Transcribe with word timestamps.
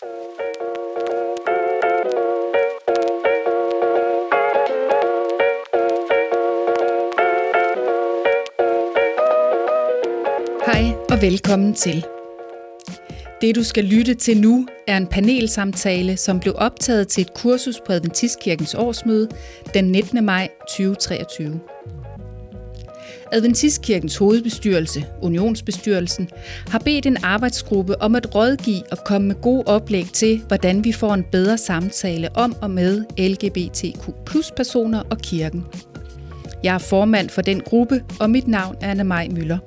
Hej 0.00 0.06
og 11.10 11.22
velkommen 11.22 11.74
til. 11.74 12.04
Det 13.40 13.54
du 13.56 13.62
skal 13.64 13.84
lytte 13.84 14.14
til 14.14 14.40
nu 14.40 14.66
er 14.86 14.96
en 14.96 15.06
panelsamtale, 15.06 16.16
som 16.16 16.40
blev 16.40 16.54
optaget 16.56 17.08
til 17.08 17.22
et 17.22 17.34
kursus 17.34 17.80
på 17.86 17.92
Adventistkirkens 17.92 18.74
årsmøde 18.74 19.28
den 19.74 19.92
19. 19.92 20.24
maj 20.24 20.48
2023. 20.68 21.60
Adventistkirkens 23.32 24.16
hovedbestyrelse, 24.16 25.04
Unionsbestyrelsen, 25.22 26.28
har 26.68 26.78
bedt 26.78 27.06
en 27.06 27.16
arbejdsgruppe 27.22 28.02
om 28.02 28.14
at 28.14 28.34
rådgive 28.34 28.82
og 28.90 28.98
komme 29.04 29.28
med 29.28 29.34
gode 29.42 29.62
oplæg 29.66 30.06
til, 30.12 30.42
hvordan 30.46 30.84
vi 30.84 30.92
får 30.92 31.14
en 31.14 31.24
bedre 31.32 31.58
samtale 31.58 32.36
om 32.36 32.56
og 32.62 32.70
med 32.70 33.04
LGBTQ 33.18 34.10
personer 34.56 35.02
og 35.10 35.18
kirken. 35.18 35.64
Jeg 36.62 36.74
er 36.74 36.78
formand 36.78 37.28
for 37.28 37.42
den 37.42 37.60
gruppe, 37.60 38.04
og 38.20 38.30
mit 38.30 38.48
navn 38.48 38.76
er 38.80 38.90
Anna 38.90 39.02
Maj 39.02 39.28
Møller. 39.28 39.58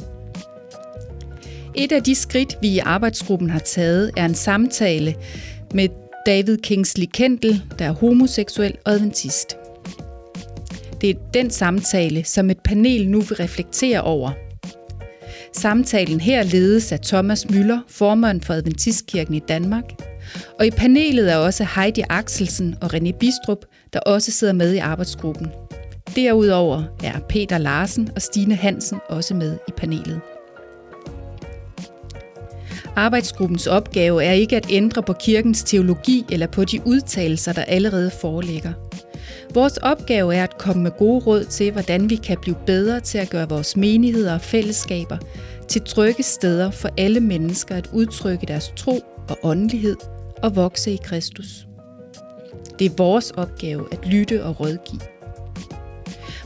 Et 1.75 1.91
af 1.91 2.03
de 2.03 2.16
skridt, 2.16 2.57
vi 2.61 2.67
i 2.67 2.80
arbejdsgruppen 2.80 3.49
har 3.49 3.59
taget, 3.59 4.11
er 4.17 4.25
en 4.25 4.35
samtale 4.35 5.16
med 5.73 5.89
David 6.25 6.57
Kingsley 6.57 7.05
Kendall, 7.13 7.61
der 7.80 7.85
er 7.85 7.91
homoseksuel 7.91 8.77
og 8.85 8.91
adventist. 8.91 9.57
Det 11.03 11.09
er 11.09 11.20
den 11.34 11.49
samtale, 11.49 12.23
som 12.23 12.49
et 12.49 12.59
panel 12.59 13.09
nu 13.09 13.21
vil 13.21 13.38
reflektere 13.38 14.02
over. 14.02 14.31
Samtalen 15.53 16.20
her 16.20 16.44
ledes 16.44 16.91
af 16.91 16.99
Thomas 16.99 17.49
Møller, 17.49 17.80
formand 17.88 18.41
for 18.41 18.53
Adventistkirken 18.53 19.34
i 19.34 19.39
Danmark. 19.39 19.84
Og 20.59 20.66
i 20.66 20.71
panelet 20.71 21.31
er 21.31 21.38
også 21.38 21.67
Heidi 21.75 22.03
Axelsen 22.09 22.75
og 22.81 22.94
René 22.94 23.17
Bistrup, 23.17 23.66
der 23.94 24.00
også 24.00 24.31
sidder 24.31 24.53
med 24.53 24.73
i 24.73 24.77
arbejdsgruppen. 24.77 25.47
Derudover 26.16 26.83
er 27.03 27.20
Peter 27.30 27.58
Larsen 27.58 28.09
og 28.16 28.22
Stine 28.22 28.55
Hansen 28.55 28.99
også 29.09 29.33
med 29.33 29.58
i 29.67 29.72
panelet. 29.77 30.22
Arbejdsgruppens 32.95 33.67
opgave 33.67 34.23
er 34.23 34.31
ikke 34.31 34.55
at 34.55 34.67
ændre 34.70 35.03
på 35.03 35.14
kirkens 35.14 35.64
teologi 35.64 36.25
eller 36.31 36.47
på 36.47 36.66
de 36.66 36.80
udtalelser, 36.86 37.53
der 37.53 37.64
allerede 37.64 38.11
foreligger. 38.22 38.73
Vores 39.53 39.77
opgave 39.77 40.35
er 40.35 40.43
at 40.43 40.57
komme 40.57 40.83
med 40.83 40.91
gode 40.91 41.25
råd 41.25 41.43
til, 41.43 41.71
hvordan 41.71 42.09
vi 42.09 42.15
kan 42.15 42.37
blive 42.41 42.57
bedre 42.65 42.99
til 42.99 43.17
at 43.17 43.29
gøre 43.29 43.49
vores 43.49 43.77
menigheder 43.77 44.33
og 44.33 44.41
fællesskaber 44.41 45.17
til 45.67 45.81
trygge 45.81 46.23
steder 46.23 46.71
for 46.71 46.89
alle 46.97 47.19
mennesker 47.19 47.75
at 47.75 47.89
udtrykke 47.93 48.45
deres 48.45 48.73
tro 48.77 48.99
og 49.29 49.37
åndelighed 49.43 49.95
og 50.43 50.55
vokse 50.55 50.91
i 50.91 50.99
Kristus. 51.03 51.67
Det 52.79 52.85
er 52.85 52.95
vores 52.97 53.31
opgave 53.31 53.87
at 53.91 54.05
lytte 54.05 54.43
og 54.43 54.59
rådgive. 54.59 55.01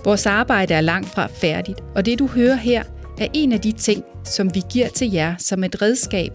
Vores 0.03 0.25
arbejde 0.25 0.73
er 0.73 0.81
langt 0.81 1.09
fra 1.09 1.27
færdigt, 1.27 1.81
og 1.95 2.05
det 2.05 2.19
du 2.19 2.27
hører 2.27 2.55
her 2.55 2.83
er 3.19 3.27
en 3.33 3.51
af 3.51 3.61
de 3.61 3.71
ting, 3.71 4.03
som 4.23 4.55
vi 4.55 4.61
giver 4.69 4.89
til 4.89 5.11
jer 5.11 5.35
som 5.37 5.63
et 5.63 5.81
redskab 5.81 6.31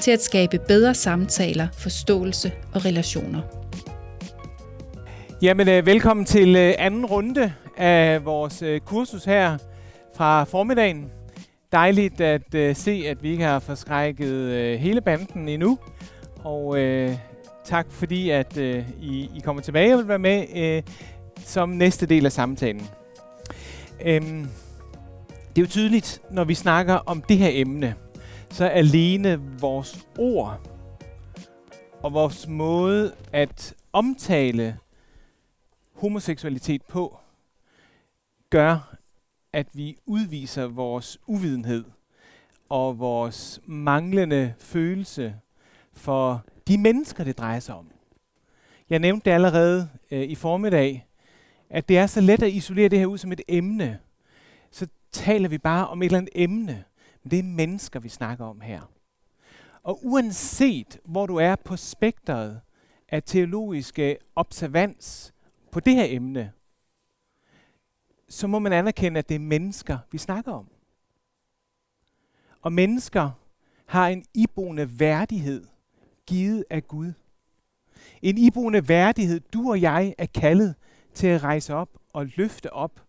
til 0.00 0.10
at 0.10 0.22
skabe 0.22 0.58
bedre 0.68 0.94
samtaler, 0.94 1.68
forståelse 1.72 2.52
og 2.74 2.84
relationer. 2.84 3.65
Jamen, 5.42 5.68
øh, 5.68 5.86
velkommen 5.86 6.26
til 6.26 6.56
øh, 6.56 6.74
anden 6.78 7.06
runde 7.06 7.52
af 7.76 8.24
vores 8.24 8.62
øh, 8.62 8.80
kursus 8.80 9.24
her 9.24 9.58
fra 10.14 10.44
formiddagen. 10.44 11.10
Dejligt 11.72 12.20
at 12.20 12.76
se, 12.76 13.04
at 13.06 13.22
vi 13.22 13.30
ikke 13.30 13.44
har 13.44 13.58
forskrækket 13.58 14.78
hele 14.78 15.00
banden 15.00 15.48
endnu. 15.48 15.78
Og 16.44 16.78
øh, 16.78 17.16
tak 17.64 17.86
fordi, 17.90 18.30
at 18.30 18.56
øh, 18.56 18.84
I, 19.00 19.30
I 19.36 19.40
kommer 19.44 19.62
tilbage 19.62 19.94
og 19.94 19.98
vil 19.98 20.08
være 20.08 20.18
med 20.18 20.44
øh, 20.56 20.82
som 21.44 21.68
næste 21.68 22.06
del 22.06 22.26
af 22.26 22.32
samtalen. 22.32 22.86
Øhm, 24.04 24.48
det 25.48 25.58
er 25.58 25.62
jo 25.62 25.66
tydeligt, 25.66 26.22
når 26.30 26.44
vi 26.44 26.54
snakker 26.54 26.94
om 26.94 27.22
det 27.22 27.38
her 27.38 27.50
emne, 27.52 27.94
så 28.50 28.66
alene 28.66 29.40
vores 29.60 30.06
ord 30.18 30.60
og 32.02 32.12
vores 32.12 32.48
måde 32.48 33.12
at 33.32 33.74
omtale 33.92 34.76
homoseksualitet 35.96 36.82
på, 36.82 37.18
gør, 38.50 38.96
at 39.52 39.66
vi 39.72 39.98
udviser 40.06 40.66
vores 40.66 41.18
uvidenhed 41.26 41.84
og 42.68 42.98
vores 42.98 43.60
manglende 43.66 44.54
følelse 44.58 45.36
for 45.92 46.44
de 46.68 46.78
mennesker, 46.78 47.24
det 47.24 47.38
drejer 47.38 47.60
sig 47.60 47.74
om. 47.74 47.90
Jeg 48.90 48.98
nævnte 48.98 49.24
det 49.24 49.30
allerede 49.30 49.88
øh, 50.10 50.22
i 50.22 50.34
formiddag, 50.34 51.06
at 51.70 51.88
det 51.88 51.98
er 51.98 52.06
så 52.06 52.20
let 52.20 52.42
at 52.42 52.52
isolere 52.52 52.88
det 52.88 52.98
her 52.98 53.06
ud 53.06 53.18
som 53.18 53.32
et 53.32 53.40
emne. 53.48 53.98
Så 54.70 54.86
taler 55.12 55.48
vi 55.48 55.58
bare 55.58 55.88
om 55.88 56.02
et 56.02 56.06
eller 56.06 56.18
andet 56.18 56.32
emne, 56.34 56.84
men 57.22 57.30
det 57.30 57.38
er 57.38 57.42
mennesker, 57.42 58.00
vi 58.00 58.08
snakker 58.08 58.44
om 58.44 58.60
her. 58.60 58.90
Og 59.82 60.00
uanset 60.02 60.98
hvor 61.04 61.26
du 61.26 61.36
er 61.36 61.56
på 61.56 61.76
spektret 61.76 62.60
af 63.08 63.22
teologiske 63.22 64.16
observans 64.36 65.34
på 65.76 65.80
det 65.80 65.94
her 65.94 66.06
emne, 66.08 66.52
så 68.28 68.46
må 68.46 68.58
man 68.58 68.72
anerkende, 68.72 69.18
at 69.18 69.28
det 69.28 69.34
er 69.34 69.38
mennesker, 69.38 69.98
vi 70.10 70.18
snakker 70.18 70.52
om. 70.52 70.68
Og 72.62 72.72
mennesker 72.72 73.30
har 73.86 74.08
en 74.08 74.24
iboende 74.34 74.98
værdighed, 75.00 75.66
givet 76.26 76.64
af 76.70 76.88
Gud. 76.88 77.12
En 78.22 78.38
iboende 78.38 78.88
værdighed, 78.88 79.40
du 79.40 79.70
og 79.70 79.80
jeg 79.80 80.14
er 80.18 80.26
kaldet 80.26 80.74
til 81.14 81.26
at 81.26 81.42
rejse 81.42 81.74
op 81.74 81.98
og 82.12 82.26
løfte 82.26 82.72
op 82.72 83.00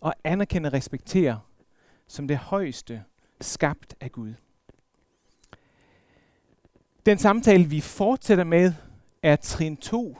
og 0.00 0.14
anerkende 0.24 0.66
og 0.66 0.72
respektere 0.72 1.40
som 2.06 2.28
det 2.28 2.36
højeste 2.36 3.04
skabt 3.40 3.94
af 4.00 4.12
Gud. 4.12 4.34
Den 7.06 7.18
samtale, 7.18 7.64
vi 7.64 7.80
fortsætter 7.80 8.44
med, 8.44 8.72
er 9.22 9.36
trin 9.36 9.76
2 9.76 10.16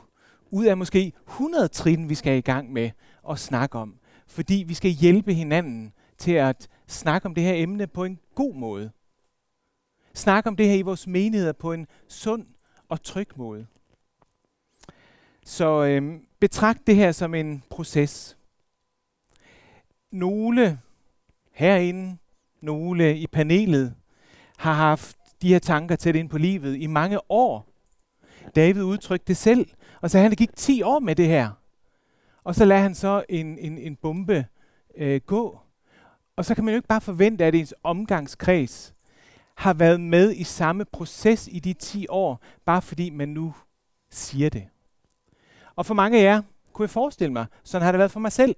ud 0.50 0.64
af 0.64 0.76
måske 0.76 1.12
100 1.28 1.68
trin, 1.68 2.08
vi 2.08 2.14
skal 2.14 2.38
i 2.38 2.40
gang 2.40 2.72
med 2.72 2.90
at 3.30 3.38
snakke 3.38 3.78
om. 3.78 3.94
Fordi 4.26 4.64
vi 4.66 4.74
skal 4.74 4.90
hjælpe 4.90 5.34
hinanden 5.34 5.92
til 6.18 6.32
at 6.32 6.68
snakke 6.86 7.26
om 7.26 7.34
det 7.34 7.44
her 7.44 7.54
emne 7.54 7.86
på 7.86 8.04
en 8.04 8.18
god 8.34 8.54
måde. 8.54 8.90
Snakke 10.14 10.48
om 10.48 10.56
det 10.56 10.66
her 10.66 10.74
i 10.74 10.82
vores 10.82 11.06
menigheder 11.06 11.52
på 11.52 11.72
en 11.72 11.86
sund 12.08 12.46
og 12.88 13.02
tryg 13.02 13.28
måde. 13.36 13.66
Så 15.44 15.84
øhm, 15.84 16.26
betragt 16.40 16.86
det 16.86 16.96
her 16.96 17.12
som 17.12 17.34
en 17.34 17.62
proces. 17.70 18.36
Nogle 20.12 20.80
herinde, 21.52 22.16
nogle 22.60 23.18
i 23.18 23.26
panelet, 23.26 23.94
har 24.56 24.72
haft 24.72 25.16
de 25.42 25.48
her 25.48 25.58
tanker 25.58 25.96
tæt 25.96 26.16
ind 26.16 26.28
på 26.28 26.38
livet 26.38 26.76
i 26.76 26.86
mange 26.86 27.30
år. 27.30 27.66
David 28.56 28.82
udtrykte 28.82 29.28
det 29.28 29.36
selv, 29.36 29.66
og 30.00 30.10
så 30.10 30.18
han 30.18 30.30
gik 30.30 30.56
10 30.56 30.82
år 30.82 30.98
med 30.98 31.16
det 31.16 31.26
her. 31.26 31.50
Og 32.44 32.54
så 32.54 32.64
lader 32.64 32.80
han 32.80 32.94
så 32.94 33.24
en, 33.28 33.58
en, 33.58 33.78
en 33.78 33.96
bombe 33.96 34.46
øh, 34.96 35.20
gå. 35.26 35.60
Og 36.36 36.44
så 36.44 36.54
kan 36.54 36.64
man 36.64 36.74
jo 36.74 36.76
ikke 36.76 36.88
bare 36.88 37.00
forvente, 37.00 37.44
at 37.44 37.54
ens 37.54 37.74
omgangskreds 37.82 38.94
har 39.54 39.74
været 39.74 40.00
med 40.00 40.34
i 40.34 40.44
samme 40.44 40.84
proces 40.84 41.48
i 41.52 41.58
de 41.58 41.72
10 41.72 42.06
år, 42.08 42.42
bare 42.64 42.82
fordi 42.82 43.10
man 43.10 43.28
nu 43.28 43.54
siger 44.10 44.50
det. 44.50 44.68
Og 45.76 45.86
for 45.86 45.94
mange 45.94 46.18
af 46.18 46.22
jer, 46.22 46.42
kunne 46.72 46.84
jeg 46.84 46.90
forestille 46.90 47.32
mig, 47.32 47.46
sådan 47.64 47.84
har 47.84 47.92
det 47.92 47.98
været 47.98 48.10
for 48.10 48.20
mig 48.20 48.32
selv, 48.32 48.56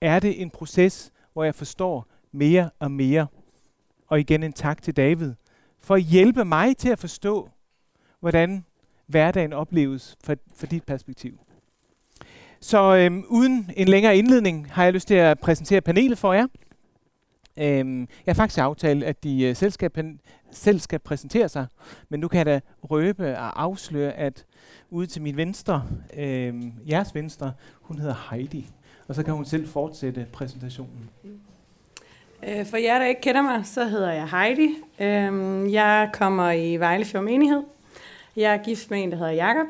er 0.00 0.20
det 0.20 0.42
en 0.42 0.50
proces, 0.50 1.12
hvor 1.32 1.44
jeg 1.44 1.54
forstår 1.54 2.06
mere 2.32 2.70
og 2.78 2.90
mere. 2.90 3.26
Og 4.06 4.20
igen 4.20 4.42
en 4.42 4.52
tak 4.52 4.82
til 4.82 4.96
David, 4.96 5.34
for 5.80 5.94
at 5.94 6.02
hjælpe 6.02 6.44
mig 6.44 6.76
til 6.76 6.88
at 6.88 6.98
forstå, 6.98 7.50
hvordan 8.20 8.64
hverdagen 9.06 9.52
opleves 9.52 10.16
fra, 10.24 10.34
fra 10.56 10.66
dit 10.66 10.84
perspektiv. 10.84 11.38
Så 12.60 12.96
øhm, 12.96 13.24
uden 13.28 13.70
en 13.76 13.88
længere 13.88 14.16
indledning 14.16 14.72
har 14.72 14.84
jeg 14.84 14.92
lyst 14.92 15.08
til 15.08 15.14
at 15.14 15.38
præsentere 15.38 15.80
panelet 15.80 16.18
for 16.18 16.32
jer. 16.32 16.46
Øhm, 17.58 18.00
jeg 18.00 18.32
har 18.32 18.34
faktisk 18.34 18.58
aftalt, 18.58 19.04
at 19.04 19.24
de 19.24 19.44
øh, 19.44 19.56
selv, 19.56 19.70
skal 19.70 20.18
selv 20.50 20.78
skal 20.78 20.98
præsentere 20.98 21.48
sig, 21.48 21.66
men 22.08 22.20
nu 22.20 22.28
kan 22.28 22.38
jeg 22.38 22.46
da 22.46 22.60
røbe 22.82 23.38
og 23.38 23.62
afsløre, 23.62 24.12
at 24.12 24.44
ude 24.90 25.06
til 25.06 25.22
min 25.22 25.36
venstre, 25.36 25.84
øhm, 26.16 26.72
jeres 26.88 27.14
venstre, 27.14 27.52
hun 27.80 27.98
hedder 27.98 28.30
Heidi. 28.30 28.70
Og 29.08 29.14
så 29.14 29.22
kan 29.22 29.34
hun 29.34 29.44
selv 29.44 29.68
fortsætte 29.68 30.26
præsentationen. 30.32 31.10
Øh, 32.48 32.66
for 32.66 32.76
jer, 32.76 32.98
der 32.98 33.06
ikke 33.06 33.20
kender 33.20 33.42
mig, 33.42 33.66
så 33.66 33.84
hedder 33.84 34.12
jeg 34.12 34.28
Heidi. 34.28 34.68
Øhm, 35.00 35.70
jeg 35.70 36.10
kommer 36.12 36.50
i 36.50 36.76
Vejlefjord 36.76 37.24
Menighed. 37.24 37.62
Jeg 38.36 38.54
er 38.54 38.62
gift 38.62 38.90
med 38.90 39.02
en, 39.02 39.10
der 39.10 39.16
hedder 39.16 39.32
Jakob. 39.32 39.66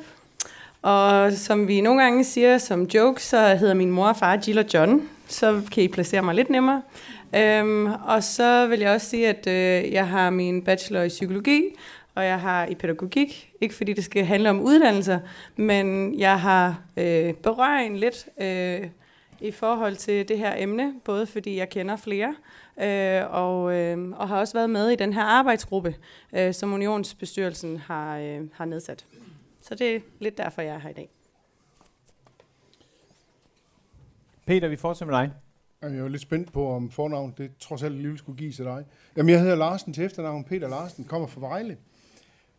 Og 0.83 1.33
som 1.33 1.69
vi 1.69 1.81
nogle 1.81 2.03
gange 2.03 2.25
siger 2.25 2.59
som 2.59 2.83
joke, 2.83 3.23
så 3.23 3.55
hedder 3.55 3.75
min 3.75 3.91
mor 3.91 4.09
og 4.09 4.17
far 4.17 4.43
Jill 4.47 4.59
og 4.59 4.65
John. 4.75 5.09
Så 5.29 5.63
kan 5.73 5.83
I 5.83 5.89
placere 5.89 6.23
mig 6.23 6.35
lidt 6.35 6.51
nemmere. 6.51 6.83
Øhm, 7.37 7.87
og 7.87 8.23
så 8.23 8.67
vil 8.67 8.81
jeg 8.81 8.93
også 8.93 9.07
sige, 9.07 9.29
at 9.29 9.47
øh, 9.47 9.93
jeg 9.93 10.09
har 10.09 10.31
min 10.31 10.63
bachelor 10.63 11.03
i 11.03 11.09
psykologi, 11.09 11.63
og 12.15 12.25
jeg 12.25 12.41
har 12.41 12.67
i 12.67 12.75
pædagogik. 12.75 13.51
Ikke 13.61 13.75
fordi 13.75 13.93
det 13.93 14.05
skal 14.05 14.25
handle 14.25 14.51
om 14.51 14.61
uddannelser, 14.61 15.19
men 15.57 16.19
jeg 16.19 16.41
har 16.41 16.81
øh, 16.97 17.33
berøring 17.33 17.99
lidt 17.99 18.27
øh, 18.41 18.89
i 19.41 19.51
forhold 19.51 19.97
til 19.97 20.29
det 20.29 20.39
her 20.39 20.55
emne, 20.57 20.93
både 21.05 21.27
fordi 21.27 21.57
jeg 21.57 21.69
kender 21.69 21.97
flere, 21.97 22.35
øh, 22.81 23.23
og, 23.31 23.75
øh, 23.75 24.11
og 24.11 24.29
har 24.29 24.39
også 24.39 24.55
været 24.55 24.71
med 24.71 24.89
i 24.89 24.97
den 24.97 25.13
her 25.13 25.23
arbejdsgruppe, 25.23 25.97
øh, 26.33 26.55
som 26.55 26.73
Unionsbestyrelsen 26.73 27.77
har, 27.77 28.19
øh, 28.19 28.41
har 28.53 28.65
nedsat. 28.65 29.07
Så 29.61 29.75
det 29.75 29.97
er 29.97 30.01
lidt 30.21 30.39
derfor, 30.39 30.63
jeg 30.63 30.75
er 30.75 30.79
her 30.79 30.91
i 30.91 30.93
dag. 30.93 31.09
Peter, 34.47 34.69
vi 34.69 34.77
fortsætter 34.77 35.15
med 35.15 35.21
dig. 35.21 35.33
Jeg 35.83 36.05
er 36.05 36.09
lidt 36.09 36.23
spændt 36.23 36.53
på, 36.53 36.69
om 36.71 36.91
fornavn 36.91 37.35
det 37.39 37.51
trods 37.61 37.83
alt 37.83 37.95
lige 37.95 38.19
skulle 38.19 38.39
give 38.39 38.53
til 38.53 38.65
dig. 38.65 38.85
Jamen, 39.17 39.31
jeg 39.31 39.41
hedder 39.41 39.57
Larsen 39.57 39.93
til 39.93 40.05
efternavn. 40.05 40.45
Peter 40.45 40.69
Larsen, 40.69 41.05
kommer 41.05 41.29
fra 41.29 41.41
Vejle. 41.41 41.77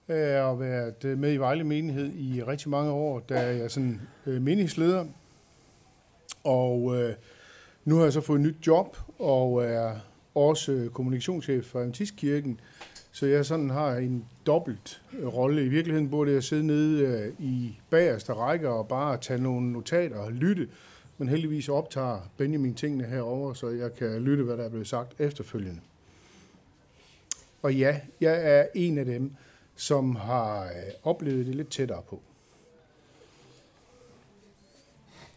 Jeg 0.07 0.43
har 0.43 0.53
været 0.53 1.17
med 1.19 1.33
i 1.33 1.37
Vejle 1.37 1.63
Menighed 1.63 2.13
i 2.13 2.43
rigtig 2.43 2.69
mange 2.69 2.91
år, 2.91 3.19
da 3.19 3.39
jeg 3.39 3.57
er 3.57 3.67
sådan 3.67 4.01
øh, 4.25 4.41
menighedsleder. 4.41 5.05
Og 6.43 6.95
øh, 6.95 7.15
nu 7.85 7.95
har 7.95 8.03
jeg 8.03 8.13
så 8.13 8.21
fået 8.21 8.39
et 8.39 8.45
nyt 8.45 8.67
job, 8.67 8.97
og 9.19 9.63
er 9.63 9.95
også 10.35 10.71
øh, 10.71 10.89
kommunikationschef 10.89 11.65
for 11.65 11.83
Amtistkirken. 11.83 12.59
Så 13.11 13.25
jeg 13.25 13.45
sådan 13.45 13.69
har 13.69 13.95
en 13.95 14.25
dobbelt 14.45 15.01
øh, 15.19 15.27
rolle. 15.27 15.65
I 15.65 15.67
virkeligheden 15.67 16.09
burde 16.09 16.31
jeg 16.31 16.43
sidde 16.43 16.67
nede 16.67 17.01
øh, 17.01 17.33
i 17.39 17.79
bagerste 17.89 18.33
række 18.33 18.69
og 18.69 18.87
bare 18.87 19.17
tage 19.17 19.41
nogle 19.41 19.71
notater 19.71 20.17
og 20.17 20.31
lytte. 20.31 20.69
Men 21.17 21.27
heldigvis 21.27 21.69
optager 21.69 22.19
Benjamin 22.37 22.73
tingene 22.73 23.03
herover, 23.03 23.53
så 23.53 23.69
jeg 23.69 23.95
kan 23.95 24.21
lytte, 24.21 24.43
hvad 24.43 24.57
der 24.57 24.63
er 24.63 24.69
blevet 24.69 24.87
sagt 24.87 25.19
efterfølgende. 25.19 25.81
Og 27.61 27.75
ja, 27.75 27.99
jeg 28.21 28.57
er 28.57 28.65
en 28.75 28.97
af 28.97 29.05
dem, 29.05 29.31
som 29.75 30.15
har 30.15 30.69
oplevet 31.03 31.45
det 31.45 31.55
lidt 31.55 31.69
tættere 31.69 32.01
på. 32.09 32.21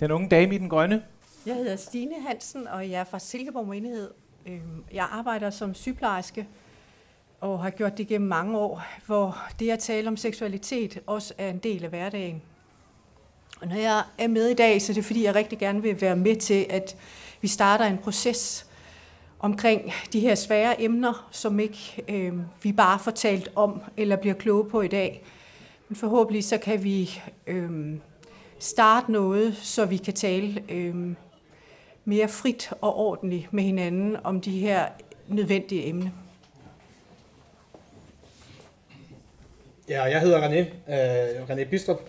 Den 0.01 0.11
unge 0.11 0.29
dame 0.29 0.55
i 0.55 0.59
den 0.59 0.69
grønne. 0.69 1.03
Jeg 1.49 1.57
hedder 1.57 1.77
Stine 1.77 2.15
Hansen, 2.27 2.67
og 2.67 2.91
jeg 2.91 3.01
er 3.01 3.05
fra 3.05 3.19
Silkeborg 3.19 3.69
Menighed. 3.69 4.11
Øhm, 4.47 4.85
jeg 4.93 5.09
arbejder 5.11 5.51
som 5.51 5.75
sygeplejerske 5.75 6.49
og 7.41 7.63
har 7.63 7.71
gjort 7.71 7.99
det 7.99 8.09
gennem 8.09 8.29
mange 8.29 8.59
år, 8.59 8.83
hvor 9.07 9.39
det 9.59 9.71
at 9.71 9.79
tale 9.79 10.09
om 10.09 10.17
seksualitet 10.17 11.01
også 11.07 11.35
er 11.39 11.49
en 11.49 11.59
del 11.59 11.85
af 11.85 11.91
hverdagen. 11.91 12.43
Og 13.61 13.69
når 13.69 13.77
jeg 13.77 14.03
er 14.19 14.29
med 14.29 14.49
i 14.49 14.55
dag, 14.55 14.83
så 14.83 14.93
er 14.93 14.95
det 14.95 15.05
fordi, 15.05 15.25
jeg 15.25 15.35
rigtig 15.35 15.59
gerne 15.59 15.83
vil 15.83 16.01
være 16.01 16.17
med 16.17 16.37
til, 16.37 16.67
at 16.71 16.97
vi 17.41 17.49
starter 17.49 17.85
en 17.85 17.99
proces 17.99 18.67
omkring 19.39 19.93
de 20.13 20.21
her 20.21 20.35
svære 20.35 20.83
emner, 20.83 21.29
som 21.31 21.61
ikke 21.61 22.05
øh, 22.09 22.33
vi 22.63 22.73
bare 22.73 22.99
får 22.99 23.11
talt 23.11 23.51
om 23.57 23.83
eller 23.97 24.17
bliver 24.17 24.35
kloge 24.35 24.71
på 24.71 24.81
i 24.81 24.89
dag. 24.89 25.25
Men 25.89 25.97
forhåbentlig 25.97 26.45
så 26.45 26.59
kan 26.59 26.85
vi 26.85 27.23
øh, 27.47 27.97
starte 28.59 29.13
noget, 29.13 29.57
så 29.57 29.85
vi 29.87 29.97
kan 29.97 30.15
tale 30.15 30.63
øh, 30.69 31.15
mere 32.09 32.29
frit 32.29 32.71
og 32.81 32.97
ordentligt 32.97 33.53
med 33.53 33.63
hinanden 33.63 34.17
om 34.25 34.41
de 34.41 34.61
her 34.61 34.87
nødvendige 35.27 35.89
emner. 35.89 36.11
Ja, 39.89 40.03
jeg 40.03 40.21
hedder 40.21 40.49
René, 40.49 40.93
øh, 40.93 41.49
René 41.51 41.65
Bistrup. 41.65 42.01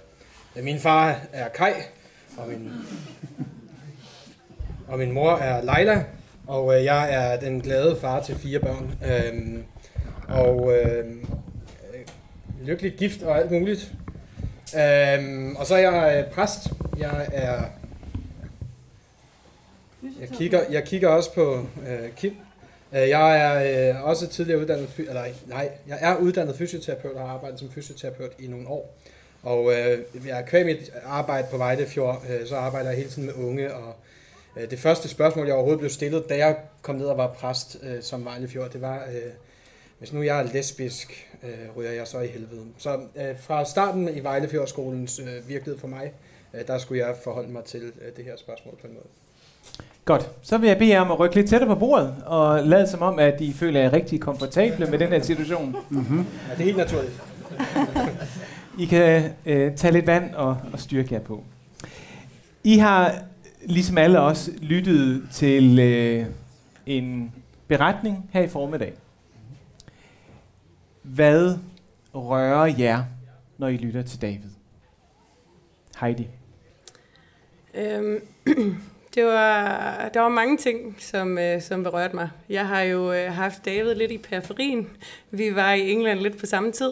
Min 0.64 0.80
far 0.80 1.22
er 1.34 1.50
Kai, 1.50 1.72
og 2.38 2.48
min, 2.48 2.72
og 4.88 5.00
min 5.00 5.12
mor 5.12 5.32
er 5.32 5.62
Leila, 5.62 6.04
og 6.48 6.78
øh, 6.78 6.86
jeg 6.86 7.14
er 7.14 7.40
den 7.40 7.62
glade 7.62 7.98
far 8.02 8.24
til 8.24 8.36
fire 8.36 8.60
børn. 8.60 8.98
Øh, 9.06 9.64
og 10.28 10.74
øh, 10.78 11.06
lykkeligt 12.62 12.98
gift 12.98 13.24
og 13.24 13.38
alt 13.38 13.52
muligt. 13.52 13.94
Øh, 14.76 15.52
og 15.56 15.66
så 15.66 15.76
er 15.76 15.92
jeg 15.92 16.18
øh, 16.18 16.34
præst. 16.34 16.68
Jeg 16.98 17.28
er 17.34 17.79
jeg 20.20 20.30
kigger, 20.30 20.62
jeg 20.72 20.84
kigger 20.84 21.08
også 21.08 21.34
på 21.34 21.66
øh, 21.88 22.12
Kim. 22.16 22.36
Øh, 22.94 23.10
jeg 23.10 23.40
er 23.40 23.90
øh, 23.96 24.04
også 24.04 24.28
tidligere 24.28 24.60
uddannet, 24.62 24.90
eller 24.98 25.24
nej, 25.48 25.72
jeg 25.88 25.98
er 26.02 26.18
uddannet 26.18 26.56
fysioterapeut 26.56 27.16
og 27.16 27.22
har 27.28 27.34
arbejdet 27.34 27.60
som 27.60 27.72
fysioterapeut 27.72 28.32
i 28.40 28.48
nogle 28.48 28.68
år. 28.68 28.98
Og 29.44 29.74
øh, 29.74 30.00
jeg 30.28 30.40
er 30.40 30.46
kvæg 30.46 30.66
mit 30.66 30.92
arbejde 31.06 31.48
på 31.52 31.58
Vejlefjord, 31.58 32.24
øh, 32.30 32.48
så 32.48 32.56
arbejder 32.56 32.90
jeg 32.90 32.98
hele 32.98 33.10
tiden 33.10 33.26
med 33.26 33.34
unge, 33.34 33.74
og 33.74 33.96
øh, 34.58 34.70
det 34.70 34.80
første 34.80 35.08
spørgsmål, 35.10 35.46
jeg 35.46 35.56
overhovedet 35.56 35.80
blev 35.80 35.90
stillet, 35.90 36.30
da 36.30 36.38
jeg 36.38 36.58
kom 36.82 36.96
ned 36.96 37.06
og 37.06 37.18
var 37.18 37.28
præst 37.28 37.78
øh, 37.84 38.02
som 38.02 38.26
Vejlefjord, 38.26 38.72
det 38.72 38.82
var, 38.82 38.96
øh, 38.96 39.32
hvis 40.00 40.14
nu 40.14 40.22
jeg 40.22 40.40
er 40.40 40.54
lesbisk, 40.54 41.30
øh, 41.44 41.78
ryger 41.78 41.92
jeg 41.92 42.08
så 42.08 42.20
i 42.20 42.28
helvede. 42.28 42.66
Så 42.78 43.00
øh, 43.16 43.40
fra 43.40 43.66
starten 43.66 44.18
i 44.18 44.20
Vejlefjordskolens 44.20 45.20
øh, 45.20 45.50
virkelighed 45.50 45.80
for 45.80 45.88
mig, 45.88 46.14
øh, 46.54 46.68
der 46.68 46.78
skulle 46.78 47.06
jeg 47.06 47.16
forholde 47.24 47.52
mig 47.52 47.64
til 47.64 47.82
øh, 47.82 48.16
det 48.18 48.26
her 48.26 48.38
spørgsmål 48.38 48.78
på 48.82 48.88
en 48.88 48.94
måde. 48.94 49.08
Godt. 50.06 50.30
Så 50.42 50.58
vil 50.58 50.68
jeg 50.68 50.78
bede 50.78 50.90
jer 50.90 51.02
om 51.02 51.12
at 51.12 51.20
rykke 51.20 51.36
lidt 51.36 51.50
tættere 51.50 51.70
på 51.70 51.80
bordet, 51.80 52.16
og 52.26 52.64
lade 52.64 52.88
som 52.88 53.02
om, 53.02 53.20
at 53.20 53.42
I 53.42 53.54
føler 53.54 53.82
jer 53.82 53.94
rigtig 53.94 54.20
komfortable 54.20 54.86
med 54.86 55.00
den 55.00 55.08
her 55.08 55.22
situation. 55.22 55.76
Mm-hmm. 55.90 56.18
Ja, 56.18 56.54
det 56.54 56.60
er 56.60 56.64
helt 56.64 56.78
naturligt. 56.78 57.22
I 58.80 58.86
kan 58.86 59.32
øh, 59.46 59.76
tage 59.76 59.94
lidt 59.94 60.08
vand 60.08 60.34
og, 60.34 60.58
og 60.74 60.80
styrke 60.80 61.14
jer 61.14 61.20
på. 61.20 61.44
I 62.64 62.78
har, 62.78 63.16
ligesom 63.66 63.98
alle 63.98 64.20
os, 64.20 64.50
lyttet 64.62 65.24
til 65.32 65.80
øh, 65.80 66.26
en 66.86 67.34
beretning 67.68 68.30
her 68.34 68.42
i 68.42 68.48
formiddag. 68.48 68.94
Hvad 71.02 71.58
rører 72.14 72.66
jer, 72.80 73.04
når 73.58 73.68
I 73.68 73.78
lytter 73.78 74.02
til 74.02 74.22
David? 74.22 74.50
Heidi. 76.00 76.28
Øhm, 77.74 78.20
det 79.16 79.26
var, 79.26 80.10
der 80.14 80.20
var 80.20 80.30
mange 80.30 80.58
ting, 80.58 80.96
som, 81.00 81.38
øh, 81.38 81.62
som 81.62 81.84
berørte 81.84 82.16
mig. 82.16 82.30
Jeg 82.50 82.68
har 82.68 82.82
jo 82.82 83.14
øh, 83.14 83.34
haft 83.34 83.66
David 83.66 83.96
lidt 83.96 84.12
i 84.12 84.18
periferien. 84.18 84.90
Vi 85.32 85.56
var 85.56 85.74
i 85.74 85.92
England 85.92 86.20
lidt 86.20 86.38
på 86.38 86.46
samme 86.46 86.72
tid, 86.72 86.92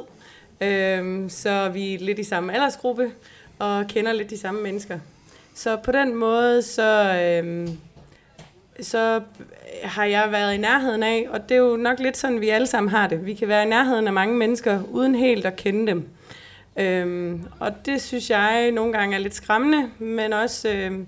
øh, 0.61 1.29
så 1.29 1.69
vi 1.73 1.93
er 1.93 1.99
lidt 1.99 2.19
i 2.19 2.23
samme 2.23 2.53
aldersgruppe 2.53 3.11
og 3.59 3.85
kender 3.87 4.13
lidt 4.13 4.29
de 4.29 4.37
samme 4.37 4.61
mennesker. 4.61 4.99
Så 5.53 5.75
på 5.75 5.91
den 5.91 6.15
måde, 6.15 6.61
så, 6.61 7.19
øh, 7.21 7.67
så 8.81 9.21
har 9.83 10.05
jeg 10.05 10.31
været 10.31 10.53
i 10.53 10.57
nærheden 10.57 11.03
af, 11.03 11.27
og 11.29 11.49
det 11.49 11.57
er 11.57 11.61
jo 11.61 11.77
nok 11.77 11.99
lidt 11.99 12.17
sådan, 12.17 12.41
vi 12.41 12.49
alle 12.49 12.67
sammen 12.67 12.89
har 12.89 13.07
det. 13.07 13.25
Vi 13.25 13.33
kan 13.33 13.47
være 13.47 13.63
i 13.63 13.69
nærheden 13.69 14.07
af 14.07 14.13
mange 14.13 14.35
mennesker, 14.35 14.83
uden 14.91 15.15
helt 15.15 15.45
at 15.45 15.55
kende 15.55 15.87
dem. 15.87 16.09
Øhm, 16.77 17.43
og 17.59 17.85
det 17.85 18.01
synes 18.01 18.29
jeg 18.29 18.71
nogle 18.71 18.93
gange 18.93 19.15
er 19.15 19.19
lidt 19.19 19.35
skræmmende, 19.35 19.89
men 19.99 20.33
også 20.33 20.69
øhm, 20.69 21.07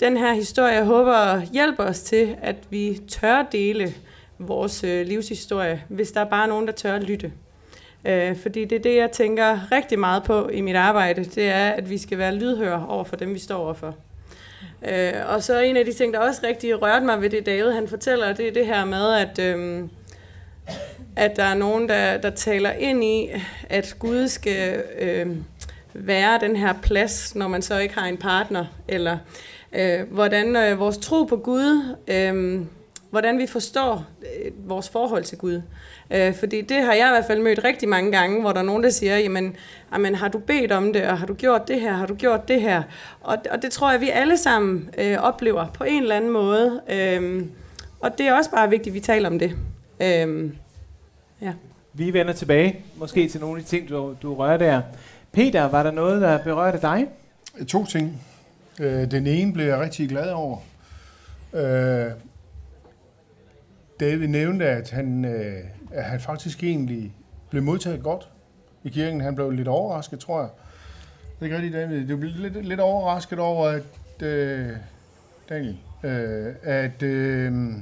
den 0.00 0.16
her 0.16 0.34
historie, 0.34 0.72
jeg 0.72 0.84
håber, 0.84 1.40
hjælper 1.52 1.84
os 1.84 2.00
til, 2.00 2.36
at 2.42 2.56
vi 2.70 3.00
tør 3.08 3.46
dele 3.52 3.94
vores 4.38 4.84
øh, 4.84 5.06
livshistorie, 5.06 5.84
hvis 5.88 6.12
der 6.12 6.20
er 6.20 6.24
bare 6.24 6.48
nogen, 6.48 6.66
der 6.66 6.72
tør 6.72 6.94
at 6.94 7.02
lytte. 7.02 7.32
Øh, 8.04 8.36
fordi 8.36 8.64
det 8.64 8.76
er 8.76 8.82
det, 8.82 8.96
jeg 8.96 9.10
tænker 9.10 9.72
rigtig 9.72 9.98
meget 9.98 10.22
på 10.22 10.48
i 10.48 10.60
mit 10.60 10.76
arbejde, 10.76 11.24
det 11.24 11.48
er, 11.48 11.70
at 11.70 11.90
vi 11.90 11.98
skal 11.98 12.18
være 12.18 12.34
lydhøre 12.34 12.86
over 12.88 13.04
for 13.04 13.16
dem, 13.16 13.34
vi 13.34 13.38
står 13.38 13.56
overfor. 13.56 13.96
Øh, 14.88 15.12
og 15.28 15.42
så 15.42 15.58
en 15.58 15.76
af 15.76 15.84
de 15.84 15.92
ting, 15.92 16.14
der 16.14 16.20
også 16.20 16.40
rigtig 16.44 16.82
rørte 16.82 17.06
mig 17.06 17.22
ved 17.22 17.30
det, 17.30 17.46
David 17.46 17.70
han 17.70 17.88
fortæller, 17.88 18.32
det 18.32 18.48
er 18.48 18.52
det 18.52 18.66
her 18.66 18.84
med, 18.84 19.14
at, 19.14 19.38
øh, 19.38 19.84
at 21.16 21.36
der 21.36 21.44
er 21.44 21.54
nogen, 21.54 21.88
der, 21.88 22.18
der 22.18 22.30
taler 22.30 22.72
ind 22.72 23.04
i, 23.04 23.28
at 23.68 23.96
Gud 23.98 24.28
skal 24.28 24.82
øh, 24.98 25.26
være 25.94 26.38
den 26.40 26.56
her 26.56 26.72
plads, 26.82 27.34
når 27.34 27.48
man 27.48 27.62
så 27.62 27.78
ikke 27.78 27.94
har 27.94 28.06
en 28.06 28.16
partner, 28.16 28.64
eller 28.88 29.18
øh, 29.72 30.12
hvordan 30.12 30.56
øh, 30.56 30.78
vores 30.78 30.98
tro 30.98 31.24
på 31.24 31.36
Gud, 31.36 31.94
øh, 32.08 32.60
hvordan 33.10 33.38
vi 33.38 33.46
forstår 33.46 34.04
øh, 34.22 34.68
vores 34.68 34.88
forhold 34.88 35.24
til 35.24 35.38
Gud. 35.38 35.62
Øh, 36.10 36.34
fordi 36.34 36.60
det 36.60 36.82
har 36.82 36.92
jeg 36.92 37.06
i 37.06 37.10
hvert 37.10 37.24
fald 37.24 37.42
mødt 37.42 37.64
rigtig 37.64 37.88
mange 37.88 38.12
gange, 38.12 38.40
hvor 38.40 38.52
der 38.52 38.60
er 38.60 38.64
nogen, 38.64 38.82
der 38.82 38.90
siger, 38.90 39.18
jamen, 39.18 39.56
jamen 39.92 40.14
har 40.14 40.28
du 40.28 40.38
bedt 40.38 40.72
om 40.72 40.92
det, 40.92 41.02
og 41.02 41.18
har 41.18 41.26
du 41.26 41.34
gjort 41.34 41.68
det 41.68 41.80
her, 41.80 41.92
har 41.92 42.06
du 42.06 42.14
gjort 42.14 42.48
det 42.48 42.60
her? 42.60 42.82
Og, 43.20 43.36
og 43.50 43.62
det 43.62 43.72
tror 43.72 43.90
jeg, 43.90 44.00
vi 44.00 44.08
alle 44.08 44.36
sammen 44.36 44.90
øh, 44.98 45.18
oplever 45.18 45.66
på 45.66 45.84
en 45.84 46.02
eller 46.02 46.16
anden 46.16 46.30
måde. 46.30 46.80
Øh, 46.90 47.44
og 48.00 48.18
det 48.18 48.26
er 48.26 48.34
også 48.34 48.50
bare 48.50 48.70
vigtigt, 48.70 48.92
at 48.92 48.94
vi 48.94 49.00
taler 49.00 49.28
om 49.28 49.38
det. 49.38 49.56
Øh, 50.00 50.50
ja. 51.42 51.52
Vi 51.92 52.12
vender 52.12 52.32
tilbage, 52.32 52.84
måske 52.96 53.28
til 53.28 53.40
nogle 53.40 53.58
af 53.58 53.64
de 53.64 53.68
ting, 53.68 53.88
du, 53.88 54.14
du 54.22 54.34
rører 54.34 54.56
der. 54.56 54.82
Peter, 55.32 55.68
var 55.68 55.82
der 55.82 55.90
noget, 55.90 56.22
der 56.22 56.38
berørte 56.44 56.78
dig? 56.82 57.06
To 57.68 57.86
ting. 57.86 58.22
Øh, 58.80 59.10
den 59.10 59.26
ene 59.26 59.52
blev 59.52 59.66
jeg 59.66 59.80
rigtig 59.80 60.08
glad 60.08 60.30
over. 60.30 60.58
Øh, 61.52 62.10
David 64.00 64.28
nævnte, 64.28 64.66
at 64.66 64.90
han, 64.90 65.24
øh, 65.24 65.64
at 65.90 66.04
han 66.04 66.20
faktisk 66.20 66.64
egentlig 66.64 67.12
blev 67.50 67.62
modtaget 67.62 68.02
godt 68.02 68.28
i 68.84 68.88
kirken. 68.88 69.20
Han 69.20 69.34
blev 69.34 69.50
lidt 69.50 69.68
overrasket, 69.68 70.18
tror 70.18 70.40
jeg. 70.40 70.48
Det 71.20 71.40
er 71.40 71.44
ikke 71.44 71.56
rigtigt, 71.56 71.74
David. 71.74 72.08
Du 72.08 72.16
blev 72.16 72.32
lidt, 72.36 72.66
lidt 72.66 72.80
overrasket 72.80 73.38
over, 73.38 73.68
at 73.68 74.22
øh, 74.22 74.68
Daniel, 75.48 75.78
øh, 76.02 76.54
at, 76.62 77.02
øh, 77.02 77.72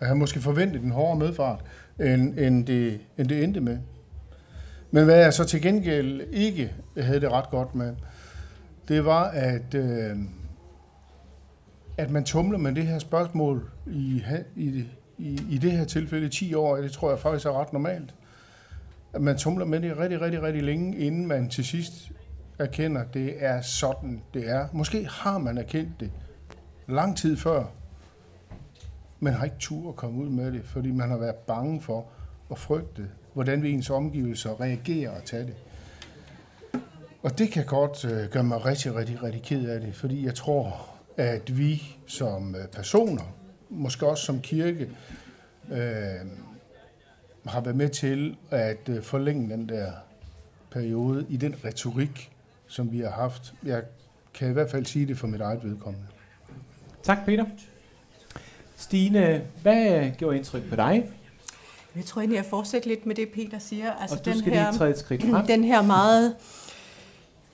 at 0.00 0.06
han 0.06 0.16
måske 0.16 0.40
forventede 0.40 0.82
den 0.82 0.90
hårdere 0.90 1.18
medfart, 1.18 1.60
end, 2.00 2.38
end, 2.38 2.66
det, 2.66 3.00
end 3.18 3.28
det 3.28 3.44
endte 3.44 3.60
med. 3.60 3.78
Men 4.90 5.04
hvad 5.04 5.16
jeg 5.16 5.34
så 5.34 5.44
til 5.44 5.62
gengæld 5.62 6.20
ikke 6.32 6.72
havde 6.98 7.20
det 7.20 7.32
ret 7.32 7.50
godt 7.50 7.74
med, 7.74 7.94
det 8.88 9.04
var, 9.04 9.24
at, 9.24 9.74
øh, 9.74 10.16
at 11.96 12.10
man 12.10 12.24
tumler 12.24 12.58
med 12.58 12.74
det 12.74 12.86
her 12.86 12.98
spørgsmål 12.98 13.70
i, 13.86 14.22
i, 14.56 14.84
i, 15.18 15.40
i 15.50 15.58
det 15.58 15.72
her 15.72 15.84
tilfælde 15.84 16.28
10 16.28 16.54
år, 16.54 16.76
og 16.76 16.82
det 16.82 16.92
tror 16.92 17.10
jeg 17.10 17.18
faktisk 17.18 17.46
er 17.46 17.60
ret 17.60 17.72
normalt. 17.72 18.14
At 19.12 19.22
man 19.22 19.36
tumler 19.36 19.64
med 19.64 19.80
det 19.80 19.98
rigtig, 19.98 20.20
rigtig, 20.20 20.42
rigtig 20.42 20.62
længe, 20.62 20.96
inden 20.96 21.26
man 21.26 21.48
til 21.48 21.64
sidst 21.64 22.12
erkender, 22.58 23.00
at 23.00 23.14
det 23.14 23.44
er 23.44 23.60
sådan, 23.60 24.22
det 24.34 24.50
er. 24.50 24.68
Måske 24.72 25.08
har 25.10 25.38
man 25.38 25.58
erkendt 25.58 26.00
det 26.00 26.10
lang 26.86 27.16
tid 27.16 27.36
før, 27.36 27.64
men 29.20 29.32
har 29.32 29.44
ikke 29.44 29.56
tur 29.58 29.88
at 29.88 29.96
komme 29.96 30.22
ud 30.22 30.28
med 30.28 30.52
det, 30.52 30.64
fordi 30.64 30.90
man 30.90 31.10
har 31.10 31.16
været 31.16 31.34
bange 31.34 31.80
for 31.80 32.06
at 32.50 32.58
frygte, 32.58 33.08
hvordan 33.32 33.62
vi 33.62 33.70
ens 33.70 33.90
omgivelser 33.90 34.60
reagerer 34.60 35.10
og 35.10 35.24
tage 35.24 35.46
det. 35.46 35.54
Og 37.26 37.38
det 37.38 37.50
kan 37.50 37.64
godt 37.64 38.04
øh, 38.04 38.28
gøre 38.30 38.44
mig 38.44 38.64
rigtig, 38.64 38.94
rigtig, 38.94 39.22
rigtig 39.22 39.42
ked 39.42 39.68
af 39.68 39.80
det, 39.80 39.94
fordi 39.94 40.24
jeg 40.24 40.34
tror, 40.34 40.88
at 41.16 41.58
vi 41.58 41.96
som 42.06 42.54
øh, 42.54 42.66
personer, 42.66 43.22
måske 43.70 44.06
også 44.06 44.24
som 44.24 44.40
kirke, 44.40 44.90
øh, 45.72 45.78
har 47.46 47.60
været 47.60 47.76
med 47.76 47.88
til 47.88 48.36
at 48.50 48.88
øh, 48.88 49.02
forlænge 49.02 49.50
den 49.50 49.68
der 49.68 49.92
periode 50.70 51.26
i 51.28 51.36
den 51.36 51.54
retorik, 51.64 52.30
som 52.66 52.92
vi 52.92 53.00
har 53.00 53.10
haft. 53.10 53.54
Jeg 53.64 53.82
kan 54.34 54.50
i 54.50 54.52
hvert 54.52 54.70
fald 54.70 54.84
sige 54.86 55.06
det 55.06 55.18
for 55.18 55.26
mit 55.26 55.40
eget 55.40 55.64
vedkommende. 55.64 56.06
Tak, 57.02 57.18
Peter. 57.24 57.44
Stine, 58.76 59.44
hvad 59.62 60.10
gjorde 60.18 60.36
indtryk 60.36 60.68
på 60.68 60.76
dig? 60.76 61.10
Jeg 61.96 62.04
tror 62.04 62.20
egentlig, 62.20 62.36
jeg 62.36 62.44
fortsætter 62.44 62.88
lidt 62.88 63.06
med 63.06 63.14
det, 63.14 63.28
Peter 63.34 63.58
siger. 63.58 63.92
Altså 63.92 64.16
og 64.16 64.24
du 64.24 64.30
den 64.30 64.38
skal 64.38 64.52
her, 64.52 64.70
lige 64.70 64.78
træde 64.78 64.90
et 64.90 64.98
skridt 64.98 65.22
frem. 65.22 65.46
Den 65.46 65.64
her 65.64 65.82
meget 65.82 66.36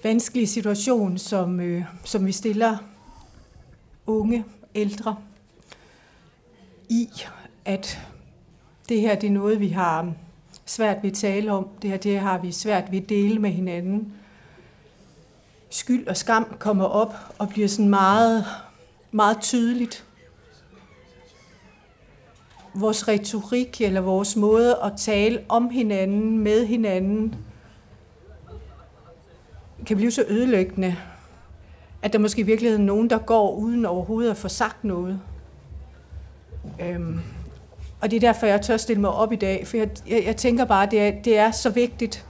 vanskelige 0.03 0.47
situation, 0.47 1.19
som, 1.19 1.61
øh, 1.61 1.85
som 2.05 2.27
vi 2.27 2.33
stiller 2.33 2.77
unge, 4.07 4.45
ældre 4.75 5.17
i, 6.89 7.09
at 7.65 8.01
det 8.89 9.01
her 9.01 9.15
det 9.15 9.27
er 9.27 9.33
noget, 9.33 9.61
vi 9.61 9.69
har 9.69 10.13
svært 10.67 11.03
ved 11.03 11.11
at 11.11 11.17
tale 11.17 11.53
om. 11.53 11.69
Det 11.83 11.91
her 11.91 11.97
det 11.97 12.21
har 12.21 12.39
vi 12.39 12.53
svært 12.53 12.93
ved 12.93 13.03
at 13.03 13.09
dele 13.09 13.39
med 13.39 13.51
hinanden. 13.51 14.13
Skyld 15.71 16.07
og 16.07 16.17
skam 16.17 16.57
kommer 16.59 16.85
op 16.85 17.15
og 17.39 17.49
bliver 17.49 17.69
sådan 17.69 17.89
meget, 17.89 18.45
meget 19.11 19.41
tydeligt. 19.41 20.05
Vores 22.75 23.09
retorik 23.09 23.81
eller 23.81 24.01
vores 24.01 24.37
måde 24.37 24.79
at 24.85 24.93
tale 24.97 25.45
om 25.49 25.71
hinanden, 25.71 26.39
med 26.39 26.67
hinanden, 26.67 27.35
kan 29.87 29.97
blive 29.97 30.11
så 30.11 30.25
ødelæggende, 30.29 30.97
at 32.03 32.13
der 32.13 32.19
måske 32.19 32.41
i 32.41 32.45
virkeligheden 32.45 32.83
er 32.83 32.87
nogen, 32.87 33.11
der 33.11 33.19
går 33.19 33.55
uden 33.55 33.87
overhovedet 33.87 34.31
at 34.31 34.37
få 34.37 34.49
sagt 34.49 34.85
noget. 34.85 35.21
Øhm, 36.81 37.21
og 38.01 38.11
det 38.11 38.17
er 38.17 38.21
derfor, 38.21 38.47
jeg 38.47 38.63
tør 38.63 38.77
stille 38.77 39.01
mig 39.01 39.11
op 39.11 39.33
i 39.33 39.37
dag, 39.37 39.67
for 39.67 39.77
jeg, 39.77 39.91
jeg, 40.09 40.23
jeg 40.27 40.37
tænker 40.37 40.65
bare, 40.65 40.83
at 40.83 40.91
det 40.91 41.01
er, 41.01 41.23
det 41.23 41.39
er 41.39 41.51
så 41.51 41.71
vigtigt. 41.71 42.27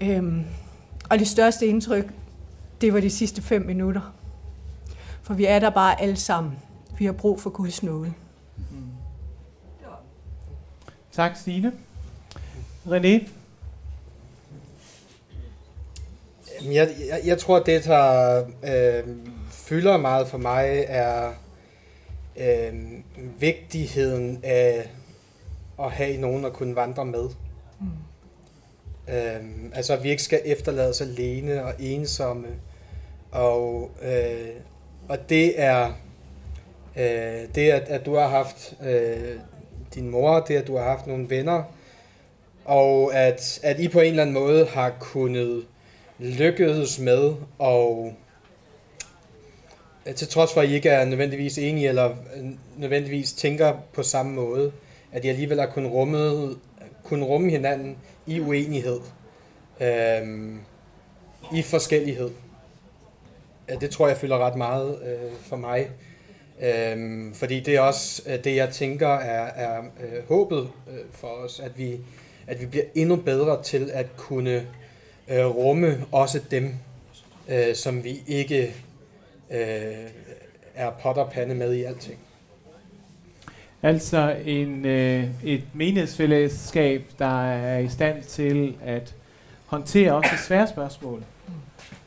Øhm, 0.00 0.44
og 1.10 1.18
det 1.18 1.28
største 1.28 1.66
indtryk, 1.66 2.12
det 2.80 2.94
var 2.94 3.00
de 3.00 3.10
sidste 3.10 3.42
fem 3.42 3.62
minutter. 3.66 4.14
For 5.22 5.34
vi 5.34 5.44
er 5.44 5.58
der 5.58 5.70
bare 5.70 6.00
alle 6.00 6.16
sammen. 6.16 6.52
Vi 6.98 7.04
har 7.04 7.12
brug 7.12 7.40
for 7.40 7.50
Guds 7.50 7.82
nåde. 7.82 8.12
Mm. 8.56 8.76
Tak, 11.12 11.36
Stine. 11.36 11.72
René? 12.86 13.28
Jeg, 16.64 16.88
jeg, 17.08 17.20
jeg 17.24 17.38
tror, 17.38 17.58
det, 17.58 17.84
der 17.84 18.36
øh, 18.64 19.16
fylder 19.50 19.96
meget 19.96 20.28
for 20.28 20.38
mig, 20.38 20.84
er 20.88 21.32
øh, 22.36 22.72
vigtigheden 23.38 24.40
af 24.42 24.90
at 25.78 25.90
have 25.90 26.16
nogen 26.16 26.44
at 26.44 26.52
kunne 26.52 26.76
vandre 26.76 27.04
med. 27.04 27.28
Mm. 27.80 27.86
Øh, 29.14 29.70
altså, 29.74 29.92
at 29.92 30.02
vi 30.02 30.10
ikke 30.10 30.22
skal 30.22 30.40
efterlades 30.44 31.00
alene 31.00 31.64
og 31.64 31.74
ensomme. 31.78 32.48
Og, 33.30 33.90
øh, 34.02 34.50
og 35.08 35.28
det 35.28 35.60
er 35.60 35.92
øh, 36.96 37.48
det, 37.54 37.70
at, 37.70 37.88
at 37.88 38.06
du 38.06 38.14
har 38.14 38.28
haft 38.28 38.74
øh, 38.84 39.38
din 39.94 40.10
mor, 40.10 40.40
det, 40.40 40.56
at 40.56 40.66
du 40.66 40.76
har 40.76 40.84
haft 40.84 41.06
nogle 41.06 41.30
venner, 41.30 41.62
og 42.64 43.14
at, 43.14 43.60
at 43.62 43.80
I 43.80 43.88
på 43.88 44.00
en 44.00 44.10
eller 44.10 44.22
anden 44.22 44.34
måde 44.34 44.66
har 44.66 44.92
kunnet 45.00 45.64
lykkedes 46.22 46.98
med 46.98 47.34
og 47.58 48.14
øh, 50.06 50.14
til 50.14 50.28
trods 50.28 50.52
for, 50.52 50.60
at 50.60 50.68
I 50.68 50.74
ikke 50.74 50.88
er 50.88 51.04
nødvendigvis 51.04 51.58
enige 51.58 51.88
eller 51.88 52.10
øh, 52.10 52.44
nødvendigvis 52.76 53.32
tænker 53.32 53.72
på 53.92 54.02
samme 54.02 54.32
måde, 54.32 54.72
at 55.12 55.24
I 55.24 55.28
alligevel 55.28 55.60
har 55.60 55.66
kunnet 55.66 55.92
rumme, 55.92 56.48
kun 57.04 57.22
rumme 57.22 57.50
hinanden 57.50 57.96
i 58.26 58.40
uenighed, 58.40 59.00
øhm, 59.80 60.60
i 61.54 61.62
forskellighed. 61.62 62.30
Det 63.80 63.90
tror 63.90 64.08
jeg 64.08 64.16
fylder 64.16 64.38
ret 64.38 64.56
meget 64.56 64.98
øh, 65.02 65.32
for 65.40 65.56
mig. 65.56 65.90
Øhm, 66.62 67.34
fordi 67.34 67.60
det 67.60 67.76
er 67.76 67.80
også 67.80 68.22
øh, 68.26 68.44
det, 68.44 68.56
jeg 68.56 68.70
tænker 68.70 69.08
er, 69.08 69.44
er 69.44 69.78
øh, 69.78 70.28
håbet 70.28 70.70
øh, 70.90 70.98
for 71.10 71.28
os, 71.28 71.60
at 71.60 71.78
vi, 71.78 72.00
at 72.46 72.60
vi 72.60 72.66
bliver 72.66 72.84
endnu 72.94 73.16
bedre 73.16 73.62
til 73.62 73.90
at 73.92 74.06
kunne 74.16 74.66
øh, 75.32 75.46
rumme 75.46 76.04
også 76.12 76.40
dem, 76.50 76.74
øh, 77.48 77.74
som 77.74 78.04
vi 78.04 78.22
ikke 78.26 78.74
øh, 79.50 80.10
er 80.74 80.90
potterpande 80.90 81.54
med 81.54 81.74
i 81.74 81.82
alting. 81.82 82.18
Altså 83.82 84.36
en, 84.44 84.84
øh, 84.84 85.28
et 85.44 85.64
menighedsfællesskab, 85.74 87.04
der 87.18 87.44
er 87.44 87.78
i 87.78 87.88
stand 87.88 88.22
til 88.22 88.76
at 88.84 89.14
håndtere 89.66 90.12
også 90.12 90.36
svære 90.46 90.68
spørgsmål, 90.68 91.24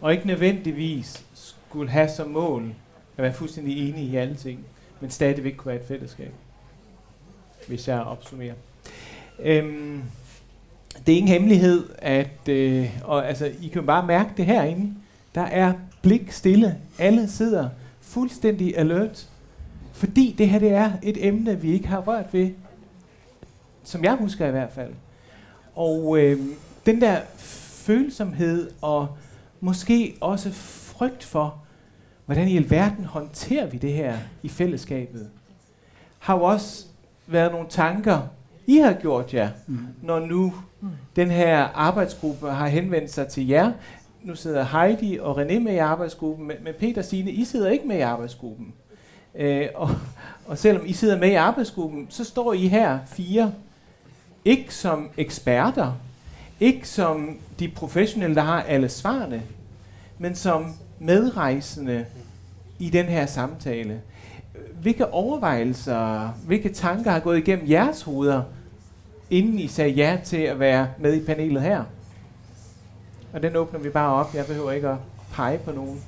og 0.02 0.14
ikke 0.14 0.28
nødvendigvis 0.28 1.26
skulle 1.34 1.90
have 1.90 2.10
som 2.10 2.30
mål 2.30 2.74
at 3.18 3.24
være 3.24 3.34
fuldstændig 3.34 3.90
enige 3.90 4.06
i 4.12 4.16
alle 4.16 4.36
ting, 4.36 4.66
men 5.00 5.12
stadigvæk 5.12 5.54
kunne 5.56 5.72
være 5.72 5.82
et 5.82 5.88
fællesskab, 5.88 6.32
hvis 7.68 7.88
jeg 7.88 8.00
opsummerer. 8.00 8.54
Øhm, 9.40 10.04
det 11.06 11.14
er 11.14 11.18
ingen 11.18 11.32
hemmelighed, 11.34 11.90
at 11.98 12.50
øh, 12.50 12.98
og, 13.04 13.28
altså, 13.28 13.52
I 13.62 13.68
kan 13.68 13.86
bare 13.86 14.06
mærke 14.06 14.30
det 14.38 14.46
herinde. 14.46 14.94
Der 15.36 15.42
er 15.42 15.74
blik 16.02 16.32
stille. 16.32 16.78
Alle 17.00 17.28
sidder 17.28 17.70
fuldstændig 18.02 18.78
alert. 18.78 19.30
Fordi 19.94 20.36
det 20.38 20.50
her 20.50 20.60
det 20.60 20.72
er 20.72 20.92
et 21.04 21.28
emne, 21.28 21.62
vi 21.62 21.72
ikke 21.72 21.88
har 21.88 22.00
rørt 22.00 22.34
ved. 22.34 22.52
Som 23.84 24.04
jeg 24.04 24.16
husker 24.16 24.48
i 24.48 24.52
hvert 24.52 24.72
fald. 24.72 24.94
Og 25.76 26.18
øh, 26.20 26.40
den 26.86 27.02
der 27.02 27.20
følsomhed 27.38 28.72
og 28.82 29.08
måske 29.60 30.16
også 30.22 30.52
frygt 30.52 31.24
for, 31.24 31.58
hvordan 32.26 32.48
i 32.48 32.58
alverden 32.58 33.06
håndterer 33.06 33.66
vi 33.66 33.78
det 33.78 33.94
her 33.94 34.18
i 34.44 34.50
fællesskabet, 34.50 35.30
har 36.20 36.36
jo 36.36 36.44
også 36.44 36.86
været 37.28 37.52
nogle 37.52 37.68
tanker, 37.70 38.22
i 38.68 38.78
har 38.78 38.94
gjort 38.94 39.34
jer, 39.34 39.50
mm. 39.68 39.80
når 40.02 40.20
nu 40.20 40.54
den 41.16 41.32
her 41.32 41.58
arbejdsgruppe 41.64 42.50
har 42.50 42.68
henvendt 42.68 43.12
sig 43.12 43.28
til 43.28 43.48
jer. 43.48 43.72
Nu 44.24 44.36
sidder 44.36 44.64
Heidi 44.64 45.18
og 45.22 45.42
René 45.42 45.60
med 45.60 45.74
i 45.74 45.78
arbejdsgruppen, 45.78 46.48
men 46.48 46.74
Peter 46.80 47.02
og 47.02 47.06
Signe, 47.06 47.32
I 47.32 47.46
sidder 47.46 47.70
ikke 47.70 47.88
med 47.88 47.98
i 47.98 48.02
arbejdsgruppen. 48.02 48.74
Øh, 49.36 49.68
og, 49.76 49.90
og 50.48 50.58
selvom 50.58 50.86
I 50.86 50.94
sidder 50.94 51.20
med 51.20 51.30
i 51.32 51.34
arbejdsgruppen, 51.34 52.08
så 52.10 52.24
står 52.24 52.54
I 52.54 52.68
her 52.68 53.00
fire, 53.08 53.54
ikke 54.46 54.76
som 54.76 55.10
eksperter, 55.18 55.94
ikke 56.60 56.90
som 56.90 57.38
de 57.60 57.68
professionelle, 57.68 58.36
der 58.36 58.42
har 58.42 58.62
alle 58.62 58.90
svarene, 58.90 59.42
men 60.18 60.36
som 60.36 60.74
medrejsende 61.00 62.06
i 62.80 62.90
den 62.90 63.06
her 63.06 63.26
samtale. 63.26 64.02
Hvilke 64.86 65.14
overvejelser, 65.14 66.28
hvilke 66.48 66.70
tanker 66.70 67.12
har 67.12 67.20
gået 67.20 67.38
igennem 67.38 67.70
jeres 67.70 68.02
hoveder, 68.02 68.42
inden 69.30 69.60
I 69.60 69.68
sagde 69.68 69.92
ja 69.92 70.18
til 70.24 70.38
at 70.38 70.60
være 70.60 70.88
med 71.00 71.22
i 71.22 71.26
panelet 71.26 71.62
her. 71.62 71.84
Og 73.34 73.44
den 73.44 73.56
åbner 73.56 73.80
vi 73.80 73.90
bare 73.90 74.14
op. 74.14 74.36
Jeg 74.36 74.46
behøver 74.46 74.72
ikke 74.72 74.88
at 74.88 74.98
pege 75.34 75.58
på 75.58 75.72
nogen. 75.72 76.02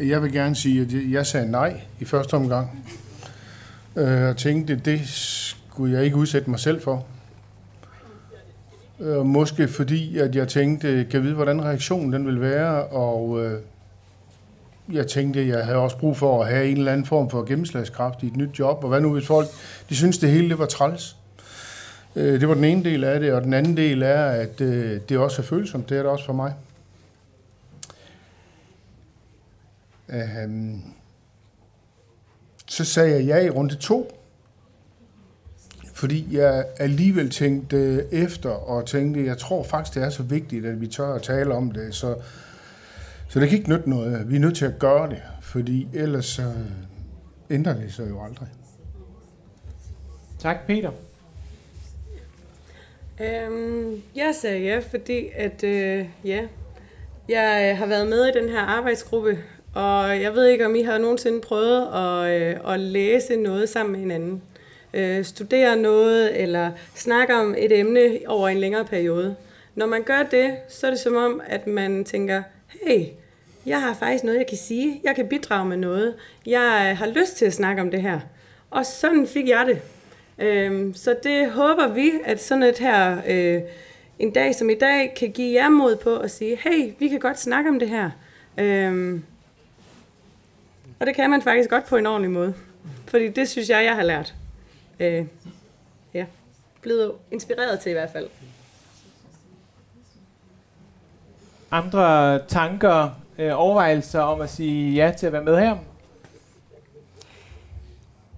Jeg 0.00 0.22
vil 0.22 0.32
gerne 0.32 0.54
sige, 0.54 0.82
at 0.82 1.10
jeg 1.10 1.26
sagde 1.26 1.50
nej 1.50 1.80
i 2.00 2.04
første 2.04 2.34
omgang. 2.34 2.86
Øh, 3.96 4.06
jeg 4.06 4.36
tænkte, 4.36 4.76
det 4.76 5.00
skulle 5.08 5.94
jeg 5.94 6.04
ikke 6.04 6.16
udsætte 6.16 6.50
mig 6.50 6.58
selv 6.58 6.80
for. 6.80 7.06
Øh, 9.00 9.26
måske 9.26 9.68
fordi, 9.68 10.18
at 10.18 10.36
jeg 10.36 10.48
tænkte, 10.48 11.06
kan 11.10 11.22
vide, 11.22 11.34
hvordan 11.34 11.64
reaktionen 11.64 12.12
den 12.12 12.26
vil 12.26 12.40
være, 12.40 12.84
og 12.84 13.44
øh, 13.44 13.60
jeg 14.92 15.06
tænkte, 15.06 15.48
jeg 15.48 15.64
havde 15.64 15.78
også 15.78 15.98
brug 15.98 16.16
for 16.16 16.42
at 16.42 16.48
have 16.48 16.68
en 16.68 16.76
eller 16.76 16.92
anden 16.92 17.06
form 17.06 17.30
for 17.30 17.44
gennemslagskraft 17.44 18.22
i 18.22 18.26
et 18.26 18.36
nyt 18.36 18.58
job, 18.58 18.84
og 18.84 18.88
hvad 18.88 19.00
nu 19.00 19.12
hvis 19.12 19.26
folk, 19.26 19.48
de 19.88 19.96
synes 19.96 20.18
det 20.18 20.30
hele 20.30 20.48
det 20.48 20.58
var 20.58 20.66
træls. 20.66 21.16
Øh, 22.16 22.40
det 22.40 22.48
var 22.48 22.54
den 22.54 22.64
ene 22.64 22.84
del 22.84 23.04
af 23.04 23.20
det, 23.20 23.32
og 23.32 23.42
den 23.44 23.54
anden 23.54 23.76
del 23.76 24.02
er, 24.02 24.24
at 24.24 24.60
øh, 24.60 25.00
det 25.08 25.18
også 25.18 25.42
er 25.42 25.46
følsomt. 25.46 25.88
Det 25.88 25.98
er 25.98 26.02
det 26.02 26.10
også 26.10 26.24
for 26.24 26.32
mig. 26.32 26.54
Um, 30.44 30.82
så 32.66 32.84
sagde 32.84 33.10
jeg 33.10 33.24
ja 33.24 33.46
i 33.46 33.50
runde 33.50 33.74
to, 33.74 34.20
fordi 35.94 36.36
jeg 36.36 36.64
alligevel 36.76 37.30
tænkte 37.30 38.06
efter 38.14 38.50
og 38.50 38.86
tænkte, 38.86 39.26
jeg 39.26 39.38
tror 39.38 39.62
faktisk, 39.62 39.94
det 39.94 40.02
er 40.02 40.10
så 40.10 40.22
vigtigt, 40.22 40.66
at 40.66 40.80
vi 40.80 40.86
tør 40.86 41.14
at 41.14 41.22
tale 41.22 41.54
om 41.54 41.70
det, 41.70 41.94
så, 41.94 42.14
så 43.28 43.40
det 43.40 43.48
kan 43.48 43.58
ikke 43.58 43.70
nytte 43.70 43.90
noget. 43.90 44.30
Vi 44.30 44.36
er 44.36 44.40
nødt 44.40 44.56
til 44.56 44.64
at 44.64 44.78
gøre 44.78 45.10
det, 45.10 45.22
fordi 45.42 45.88
ellers 45.94 46.26
så 46.26 46.52
ændrer 47.50 47.74
det 47.74 47.92
sig 47.92 48.10
jo 48.10 48.24
aldrig. 48.24 48.48
Tak, 50.38 50.66
Peter. 50.66 50.90
Øhm, 53.20 54.02
jeg 54.16 54.34
sagde 54.34 54.60
ja, 54.60 54.78
fordi 54.90 55.28
at, 55.34 55.64
øh, 55.64 56.06
ja, 56.24 56.40
jeg 57.28 57.70
øh, 57.70 57.78
har 57.78 57.86
været 57.86 58.08
med 58.08 58.26
i 58.26 58.38
den 58.38 58.48
her 58.48 58.60
arbejdsgruppe, 58.60 59.38
og 59.74 60.22
jeg 60.22 60.34
ved 60.34 60.46
ikke, 60.46 60.66
om 60.66 60.74
I 60.74 60.82
har 60.82 60.98
nogensinde 60.98 61.40
prøvet 61.40 61.86
at, 61.94 62.42
øh, 62.42 62.72
at 62.74 62.80
læse 62.80 63.36
noget 63.36 63.68
sammen 63.68 63.92
med 63.92 64.00
hinanden. 64.00 64.42
Øh, 64.94 65.24
studere 65.24 65.76
noget, 65.76 66.42
eller 66.42 66.70
snakke 66.94 67.34
om 67.34 67.54
et 67.58 67.78
emne 67.78 68.18
over 68.26 68.48
en 68.48 68.58
længere 68.58 68.84
periode. 68.84 69.36
Når 69.74 69.86
man 69.86 70.02
gør 70.02 70.22
det, 70.30 70.56
så 70.68 70.86
er 70.86 70.90
det 70.90 71.00
som 71.00 71.16
om, 71.16 71.40
at 71.46 71.66
man 71.66 72.04
tænker, 72.04 72.42
hey, 72.68 73.06
jeg 73.66 73.80
har 73.80 73.94
faktisk 73.94 74.24
noget, 74.24 74.38
jeg 74.38 74.46
kan 74.46 74.58
sige. 74.58 75.00
Jeg 75.04 75.16
kan 75.16 75.28
bidrage 75.28 75.68
med 75.68 75.76
noget. 75.76 76.14
Jeg 76.46 76.88
øh, 76.90 76.98
har 76.98 77.06
lyst 77.06 77.36
til 77.36 77.44
at 77.44 77.52
snakke 77.52 77.82
om 77.82 77.90
det 77.90 78.02
her. 78.02 78.20
Og 78.70 78.86
sådan 78.86 79.26
fik 79.26 79.48
jeg 79.48 79.66
det. 79.66 79.82
Øhm, 80.38 80.94
så 80.94 81.16
det 81.22 81.50
håber 81.50 81.88
vi, 81.88 82.12
at 82.24 82.42
sådan 82.42 82.62
et 82.62 82.78
her, 82.78 83.22
øh, 83.26 83.62
en 84.18 84.30
dag 84.30 84.54
som 84.54 84.70
i 84.70 84.74
dag, 84.74 85.14
kan 85.16 85.30
give 85.30 85.54
jer 85.54 85.68
mod 85.68 85.96
på 85.96 86.16
at 86.16 86.30
sige, 86.30 86.56
hey, 86.56 86.92
vi 86.98 87.08
kan 87.08 87.20
godt 87.20 87.40
snakke 87.40 87.70
om 87.70 87.78
det 87.78 87.88
her. 87.88 88.10
Øhm, 88.58 89.24
og 91.00 91.06
det 91.06 91.14
kan 91.14 91.30
man 91.30 91.42
faktisk 91.42 91.70
godt 91.70 91.86
på 91.86 91.96
en 91.96 92.06
ordentlig 92.06 92.30
måde. 92.30 92.54
Fordi 93.06 93.28
det 93.28 93.48
synes 93.48 93.68
jeg, 93.68 93.84
jeg 93.84 93.94
har 93.94 94.02
lært. 94.02 94.34
Øh, 95.00 95.26
ja, 96.14 96.26
blevet 96.82 97.12
inspireret 97.30 97.80
til 97.80 97.90
i 97.90 97.92
hvert 97.92 98.10
fald. 98.10 98.28
Andre 101.70 102.38
tanker, 102.46 103.10
øh, 103.38 103.52
overvejelser 103.54 104.20
om 104.20 104.40
at 104.40 104.50
sige 104.50 104.94
ja 104.94 105.12
til 105.18 105.26
at 105.26 105.32
være 105.32 105.44
med 105.44 105.58
her? 105.58 105.76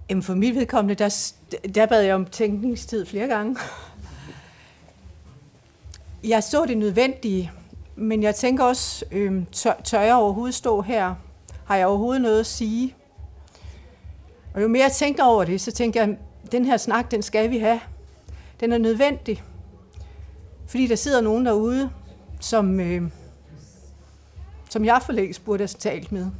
Jamen 0.09 0.23
for 0.23 0.33
mit 0.33 0.55
vedkommende, 0.55 0.95
der, 0.95 1.31
der 1.75 1.85
bad 1.85 2.01
jeg 2.01 2.15
om 2.15 2.25
tænkningstid 2.25 3.05
flere 3.05 3.27
gange. 3.27 3.57
Jeg 6.23 6.43
så 6.43 6.65
det 6.65 6.77
nødvendige, 6.77 7.51
men 7.95 8.23
jeg 8.23 8.35
tænker 8.35 8.63
også, 8.63 9.05
øh, 9.11 9.43
tør, 9.51 9.73
tør 9.83 10.01
jeg 10.01 10.15
overhovedet 10.15 10.55
stå 10.55 10.81
her? 10.81 11.15
Har 11.65 11.75
jeg 11.75 11.87
overhovedet 11.87 12.21
noget 12.21 12.39
at 12.39 12.45
sige? 12.45 12.95
Og 14.53 14.61
jo 14.61 14.67
mere 14.67 14.83
jeg 14.83 14.91
tænkte 14.91 15.21
over 15.21 15.43
det, 15.43 15.61
så 15.61 15.71
tænker 15.71 16.01
jeg, 16.01 16.17
den 16.51 16.65
her 16.65 16.77
snak, 16.77 17.11
den 17.11 17.21
skal 17.21 17.49
vi 17.49 17.57
have. 17.57 17.79
Den 18.59 18.71
er 18.71 18.77
nødvendig. 18.77 19.43
Fordi 20.67 20.87
der 20.87 20.95
sidder 20.95 21.21
nogen 21.21 21.45
derude, 21.45 21.89
som, 22.39 22.79
øh, 22.79 23.01
som 24.69 24.85
jeg 24.85 25.01
for 25.05 25.13
længst 25.13 25.45
burde 25.45 25.61
have 25.61 25.67
talt 25.67 26.11
med. 26.11 26.21
Jeg 26.21 26.31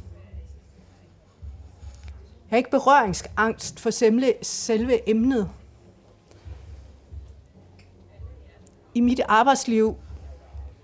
har 2.50 2.56
ikke 2.56 2.70
berøringsangst 2.70 3.80
for 3.80 3.90
selve, 4.42 5.08
emnet. 5.08 5.50
I 8.94 9.00
mit 9.00 9.20
arbejdsliv 9.28 9.96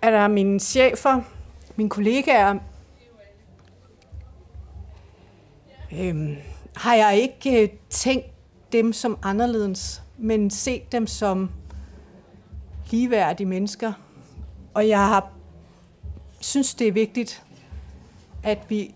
er 0.03 0.11
der 0.11 0.29
mine 0.29 0.61
chefer, 0.61 1.21
mine 1.76 1.91
kollegaer, 1.91 2.59
øhm, 5.93 6.37
har 6.76 6.95
jeg 6.95 7.19
ikke 7.19 7.63
øh, 7.63 7.69
tænkt 7.91 8.26
dem 8.73 8.93
som 8.93 9.19
anderledes, 9.23 10.02
men 10.19 10.50
set 10.50 10.93
dem 10.93 11.06
som 11.06 11.50
ligeværdige 12.91 13.47
mennesker. 13.47 13.93
Og 14.75 14.89
jeg 14.89 15.09
har 15.09 15.36
synes, 16.47 16.75
det 16.75 16.89
er 16.89 16.93
vigtigt, 16.93 17.43
at 18.43 18.59
vi 18.69 18.95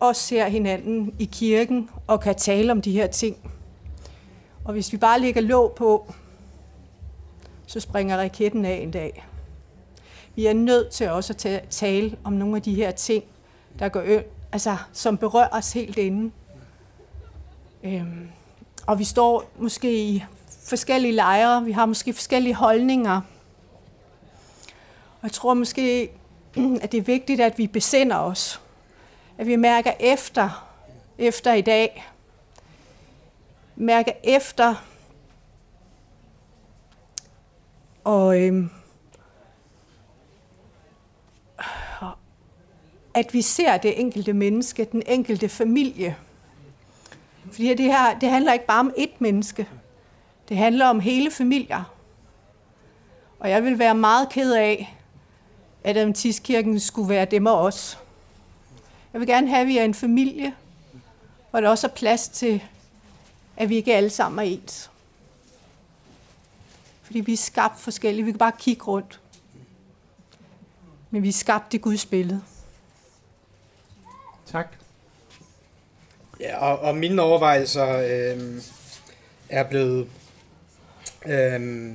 også 0.00 0.22
ser 0.22 0.48
hinanden 0.48 1.14
i 1.18 1.24
kirken 1.24 1.90
og 2.06 2.20
kan 2.20 2.34
tale 2.34 2.72
om 2.72 2.82
de 2.82 2.92
her 2.92 3.06
ting. 3.06 3.50
Og 4.64 4.72
hvis 4.72 4.92
vi 4.92 4.96
bare 4.96 5.20
lægger 5.20 5.40
låg 5.40 5.72
på, 5.76 6.12
så 7.66 7.80
springer 7.80 8.16
raketten 8.16 8.64
af 8.64 8.74
en 8.74 8.90
dag. 8.90 9.26
Vi 10.34 10.46
er 10.46 10.52
nødt 10.52 10.90
til 10.90 11.10
også 11.10 11.32
at 11.32 11.68
tale 11.70 12.16
om 12.24 12.32
nogle 12.32 12.56
af 12.56 12.62
de 12.62 12.74
her 12.74 12.90
ting, 12.90 13.24
der 13.78 13.88
går 13.88 14.02
ø- 14.04 14.22
altså, 14.52 14.76
som 14.92 15.18
berører 15.18 15.48
os 15.52 15.72
helt 15.72 15.98
inden. 15.98 16.32
Øhm, 17.84 18.28
og 18.86 18.98
vi 18.98 19.04
står 19.04 19.50
måske 19.58 20.04
i 20.04 20.24
forskellige 20.64 21.12
lejre, 21.12 21.64
vi 21.64 21.72
har 21.72 21.86
måske 21.86 22.12
forskellige 22.12 22.54
holdninger. 22.54 23.20
Og 25.20 25.22
jeg 25.22 25.32
tror 25.32 25.54
måske, 25.54 26.10
at 26.82 26.92
det 26.92 26.98
er 26.98 27.02
vigtigt, 27.02 27.40
at 27.40 27.58
vi 27.58 27.66
besinder 27.66 28.16
os. 28.16 28.60
At 29.38 29.46
vi 29.46 29.56
mærker 29.56 29.92
efter, 30.00 30.68
efter 31.18 31.52
i 31.52 31.60
dag. 31.60 32.04
Mærker 33.76 34.12
efter. 34.24 34.74
Og 38.04 38.40
øhm, 38.42 38.70
at 43.16 43.34
vi 43.34 43.42
ser 43.42 43.76
det 43.76 44.00
enkelte 44.00 44.32
menneske, 44.32 44.84
den 44.84 45.02
enkelte 45.06 45.48
familie. 45.48 46.16
Fordi 47.52 47.74
det 47.74 47.86
her, 47.86 48.18
det 48.18 48.30
handler 48.30 48.52
ikke 48.52 48.66
bare 48.66 48.80
om 48.80 48.92
ét 48.98 49.14
menneske. 49.18 49.68
Det 50.48 50.56
handler 50.56 50.86
om 50.86 51.00
hele 51.00 51.30
familier. 51.30 51.82
Og 53.38 53.50
jeg 53.50 53.64
vil 53.64 53.78
være 53.78 53.94
meget 53.94 54.28
ked 54.28 54.52
af, 54.52 54.95
at 55.86 55.96
Adventiskirken 55.96 56.80
skulle 56.80 57.08
være 57.08 57.24
dem 57.24 57.46
og 57.46 57.60
os. 57.60 57.98
Jeg 59.12 59.20
vil 59.20 59.28
gerne 59.28 59.48
have, 59.48 59.60
at 59.60 59.66
vi 59.66 59.78
er 59.78 59.84
en 59.84 59.94
familie, 59.94 60.54
hvor 61.50 61.60
der 61.60 61.68
også 61.68 61.86
er 61.86 61.90
plads 61.90 62.28
til, 62.28 62.62
at 63.56 63.68
vi 63.68 63.76
ikke 63.76 63.94
alle 63.94 64.10
sammen 64.10 64.38
er 64.38 64.42
ens. 64.42 64.90
Fordi 67.02 67.20
vi 67.20 67.32
er 67.32 67.36
skabt 67.36 67.80
forskellige. 67.80 68.24
Vi 68.24 68.30
kan 68.30 68.38
bare 68.38 68.52
kigge 68.58 68.82
rundt. 68.82 69.20
Men 71.10 71.22
vi 71.22 71.28
er 71.28 71.32
skabt 71.32 71.74
i 71.74 71.78
Guds 71.78 72.06
billede. 72.06 72.42
Tak. 74.46 74.66
Ja, 76.40 76.58
og, 76.58 76.78
og 76.78 76.96
mine 76.96 77.22
overvejelser 77.22 77.88
øh, 77.88 78.62
er 79.48 79.62
blevet 79.62 80.08
øh, 81.26 81.94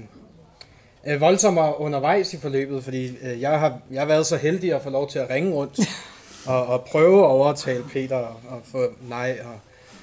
voldsommere 1.19 1.79
undervejs 1.79 2.33
i 2.33 2.37
forløbet, 2.37 2.83
fordi 2.83 3.17
øh, 3.21 3.41
jeg, 3.41 3.59
har, 3.59 3.79
jeg 3.91 4.01
har 4.01 4.07
været 4.07 4.25
så 4.25 4.37
heldig 4.37 4.73
at 4.73 4.81
få 4.81 4.89
lov 4.89 5.09
til 5.09 5.19
at 5.19 5.29
ringe 5.29 5.53
rundt 5.53 5.79
og, 6.45 6.65
og 6.65 6.81
prøve 6.81 7.19
at 7.19 7.29
overtale 7.29 7.83
Peter 7.93 8.17
og 8.49 8.61
få 8.71 8.87
nej, 9.09 9.39
og 9.43 9.59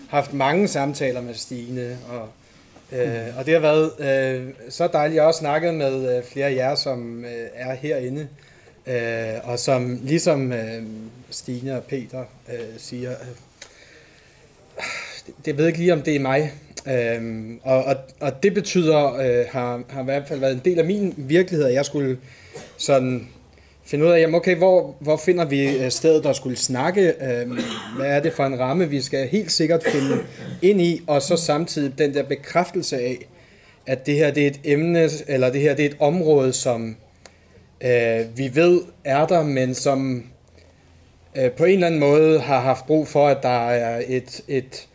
haft 0.08 0.32
mange 0.32 0.68
samtaler 0.68 1.20
med 1.20 1.34
Stine, 1.34 1.98
og, 2.10 2.28
øh, 2.98 3.38
og 3.38 3.46
det 3.46 3.54
har 3.54 3.60
været 3.60 3.92
øh, 3.98 4.48
så 4.68 4.86
dejligt. 4.86 5.14
Jeg 5.14 5.22
har 5.22 5.28
også 5.28 5.40
snakket 5.40 5.74
med 5.74 6.16
øh, 6.16 6.24
flere 6.24 6.46
af 6.46 6.54
jer, 6.54 6.74
som 6.74 7.24
øh, 7.24 7.48
er 7.54 7.74
herinde, 7.74 8.28
øh, 8.86 9.50
og 9.50 9.58
som 9.58 9.98
ligesom 10.02 10.52
øh, 10.52 10.82
Stine 11.30 11.76
og 11.76 11.84
Peter 11.84 12.24
øh, 12.48 12.58
siger, 12.78 13.10
øh, 13.10 13.47
det 15.44 15.58
ved 15.58 15.66
ikke 15.66 15.78
lige, 15.78 15.92
om 15.92 16.02
det 16.02 16.16
er 16.16 16.20
mig. 16.20 16.52
Øhm, 16.88 17.60
og, 17.62 17.84
og, 17.84 17.96
og 18.20 18.42
det 18.42 18.54
betyder, 18.54 19.14
øh, 19.14 19.44
har, 19.50 19.82
har 19.88 20.00
i 20.00 20.04
hvert 20.04 20.28
fald 20.28 20.40
været 20.40 20.52
en 20.52 20.60
del 20.64 20.78
af 20.78 20.84
min 20.84 21.14
virkelighed, 21.16 21.66
at 21.66 21.74
jeg 21.74 21.84
skulle 21.84 22.18
sådan 22.76 23.28
finde 23.84 24.04
ud 24.04 24.10
af, 24.10 24.20
jamen 24.20 24.34
okay, 24.34 24.56
hvor, 24.56 24.96
hvor 25.00 25.16
finder 25.16 25.44
vi 25.44 25.76
øh, 25.76 25.90
stedet, 25.90 26.24
der 26.24 26.32
skulle 26.32 26.56
snakke? 26.56 27.12
Øhm, 27.30 27.58
hvad 27.96 28.06
er 28.06 28.20
det 28.20 28.32
for 28.32 28.44
en 28.44 28.58
ramme, 28.58 28.88
vi 28.88 29.00
skal 29.00 29.28
helt 29.28 29.52
sikkert 29.52 29.82
finde 29.92 30.16
ind 30.62 30.80
i? 30.80 31.02
Og 31.06 31.22
så 31.22 31.36
samtidig 31.36 31.98
den 31.98 32.14
der 32.14 32.22
bekræftelse 32.22 32.96
af, 32.96 33.28
at 33.86 34.06
det 34.06 34.14
her 34.14 34.30
det 34.30 34.42
er 34.42 34.46
et 34.46 34.60
emne, 34.64 35.08
eller 35.26 35.50
det 35.50 35.60
her 35.60 35.74
det 35.74 35.84
er 35.84 35.88
et 35.88 35.96
område, 36.00 36.52
som 36.52 36.96
øh, 37.84 38.20
vi 38.36 38.50
ved 38.54 38.80
er 39.04 39.26
der, 39.26 39.42
men 39.42 39.74
som 39.74 40.24
øh, 41.36 41.50
på 41.50 41.64
en 41.64 41.74
eller 41.74 41.86
anden 41.86 42.00
måde 42.00 42.40
har 42.40 42.60
haft 42.60 42.86
brug 42.86 43.08
for, 43.08 43.28
at 43.28 43.42
der 43.42 43.68
er 43.68 44.02
et, 44.08 44.40
et 44.48 44.88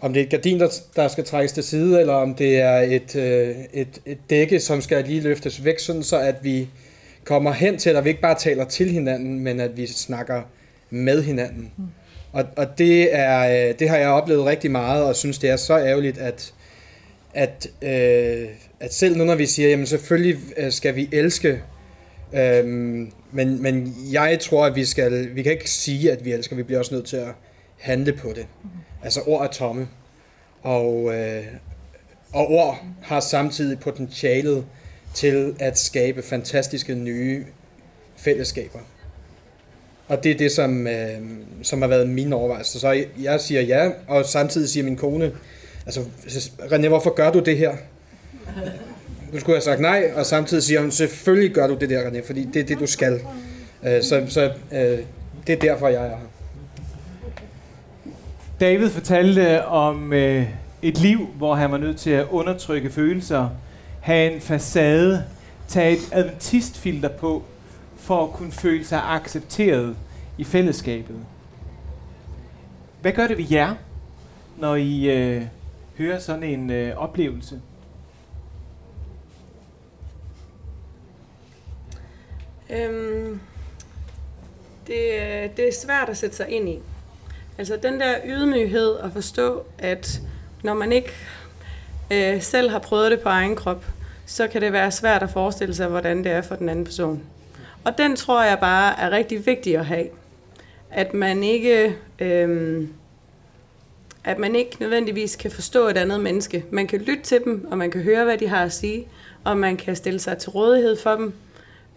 om 0.00 0.12
det 0.12 0.20
er 0.20 0.24
et 0.24 0.30
gardin, 0.30 0.60
der, 0.60 0.68
der 0.96 1.08
skal 1.08 1.24
trækkes 1.24 1.52
til 1.52 1.62
side, 1.62 2.00
eller 2.00 2.12
om 2.12 2.34
det 2.34 2.60
er 2.60 2.78
et, 2.78 3.16
øh, 3.16 3.56
et, 3.72 4.00
et 4.06 4.18
dække, 4.30 4.60
som 4.60 4.80
skal 4.80 5.04
lige 5.04 5.20
løftes 5.20 5.64
væk, 5.64 5.78
sådan 5.78 6.02
så 6.02 6.18
at 6.18 6.34
vi 6.42 6.68
kommer 7.24 7.52
hen 7.52 7.78
til, 7.78 7.90
at 7.90 8.04
vi 8.04 8.08
ikke 8.08 8.20
bare 8.20 8.38
taler 8.38 8.64
til 8.64 8.90
hinanden, 8.90 9.40
men 9.40 9.60
at 9.60 9.76
vi 9.76 9.86
snakker 9.86 10.42
med 10.90 11.22
hinanden. 11.22 11.72
Mm. 11.76 11.84
Og, 12.32 12.44
og 12.56 12.78
det, 12.78 13.16
er, 13.16 13.68
øh, 13.68 13.74
det 13.78 13.88
har 13.88 13.96
jeg 13.96 14.08
oplevet 14.08 14.44
rigtig 14.44 14.70
meget, 14.70 15.04
og 15.04 15.16
synes, 15.16 15.38
det 15.38 15.50
er 15.50 15.56
så 15.56 15.78
ærgerligt, 15.78 16.18
at, 16.18 16.54
at, 17.34 17.68
øh, 17.82 18.48
at 18.80 18.94
selv 18.94 19.16
nu 19.16 19.24
når 19.24 19.34
vi 19.34 19.46
siger, 19.46 19.68
jamen 19.68 19.86
selvfølgelig 19.86 20.38
øh, 20.56 20.72
skal 20.72 20.96
vi 20.96 21.08
elske, 21.12 21.62
øh, 22.34 22.66
men, 23.32 23.62
men 23.62 23.94
jeg 24.12 24.38
tror, 24.40 24.66
at 24.66 24.76
vi 24.76 24.84
skal, 24.84 25.34
vi 25.34 25.42
kan 25.42 25.52
ikke 25.52 25.70
sige, 25.70 26.12
at 26.12 26.24
vi 26.24 26.32
elsker, 26.32 26.56
vi 26.56 26.62
bliver 26.62 26.78
også 26.78 26.94
nødt 26.94 27.06
til 27.06 27.16
at 27.16 27.28
handle 27.78 28.12
på 28.12 28.32
det. 28.36 28.46
Altså 29.02 29.20
ord 29.26 29.44
er 29.44 29.48
tomme, 29.48 29.88
og, 30.62 31.14
øh, 31.14 31.44
og 32.32 32.50
ord 32.50 32.78
har 33.02 33.20
samtidig 33.20 33.80
potentialet 33.80 34.64
til 35.14 35.54
at 35.58 35.78
skabe 35.78 36.22
fantastiske 36.22 36.94
nye 36.94 37.44
fællesskaber. 38.16 38.78
Og 40.08 40.24
det 40.24 40.32
er 40.32 40.38
det, 40.38 40.52
som, 40.52 40.86
øh, 40.86 41.20
som 41.62 41.82
har 41.82 41.88
været 41.88 42.08
min 42.08 42.32
overvejelse. 42.32 42.80
Så 42.80 43.04
jeg 43.18 43.40
siger 43.40 43.60
ja, 43.60 43.90
og 44.08 44.24
samtidig 44.24 44.68
siger 44.68 44.84
min 44.84 44.96
kone, 44.96 45.32
altså, 45.86 46.00
René, 46.58 46.88
hvorfor 46.88 47.14
gør 47.14 47.32
du 47.32 47.38
det 47.38 47.58
her? 47.58 47.76
Du 49.32 49.40
skulle 49.40 49.56
have 49.56 49.62
sagt 49.62 49.80
nej, 49.80 50.12
og 50.14 50.26
samtidig 50.26 50.62
siger 50.62 50.80
hun, 50.80 50.90
selvfølgelig 50.90 51.54
gør 51.54 51.66
du 51.66 51.74
det 51.74 51.90
der, 51.90 52.10
René, 52.10 52.26
fordi 52.26 52.48
det 52.54 52.62
er 52.62 52.66
det, 52.66 52.78
du 52.78 52.86
skal. 52.86 53.20
Øh, 53.86 54.02
så 54.02 54.26
så 54.28 54.52
øh, 54.72 54.98
det 55.46 55.52
er 55.52 55.60
derfor, 55.60 55.88
jeg 55.88 56.04
er 56.04 56.08
her. 56.08 56.27
David 58.60 58.90
fortalte 58.90 59.66
om 59.66 60.12
øh, 60.12 60.46
et 60.82 60.98
liv, 60.98 61.26
hvor 61.26 61.54
han 61.54 61.72
var 61.72 61.78
nødt 61.78 61.96
til 61.96 62.10
at 62.10 62.26
undertrykke 62.30 62.90
følelser, 62.90 63.48
have 64.00 64.32
en 64.32 64.40
facade, 64.40 65.24
tage 65.68 65.92
et 65.92 66.12
adventistfilter 66.12 67.08
på, 67.08 67.42
for 67.96 68.24
at 68.24 68.30
kunne 68.30 68.52
føle 68.52 68.84
sig 68.84 69.02
accepteret 69.04 69.96
i 70.38 70.44
fællesskabet. 70.44 71.16
Hvad 73.00 73.12
gør 73.12 73.26
det 73.26 73.38
ved 73.38 73.46
jer, 73.50 73.74
når 74.56 74.74
I 74.74 75.10
øh, 75.10 75.42
hører 75.98 76.18
sådan 76.18 76.42
en 76.42 76.70
øh, 76.70 76.96
oplevelse? 76.96 77.60
Øhm, 82.70 83.40
det, 84.86 85.12
øh, 85.14 85.56
det 85.56 85.68
er 85.68 85.72
svært 85.82 86.08
at 86.08 86.16
sætte 86.16 86.36
sig 86.36 86.48
ind 86.48 86.68
i. 86.68 86.78
Altså 87.58 87.76
den 87.82 88.00
der 88.00 88.14
ydmyghed 88.24 88.96
at 89.02 89.12
forstå, 89.12 89.62
at 89.78 90.20
når 90.62 90.74
man 90.74 90.92
ikke 90.92 91.12
øh, 92.12 92.42
selv 92.42 92.70
har 92.70 92.78
prøvet 92.78 93.10
det 93.10 93.20
på 93.20 93.28
egen 93.28 93.56
krop, 93.56 93.84
så 94.26 94.46
kan 94.46 94.62
det 94.62 94.72
være 94.72 94.90
svært 94.90 95.22
at 95.22 95.30
forestille 95.30 95.74
sig, 95.74 95.86
hvordan 95.86 96.24
det 96.24 96.32
er 96.32 96.42
for 96.42 96.54
den 96.54 96.68
anden 96.68 96.84
person. 96.84 97.22
Og 97.84 97.98
den 97.98 98.16
tror 98.16 98.44
jeg 98.44 98.58
bare 98.60 99.00
er 99.00 99.10
rigtig 99.10 99.46
vigtig 99.46 99.78
at 99.78 99.86
have. 99.86 100.06
At 100.90 101.14
man 101.14 101.42
ikke, 101.42 101.96
øh, 102.18 102.86
at 104.24 104.38
man 104.38 104.56
ikke 104.56 104.76
nødvendigvis 104.80 105.36
kan 105.36 105.50
forstå 105.50 105.88
et 105.88 105.96
andet 105.96 106.20
menneske. 106.20 106.64
Man 106.70 106.86
kan 106.86 107.00
lytte 107.00 107.22
til 107.22 107.44
dem, 107.44 107.66
og 107.70 107.78
man 107.78 107.90
kan 107.90 108.02
høre, 108.02 108.24
hvad 108.24 108.38
de 108.38 108.48
har 108.48 108.64
at 108.64 108.72
sige, 108.72 109.08
og 109.44 109.56
man 109.56 109.76
kan 109.76 109.96
stille 109.96 110.18
sig 110.18 110.38
til 110.38 110.50
rådighed 110.50 110.96
for 110.96 111.14
dem. 111.14 111.32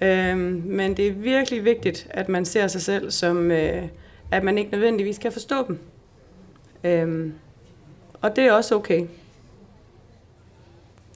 Øh, 0.02 0.38
men 0.66 0.98
det 0.98 1.08
er 1.08 1.12
virkelig 1.12 1.66
vigtigt, 1.66 2.08
at 2.10 2.30
man 2.30 2.46
ser 2.46 2.68
sig 2.68 2.82
selv 2.82 3.12
som, 3.12 3.52
øh, 3.52 3.84
at 4.32 4.44
man 4.44 4.58
ikke 4.58 4.72
nødvendigvis 4.72 5.18
kan 5.18 5.32
forstå 5.32 5.68
dem. 5.68 5.80
Øhm, 6.84 7.34
og 8.22 8.36
det 8.36 8.44
er 8.44 8.52
også 8.52 8.76
okay. 8.76 9.06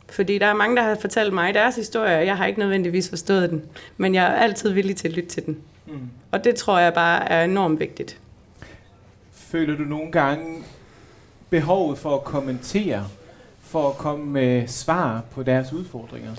Fordi 0.09 0.37
der 0.37 0.45
er 0.45 0.53
mange, 0.53 0.75
der 0.75 0.81
har 0.81 0.95
fortalt 0.95 1.33
mig 1.33 1.53
deres 1.53 1.75
historie, 1.75 2.17
og 2.17 2.25
jeg 2.25 2.37
har 2.37 2.45
ikke 2.45 2.59
nødvendigvis 2.59 3.09
forstået 3.09 3.49
den. 3.49 3.63
Men 3.97 4.15
jeg 4.15 4.23
er 4.23 4.35
altid 4.35 4.69
villig 4.69 4.95
til 4.95 5.07
at 5.07 5.13
lytte 5.13 5.29
til 5.29 5.45
den. 5.45 5.57
Mm. 5.87 6.09
Og 6.31 6.43
det 6.43 6.55
tror 6.55 6.79
jeg 6.79 6.93
bare 6.93 7.29
er 7.29 7.43
enormt 7.43 7.79
vigtigt. 7.79 8.19
Føler 9.33 9.77
du 9.77 9.83
nogle 9.83 10.11
gange 10.11 10.63
behovet 11.49 11.97
for 11.97 12.15
at 12.15 12.23
kommentere, 12.23 13.07
for 13.61 13.89
at 13.89 13.97
komme 13.97 14.25
med 14.25 14.67
svar 14.67 15.23
på 15.31 15.43
deres 15.43 15.73
udfordringer? 15.73 16.31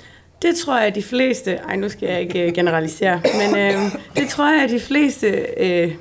Det 0.43 0.57
tror 0.57 0.79
jeg, 0.79 0.87
at 0.87 0.95
de 0.95 1.03
fleste... 1.03 1.55
Ej, 1.55 1.77
nu 1.77 1.89
skal 1.89 2.09
jeg 2.09 2.21
ikke 2.21 2.47
øh, 2.47 2.55
generalisere. 2.55 3.21
Men 3.25 3.57
øh, 3.57 3.93
det 4.17 4.29
tror 4.29 4.53
jeg, 4.55 4.65
at 4.65 4.71
de 4.71 4.81
fleste... 4.81 5.47
Øh, 5.57 5.95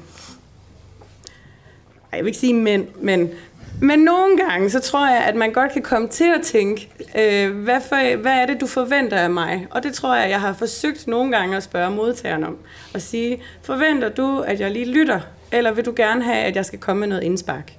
jeg 2.15 2.23
vil 2.25 2.29
ikke 2.29 2.39
sige 2.39 2.53
mænd, 2.53 2.87
men 3.01 3.29
men 3.81 3.99
nogle 3.99 4.37
gange, 4.37 4.69
så 4.69 4.79
tror 4.79 5.07
jeg, 5.07 5.23
at 5.23 5.35
man 5.35 5.53
godt 5.53 5.71
kan 5.71 5.81
komme 5.81 6.07
til 6.07 6.33
at 6.35 6.41
tænke, 6.41 6.89
øh, 7.19 7.63
hvad, 7.63 7.81
for, 7.89 8.17
hvad 8.17 8.31
er 8.31 8.45
det, 8.45 8.61
du 8.61 8.67
forventer 8.67 9.17
af 9.17 9.29
mig? 9.29 9.67
Og 9.71 9.83
det 9.83 9.93
tror 9.93 10.15
jeg, 10.15 10.29
jeg 10.29 10.41
har 10.41 10.53
forsøgt 10.53 11.07
nogle 11.07 11.31
gange 11.37 11.57
at 11.57 11.63
spørge 11.63 11.91
modtageren 11.91 12.43
om. 12.43 12.57
Og 12.93 13.01
sige, 13.01 13.41
forventer 13.61 14.09
du, 14.09 14.39
at 14.39 14.59
jeg 14.59 14.71
lige 14.71 14.85
lytter? 14.85 15.19
Eller 15.51 15.71
vil 15.71 15.85
du 15.85 15.93
gerne 15.95 16.23
have, 16.23 16.37
at 16.37 16.55
jeg 16.55 16.65
skal 16.65 16.79
komme 16.79 16.99
med 16.99 17.07
noget 17.07 17.23
indspark? 17.23 17.73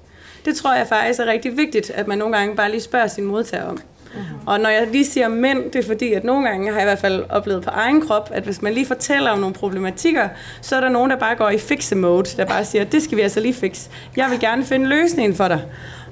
Det 0.45 0.55
tror 0.55 0.75
jeg 0.75 0.87
faktisk 0.87 1.19
er 1.19 1.25
rigtig 1.25 1.57
vigtigt, 1.57 1.89
at 1.89 2.07
man 2.07 2.17
nogle 2.17 2.37
gange 2.37 2.55
bare 2.55 2.71
lige 2.71 2.81
spørger 2.81 3.07
sin 3.07 3.25
modtager 3.25 3.63
om. 3.63 3.81
Mm-hmm. 4.13 4.47
Og 4.47 4.59
når 4.59 4.69
jeg 4.69 4.87
lige 4.91 5.05
siger 5.05 5.27
mænd, 5.27 5.71
det 5.71 5.83
er 5.83 5.87
fordi, 5.87 6.13
at 6.13 6.23
nogle 6.23 6.47
gange 6.47 6.71
har 6.71 6.79
jeg 6.79 6.83
i 6.83 6.89
hvert 6.89 6.99
fald 6.99 7.23
oplevet 7.29 7.63
på 7.63 7.69
egen 7.69 8.07
krop, 8.07 8.29
at 8.33 8.43
hvis 8.43 8.61
man 8.61 8.73
lige 8.73 8.85
fortæller 8.85 9.31
om 9.31 9.39
nogle 9.39 9.55
problematikker, 9.55 10.29
så 10.61 10.75
er 10.75 10.81
der 10.81 10.89
nogen, 10.89 11.11
der 11.11 11.17
bare 11.17 11.35
går 11.35 11.49
i 11.49 11.57
fixe-mode, 11.57 12.37
der 12.37 12.45
bare 12.45 12.65
siger, 12.65 12.83
det 12.83 13.03
skal 13.03 13.17
vi 13.17 13.21
altså 13.21 13.39
lige 13.39 13.53
fikse. 13.53 13.89
Jeg 14.15 14.27
vil 14.31 14.39
gerne 14.39 14.65
finde 14.65 14.87
løsningen 14.87 15.35
for 15.35 15.47
dig. 15.47 15.61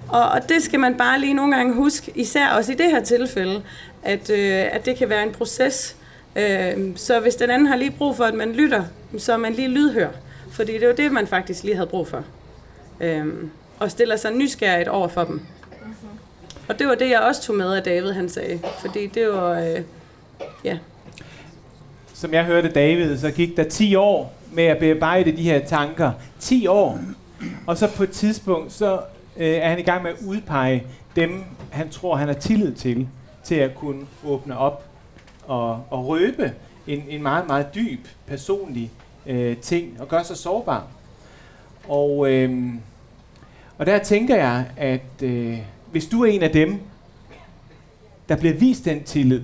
Og, 0.10 0.24
og 0.24 0.50
det 0.50 0.64
skal 0.64 0.80
man 0.80 0.96
bare 0.96 1.20
lige 1.20 1.34
nogle 1.34 1.56
gange 1.56 1.74
huske, 1.74 2.12
især 2.16 2.48
også 2.48 2.72
i 2.72 2.76
det 2.76 2.86
her 2.86 3.04
tilfælde, 3.04 3.62
at, 4.04 4.30
øh, 4.30 4.66
at 4.72 4.86
det 4.86 4.98
kan 4.98 5.10
være 5.10 5.24
en 5.24 5.32
proces. 5.32 5.96
Øh, 6.36 6.78
så 6.96 7.20
hvis 7.20 7.36
den 7.36 7.50
anden 7.50 7.68
har 7.68 7.76
lige 7.76 7.92
brug 7.92 8.16
for, 8.16 8.24
at 8.24 8.34
man 8.34 8.52
lytter, 8.52 8.84
så 9.18 9.34
er 9.34 9.38
man 9.38 9.54
lige 9.54 9.68
lydhør. 9.68 10.10
Fordi 10.52 10.74
det 10.74 10.88
var 10.88 10.94
det, 10.94 11.12
man 11.12 11.28
faktisk 11.28 11.64
lige 11.64 11.76
havde 11.76 11.88
brug 11.88 12.08
for. 12.08 12.24
Øh, 13.02 13.26
og 13.80 13.92
stiller 13.92 14.16
sig 14.16 14.32
nysgerrigt 14.34 14.88
over 14.88 15.08
for 15.08 15.24
dem. 15.24 15.42
Og 16.70 16.80
det 16.80 16.88
var 16.88 16.96
det, 16.96 17.10
jeg 17.10 17.20
også 17.20 17.42
tog 17.42 17.56
med 17.56 17.74
af 17.74 17.84
David, 17.84 18.12
han 18.12 18.30
sagde. 18.30 18.60
Fordi 18.80 19.08
det 19.08 19.28
var, 19.28 19.60
øh, 19.60 19.82
ja. 20.64 20.78
Som 22.14 22.34
jeg 22.34 22.46
hørte 22.46 22.70
David, 22.70 23.18
så 23.18 23.32
gik 23.32 23.58
der 23.58 23.64
10 23.64 23.96
år 23.96 24.34
med 24.52 24.64
at 24.64 24.78
bearbejde 24.78 25.32
de 25.32 25.44
her 25.44 25.66
tanker. 25.66 26.12
10 26.40 26.68
år. 26.68 27.00
Og 27.68 27.78
så 27.78 27.92
på 27.96 28.04
et 28.04 28.12
tidspunkt, 28.12 28.74
så 28.74 29.00
øh, 29.38 29.48
er 29.48 29.70
han 29.70 29.80
i 29.80 29.82
gang 29.82 30.04
med 30.04 30.12
at 30.12 30.18
udpege 30.26 30.84
dem, 31.16 31.44
han 31.72 31.90
tror, 31.90 32.16
han 32.16 32.28
har 32.28 32.36
tillid 32.36 32.74
til, 32.74 33.08
til 33.44 33.56
at 33.56 33.76
kunne 33.76 34.08
åbne 34.26 34.58
op 34.58 34.86
og, 35.48 35.84
og 35.90 36.08
røbe 36.08 36.54
en, 36.88 37.04
en 37.10 37.24
meget, 37.24 37.48
meget 37.48 37.76
dyb 37.76 38.08
personlig 38.28 38.92
øh, 39.26 39.58
ting 39.58 40.02
og 40.02 40.08
gøre 40.08 40.24
sig 40.24 40.38
sårbar. 40.38 40.88
Og, 41.88 42.32
øh, 42.32 42.74
og 43.78 43.86
der 43.86 44.00
tænker 44.00 44.36
jeg, 44.36 44.66
at 44.78 45.24
øh, 45.24 45.58
hvis 45.96 46.06
du 46.06 46.24
er 46.24 46.32
en 46.32 46.44
af 46.44 46.52
dem, 46.52 46.80
der 48.30 48.36
bliver 48.36 48.54
vist 48.54 48.86
den 48.86 49.04
tillid, 49.04 49.42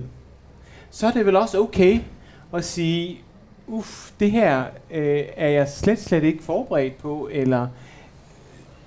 så 0.90 1.06
er 1.06 1.10
det 1.10 1.26
vel 1.26 1.36
også 1.36 1.60
okay 1.60 2.00
at 2.54 2.64
sige, 2.64 3.20
uff, 3.66 4.10
det 4.20 4.30
her 4.30 4.64
øh, 4.90 5.24
er 5.36 5.48
jeg 5.48 5.68
slet, 5.68 5.98
slet 5.98 6.24
ikke 6.24 6.42
forberedt 6.42 6.98
på, 6.98 7.28
eller 7.32 7.68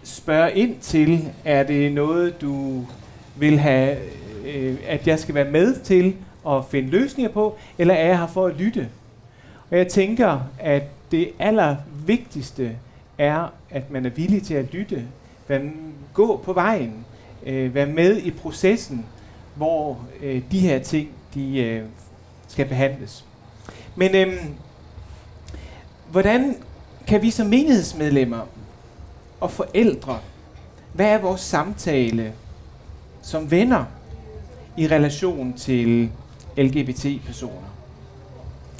spørge 0.03 0.53
ind 0.55 0.79
til, 0.79 1.31
er 1.45 1.63
det 1.63 1.93
noget, 1.93 2.41
du 2.41 2.85
vil 3.35 3.59
have, 3.59 3.97
øh, 4.45 4.77
at 4.87 5.07
jeg 5.07 5.19
skal 5.19 5.35
være 5.35 5.51
med 5.51 5.79
til 5.79 6.15
at 6.47 6.65
finde 6.65 6.89
løsninger 6.89 7.31
på, 7.31 7.57
eller 7.77 7.93
er 7.93 8.07
jeg 8.07 8.19
her 8.19 8.27
for 8.27 8.45
at 8.45 8.55
lytte? 8.55 8.89
Og 9.71 9.77
jeg 9.77 9.87
tænker, 9.87 10.39
at 10.59 10.83
det 11.11 11.31
allervigtigste 11.39 12.71
er, 13.17 13.53
at 13.69 13.91
man 13.91 14.05
er 14.05 14.09
villig 14.09 14.43
til 14.43 14.53
at 14.53 14.73
lytte, 14.73 15.03
gå 16.13 16.37
på 16.37 16.53
vejen, 16.53 17.05
øh, 17.45 17.75
være 17.75 17.85
med 17.85 18.17
i 18.17 18.31
processen, 18.31 19.05
hvor 19.55 19.99
øh, 20.21 20.41
de 20.51 20.59
her 20.59 20.79
ting 20.79 21.09
de 21.33 21.57
øh, 21.57 21.83
skal 22.47 22.65
behandles. 22.65 23.25
Men 23.95 24.15
øh, 24.15 24.33
hvordan 26.11 26.55
kan 27.07 27.21
vi 27.21 27.31
som 27.31 27.47
menighedsmedlemmer 27.47 28.41
og 29.39 29.51
forældre, 29.51 30.19
hvad 30.93 31.05
er 31.05 31.17
vores 31.17 31.41
samtale 31.41 32.33
som 33.21 33.51
venner 33.51 33.85
i 34.77 34.87
relation 34.87 35.53
til 35.53 36.09
LGBT-personer? 36.57 37.69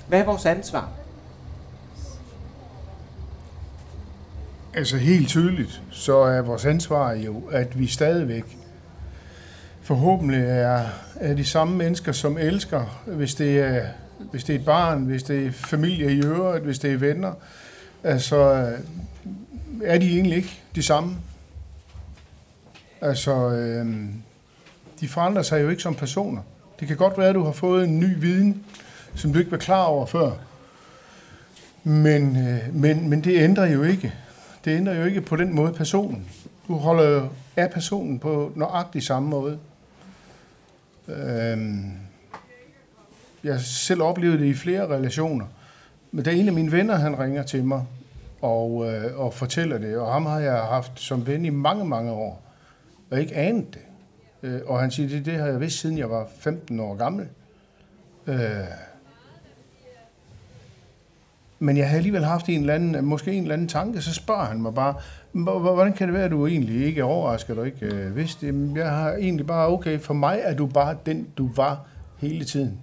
Hvad 0.07 0.19
er 0.19 0.25
vores 0.25 0.45
ansvar? 0.45 0.89
Altså 4.77 4.97
helt 4.97 5.27
tydeligt, 5.27 5.81
så 5.91 6.17
er 6.17 6.41
vores 6.41 6.65
ansvar 6.65 7.13
jo, 7.13 7.43
at 7.51 7.79
vi 7.79 7.87
stadigvæk 7.87 8.57
forhåbentlig 9.81 10.41
er, 10.41 10.85
er 11.15 11.33
de 11.33 11.45
samme 11.45 11.77
mennesker, 11.77 12.11
som 12.11 12.37
elsker, 12.37 13.03
hvis 13.05 13.35
det 13.35 13.59
er, 13.59 13.85
hvis 14.31 14.43
det 14.43 14.55
er 14.55 14.59
et 14.59 14.65
barn, 14.65 15.03
hvis 15.03 15.23
det 15.23 15.45
er 15.45 15.51
familie 15.51 16.13
i 16.13 16.21
øvrigt, 16.25 16.65
hvis 16.65 16.79
det 16.79 16.93
er 16.93 16.97
venner. 16.97 17.33
Altså, 18.03 18.37
er 19.83 19.97
de 19.97 20.09
egentlig 20.09 20.37
ikke 20.37 20.61
de 20.75 20.83
samme. 20.83 21.17
Altså, 23.01 23.49
øh, 23.49 24.05
de 24.99 25.07
forandrer 25.07 25.43
sig 25.43 25.61
jo 25.61 25.69
ikke 25.69 25.81
som 25.81 25.95
personer. 25.95 26.41
Det 26.79 26.87
kan 26.87 26.97
godt 26.97 27.17
være, 27.17 27.29
at 27.29 27.35
du 27.35 27.43
har 27.43 27.51
fået 27.51 27.83
en 27.83 27.99
ny 27.99 28.19
viden, 28.19 28.63
som 29.15 29.33
du 29.33 29.39
ikke 29.39 29.51
var 29.51 29.57
klar 29.57 29.83
over 29.83 30.05
før. 30.05 30.31
Men, 31.83 32.47
øh, 32.47 32.75
men, 32.75 33.09
men 33.09 33.23
det 33.23 33.43
ændrer 33.43 33.65
jo 33.65 33.83
ikke. 33.83 34.13
Det 34.65 34.77
ændrer 34.77 34.93
jo 34.93 35.05
ikke 35.05 35.21
på 35.21 35.35
den 35.35 35.55
måde 35.55 35.73
personen. 35.73 36.27
Du 36.67 36.73
holder 36.73 37.09
jo 37.09 37.27
af 37.55 37.71
personen 37.71 38.19
på 38.19 38.51
nøjagtig 38.55 39.03
samme 39.03 39.29
måde. 39.29 39.59
Øhm, 41.07 41.91
jeg 43.43 43.53
har 43.53 43.61
selv 43.61 44.01
oplevet 44.01 44.39
det 44.39 44.45
i 44.45 44.53
flere 44.53 44.87
relationer. 44.87 45.45
Men 46.11 46.25
der 46.25 46.31
er 46.31 46.35
en 46.35 46.47
af 46.47 46.53
mine 46.53 46.71
venner, 46.71 46.95
han 46.95 47.19
ringer 47.19 47.43
til 47.43 47.63
mig 47.63 47.85
og, 48.41 48.93
øh, 48.93 49.19
og 49.19 49.33
fortæller 49.33 49.77
det. 49.77 49.97
Og 49.97 50.13
ham 50.13 50.25
har 50.25 50.39
jeg 50.39 50.57
haft 50.57 50.99
som 50.99 51.27
ven 51.27 51.45
i 51.45 51.49
mange, 51.49 51.85
mange 51.85 52.11
år. 52.11 52.43
Og 53.11 53.19
ikke 53.19 53.35
anet 53.35 53.73
det. 53.73 53.81
Øh, 54.43 54.61
og 54.65 54.79
han 54.79 54.91
siger, 54.91 55.09
det, 55.09 55.25
det 55.25 55.33
har 55.33 55.47
jeg 55.47 55.59
vidst 55.59 55.79
siden 55.79 55.97
jeg 55.97 56.09
var 56.09 56.27
15 56.39 56.79
år 56.79 56.95
gammel. 56.95 57.27
Øh, 58.27 58.39
men 61.59 61.77
jeg 61.77 61.85
havde 61.85 61.97
alligevel 61.97 62.23
haft 62.23 62.49
en 62.49 62.59
eller 62.59 62.73
anden, 62.73 63.05
måske 63.05 63.33
en 63.33 63.41
eller 63.41 63.53
anden 63.53 63.67
tanke, 63.67 64.01
så 64.01 64.13
spørger 64.13 64.45
han 64.45 64.61
mig 64.61 64.73
bare, 64.73 64.95
hvordan 65.59 65.93
kan 65.93 66.07
det 66.07 66.13
være, 66.13 66.25
at 66.25 66.31
du 66.31 66.47
egentlig 66.47 66.85
ikke 66.85 67.01
er 67.01 67.05
overrasket 67.05 67.57
og 67.57 67.65
ikke 67.65 67.85
øh, 67.85 68.15
vidste? 68.15 68.71
Jeg 68.75 68.91
har 68.91 69.11
egentlig 69.13 69.47
bare, 69.47 69.67
okay, 69.67 69.99
for 69.99 70.13
mig 70.13 70.39
er 70.43 70.55
du 70.55 70.65
bare 70.67 70.97
den, 71.05 71.27
du 71.37 71.49
var 71.55 71.87
hele 72.17 72.45
tiden. 72.45 72.79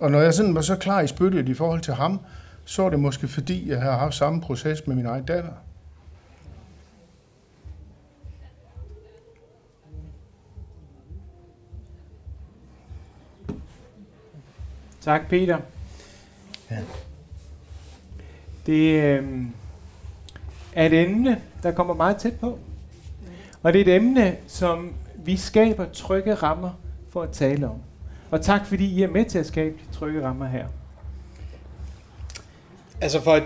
Og 0.00 0.10
når 0.10 0.20
jeg 0.20 0.34
sådan 0.34 0.54
var 0.54 0.60
så 0.60 0.76
klar 0.76 1.00
i 1.00 1.06
spyttet 1.06 1.48
i 1.48 1.54
forhold 1.54 1.80
til 1.80 1.94
ham, 1.94 2.20
så 2.64 2.82
er 2.82 2.90
det 2.90 3.00
måske 3.00 3.28
fordi, 3.28 3.70
jeg 3.70 3.82
har 3.82 3.98
haft 3.98 4.14
samme 4.14 4.40
proces 4.40 4.86
med 4.86 4.96
min 4.96 5.06
egen 5.06 5.24
datter. 5.24 5.50
Tak, 15.00 15.28
Peter. 15.28 15.58
Ja. 16.70 16.76
Det 18.66 19.02
øh, 19.02 19.42
er 20.72 20.86
et 20.86 20.92
emne, 20.92 21.42
der 21.62 21.72
kommer 21.72 21.94
meget 21.94 22.16
tæt 22.16 22.40
på. 22.40 22.58
Og 23.62 23.72
det 23.72 23.80
er 23.80 23.84
et 23.84 23.96
emne, 23.96 24.36
som 24.46 24.94
vi 25.16 25.36
skaber 25.36 25.86
trygge 25.92 26.34
rammer 26.34 26.80
for 27.12 27.22
at 27.22 27.30
tale 27.30 27.68
om. 27.68 27.76
Og 28.30 28.42
tak 28.42 28.66
fordi 28.66 28.84
I 28.94 29.02
er 29.02 29.08
med 29.08 29.24
til 29.24 29.38
at 29.38 29.46
skabe 29.46 29.74
de 29.74 29.96
trygge 29.96 30.22
rammer 30.22 30.46
her. 30.46 30.66
Altså 33.00 33.22
for 33.22 33.36
et, 33.36 33.44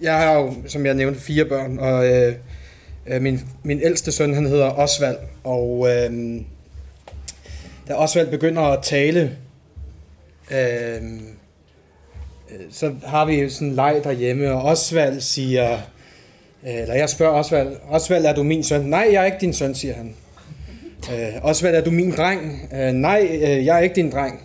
jeg 0.00 0.18
har 0.18 0.32
jo, 0.32 0.54
som 0.66 0.86
jeg 0.86 0.94
nævnte, 0.94 1.20
fire 1.20 1.44
børn, 1.44 1.78
og 1.78 2.06
øh, 2.08 2.34
øh, 3.06 3.22
min, 3.22 3.40
min 3.62 3.80
ældste 3.82 4.12
søn, 4.12 4.34
han 4.34 4.46
hedder 4.46 4.70
Osvald, 4.70 5.18
og 5.44 5.88
øh, 5.88 6.40
da 7.88 7.94
Osvald 7.94 8.30
begynder 8.30 8.62
at 8.62 8.82
tale, 8.82 9.36
øh, 10.50 11.02
Øh, 12.52 12.66
så 12.70 12.92
har 13.06 13.24
vi 13.24 13.48
sådan 13.48 13.68
en 13.68 13.74
leg 13.74 14.00
derhjemme, 14.04 14.52
og 14.52 14.62
Osvald 14.62 15.20
siger, 15.20 15.72
øh, 16.66 16.80
eller 16.80 16.94
jeg 16.94 17.08
spørger 17.08 17.32
Osvald, 17.32 17.76
Osvald, 17.90 18.24
er 18.24 18.34
du 18.34 18.42
min 18.42 18.64
søn? 18.64 18.80
Nej, 18.80 19.08
jeg 19.12 19.22
er 19.22 19.26
ikke 19.26 19.38
din 19.40 19.52
søn, 19.52 19.74
siger 19.74 19.94
han. 19.94 20.14
Øh, 21.12 21.32
Osvald, 21.42 21.74
er 21.74 21.80
du 21.80 21.90
min 21.90 22.10
dreng? 22.10 22.68
Øh, 22.74 22.92
nej, 22.92 23.28
øh, 23.30 23.66
jeg 23.66 23.76
er 23.76 23.80
ikke 23.80 23.94
din 23.94 24.10
dreng. 24.10 24.40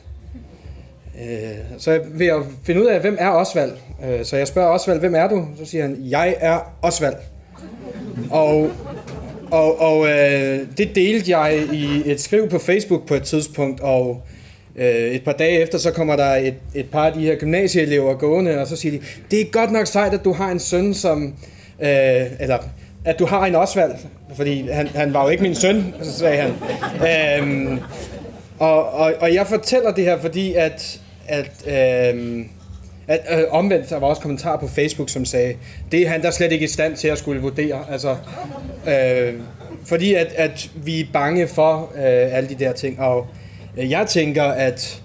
Øh, 1.21 1.77
så 1.77 2.01
vil 2.11 2.25
at 2.25 2.41
finde 2.63 2.81
ud 2.81 2.85
af, 2.85 2.99
hvem 2.99 3.17
er 3.19 3.29
Osvald? 3.29 3.71
Øh, 4.05 4.25
så 4.25 4.37
jeg 4.37 4.47
spørger 4.47 4.69
Osvald, 4.69 4.99
hvem 4.99 5.15
er 5.15 5.27
du? 5.27 5.45
Så 5.57 5.65
siger 5.65 5.83
han, 5.83 5.97
jeg 5.99 6.35
er 6.39 6.75
Osvald. 6.81 7.15
Og, 8.31 8.69
og, 9.51 9.81
og 9.81 10.07
øh, 10.07 10.59
det 10.77 10.95
delte 10.95 11.37
jeg 11.37 11.63
i 11.73 12.01
et 12.05 12.21
skriv 12.21 12.49
på 12.49 12.59
Facebook 12.59 13.07
på 13.07 13.13
et 13.13 13.23
tidspunkt, 13.23 13.79
og 13.81 14.21
øh, 14.25 14.34
Øh, 14.77 15.11
et 15.11 15.23
par 15.23 15.31
dage 15.31 15.59
efter, 15.61 15.77
så 15.77 15.91
kommer 15.91 16.15
der 16.15 16.35
et, 16.35 16.53
et 16.75 16.85
par 16.91 17.05
af 17.05 17.13
de 17.13 17.19
her 17.19 17.35
gymnasieelever 17.35 18.13
gående, 18.13 18.61
og 18.61 18.67
så 18.67 18.75
siger 18.75 18.99
de, 18.99 19.05
det 19.31 19.41
er 19.41 19.45
godt 19.51 19.71
nok 19.71 19.87
sejt, 19.87 20.13
at 20.13 20.23
du 20.23 20.33
har 20.33 20.51
en 20.51 20.59
søn, 20.59 20.93
som... 20.93 21.33
Øh, 21.81 22.25
eller 22.39 22.57
at 23.05 23.19
du 23.19 23.25
har 23.25 23.45
en 23.45 23.55
Osvald, 23.55 23.91
fordi 24.35 24.69
han, 24.71 24.87
han 24.87 25.13
var 25.13 25.23
jo 25.23 25.29
ikke 25.29 25.43
min 25.43 25.55
søn, 25.55 25.93
så 26.03 26.11
sagde 26.11 26.37
han. 26.37 26.51
Øhm, 27.41 27.79
og, 28.59 28.93
og, 28.93 29.13
og 29.19 29.33
jeg 29.33 29.47
fortæller 29.47 29.91
det 29.91 30.03
her, 30.03 30.19
fordi 30.19 30.53
at, 30.53 31.01
at, 31.27 31.51
øhm, 31.67 32.49
at 33.07 33.19
øh, 33.31 33.43
omvendt, 33.49 33.89
der 33.89 33.99
var 33.99 34.07
også 34.07 34.21
kommentar 34.21 34.57
på 34.57 34.67
Facebook, 34.67 35.09
som 35.09 35.25
sagde, 35.25 35.55
det 35.91 36.01
er 36.01 36.09
han 36.09 36.21
der 36.21 36.31
slet 36.31 36.51
ikke 36.51 36.65
i 36.65 36.67
stand 36.67 36.95
til 36.95 37.07
at 37.07 37.17
skulle 37.17 37.41
vurdere. 37.41 37.85
Altså, 37.91 38.15
øh, 38.87 39.33
fordi 39.85 40.13
at, 40.13 40.33
at 40.35 40.69
vi 40.75 40.99
er 40.99 41.05
bange 41.13 41.47
for 41.47 41.91
øh, 41.95 42.37
alle 42.37 42.49
de 42.49 42.55
der 42.55 42.71
ting. 42.73 42.99
Og 42.99 43.27
øh, 43.29 43.44
jeg 43.77 44.07
tænker, 44.07 44.43
at 44.43 45.03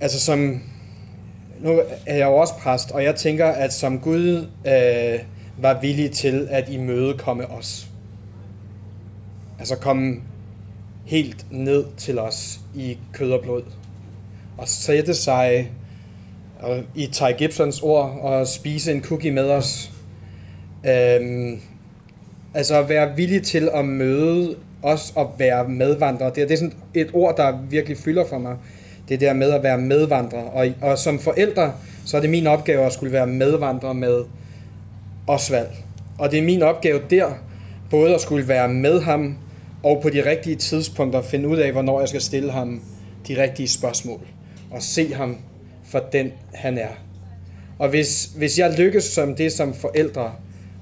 altså 0.00 0.20
som, 0.20 0.60
nu 1.60 1.80
er 2.06 2.16
jeg 2.16 2.26
jo 2.26 2.36
også 2.36 2.54
præst, 2.54 2.90
og 2.90 3.04
jeg 3.04 3.14
tænker, 3.16 3.46
at 3.46 3.72
som 3.72 3.98
Gud 3.98 4.46
øh, 4.66 5.18
var 5.58 5.80
villig 5.80 6.10
til 6.10 6.48
at 6.50 6.68
imødekomme 6.68 7.46
os. 7.46 7.88
Altså 9.58 9.76
komme 9.76 10.16
helt 11.04 11.46
ned 11.50 11.84
til 11.96 12.18
os 12.18 12.60
i 12.74 12.98
kød 13.12 13.32
og 13.32 13.42
blod. 13.42 13.62
Og 14.58 14.68
sætte 14.68 15.14
sig 15.14 15.70
og 16.60 16.82
i 16.94 17.06
Ty 17.06 17.22
Gibsons 17.38 17.80
ord 17.82 18.18
og 18.22 18.46
spise 18.46 18.92
en 18.92 19.02
cookie 19.02 19.30
med 19.30 19.50
os. 19.50 19.92
Øhm, 20.86 21.60
altså 22.54 22.78
at 22.78 22.88
være 22.88 23.16
villig 23.16 23.42
til 23.42 23.70
at 23.74 23.84
møde 23.84 24.56
os 24.82 25.12
at 25.18 25.26
være 25.38 25.68
medvandrer. 25.68 26.30
Det 26.30 26.42
er, 26.42 26.46
det 26.46 26.54
er 26.54 26.58
sådan 26.58 26.72
et 26.94 27.10
ord, 27.12 27.36
der 27.36 27.58
virkelig 27.70 27.96
fylder 27.98 28.24
for 28.24 28.38
mig. 28.38 28.56
Det 29.08 29.20
der 29.20 29.32
med 29.32 29.50
at 29.50 29.62
være 29.62 29.78
medvandrer. 29.78 30.42
Og, 30.42 30.66
og 30.80 30.98
som 30.98 31.18
forældre, 31.18 31.72
så 32.04 32.16
er 32.16 32.20
det 32.20 32.30
min 32.30 32.46
opgave 32.46 32.86
at 32.86 32.92
skulle 32.92 33.12
være 33.12 33.26
medvandrer 33.26 33.92
med 33.92 34.24
Osvald. 35.26 35.66
Og 36.18 36.30
det 36.30 36.38
er 36.38 36.42
min 36.42 36.62
opgave 36.62 37.00
der, 37.10 37.30
både 37.90 38.14
at 38.14 38.20
skulle 38.20 38.48
være 38.48 38.68
med 38.68 39.00
ham, 39.00 39.36
og 39.82 40.02
på 40.02 40.10
de 40.10 40.30
rigtige 40.30 40.56
tidspunkter 40.56 41.22
finde 41.22 41.48
ud 41.48 41.56
af, 41.56 41.72
hvornår 41.72 42.00
jeg 42.00 42.08
skal 42.08 42.20
stille 42.20 42.52
ham 42.52 42.82
de 43.28 43.42
rigtige 43.42 43.68
spørgsmål. 43.68 44.20
Og 44.70 44.82
se 44.82 45.14
ham 45.14 45.36
for 45.84 45.98
den, 46.12 46.32
han 46.54 46.78
er. 46.78 46.88
Og 47.78 47.88
hvis, 47.88 48.24
hvis 48.24 48.58
jeg 48.58 48.74
lykkes 48.78 49.04
som 49.04 49.34
det 49.34 49.52
som 49.52 49.74
forældre, 49.74 50.32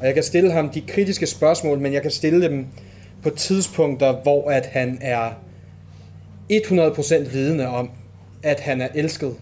og 0.01 0.07
jeg 0.07 0.15
kan 0.15 0.23
stille 0.23 0.53
ham 0.53 0.69
de 0.69 0.81
kritiske 0.81 1.27
spørgsmål, 1.27 1.79
men 1.79 1.93
jeg 1.93 2.03
kan 2.03 2.11
stille 2.11 2.43
dem 2.43 2.67
på 3.23 3.31
tidspunkter, 3.31 4.23
hvor 4.23 4.51
at 4.51 4.67
han 4.67 4.99
er 5.01 5.31
100% 6.53 7.31
vidende 7.33 7.69
om, 7.69 7.91
at 8.43 8.61
han 8.61 8.81
er 8.81 8.89
elsket, 8.95 9.37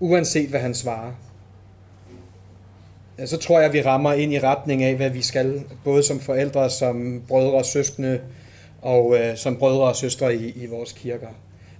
uanset 0.00 0.48
hvad 0.48 0.60
han 0.60 0.74
svarer, 0.74 1.12
så 3.24 3.36
tror 3.36 3.58
jeg, 3.58 3.68
at 3.68 3.72
vi 3.72 3.82
rammer 3.82 4.12
ind 4.12 4.32
i 4.32 4.38
retning 4.38 4.82
af, 4.82 4.96
hvad 4.96 5.10
vi 5.10 5.22
skal, 5.22 5.62
både 5.84 6.02
som 6.02 6.20
forældre, 6.20 6.70
som 6.70 7.22
brødre 7.28 7.52
og 7.52 7.64
søskende, 7.64 8.20
og 8.82 9.18
øh, 9.18 9.36
som 9.36 9.56
brødre 9.56 9.82
og 9.82 9.96
søstre 9.96 10.34
i, 10.34 10.50
i 10.62 10.66
vores 10.66 10.92
kirker. 10.92 11.28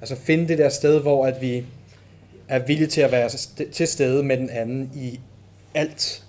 Altså 0.01 0.17
finde 0.17 0.49
det 0.49 0.59
der 0.59 0.69
sted, 0.69 1.01
hvor 1.01 1.27
at 1.27 1.41
vi 1.41 1.65
er 2.49 2.59
villige 2.59 2.89
til 2.89 3.01
at 3.01 3.13
være 3.13 3.29
til 3.73 3.89
stede 3.89 4.23
med 4.23 4.37
den 4.37 4.51
anden 4.51 4.91
i 4.95 5.21
alt, 5.75 6.25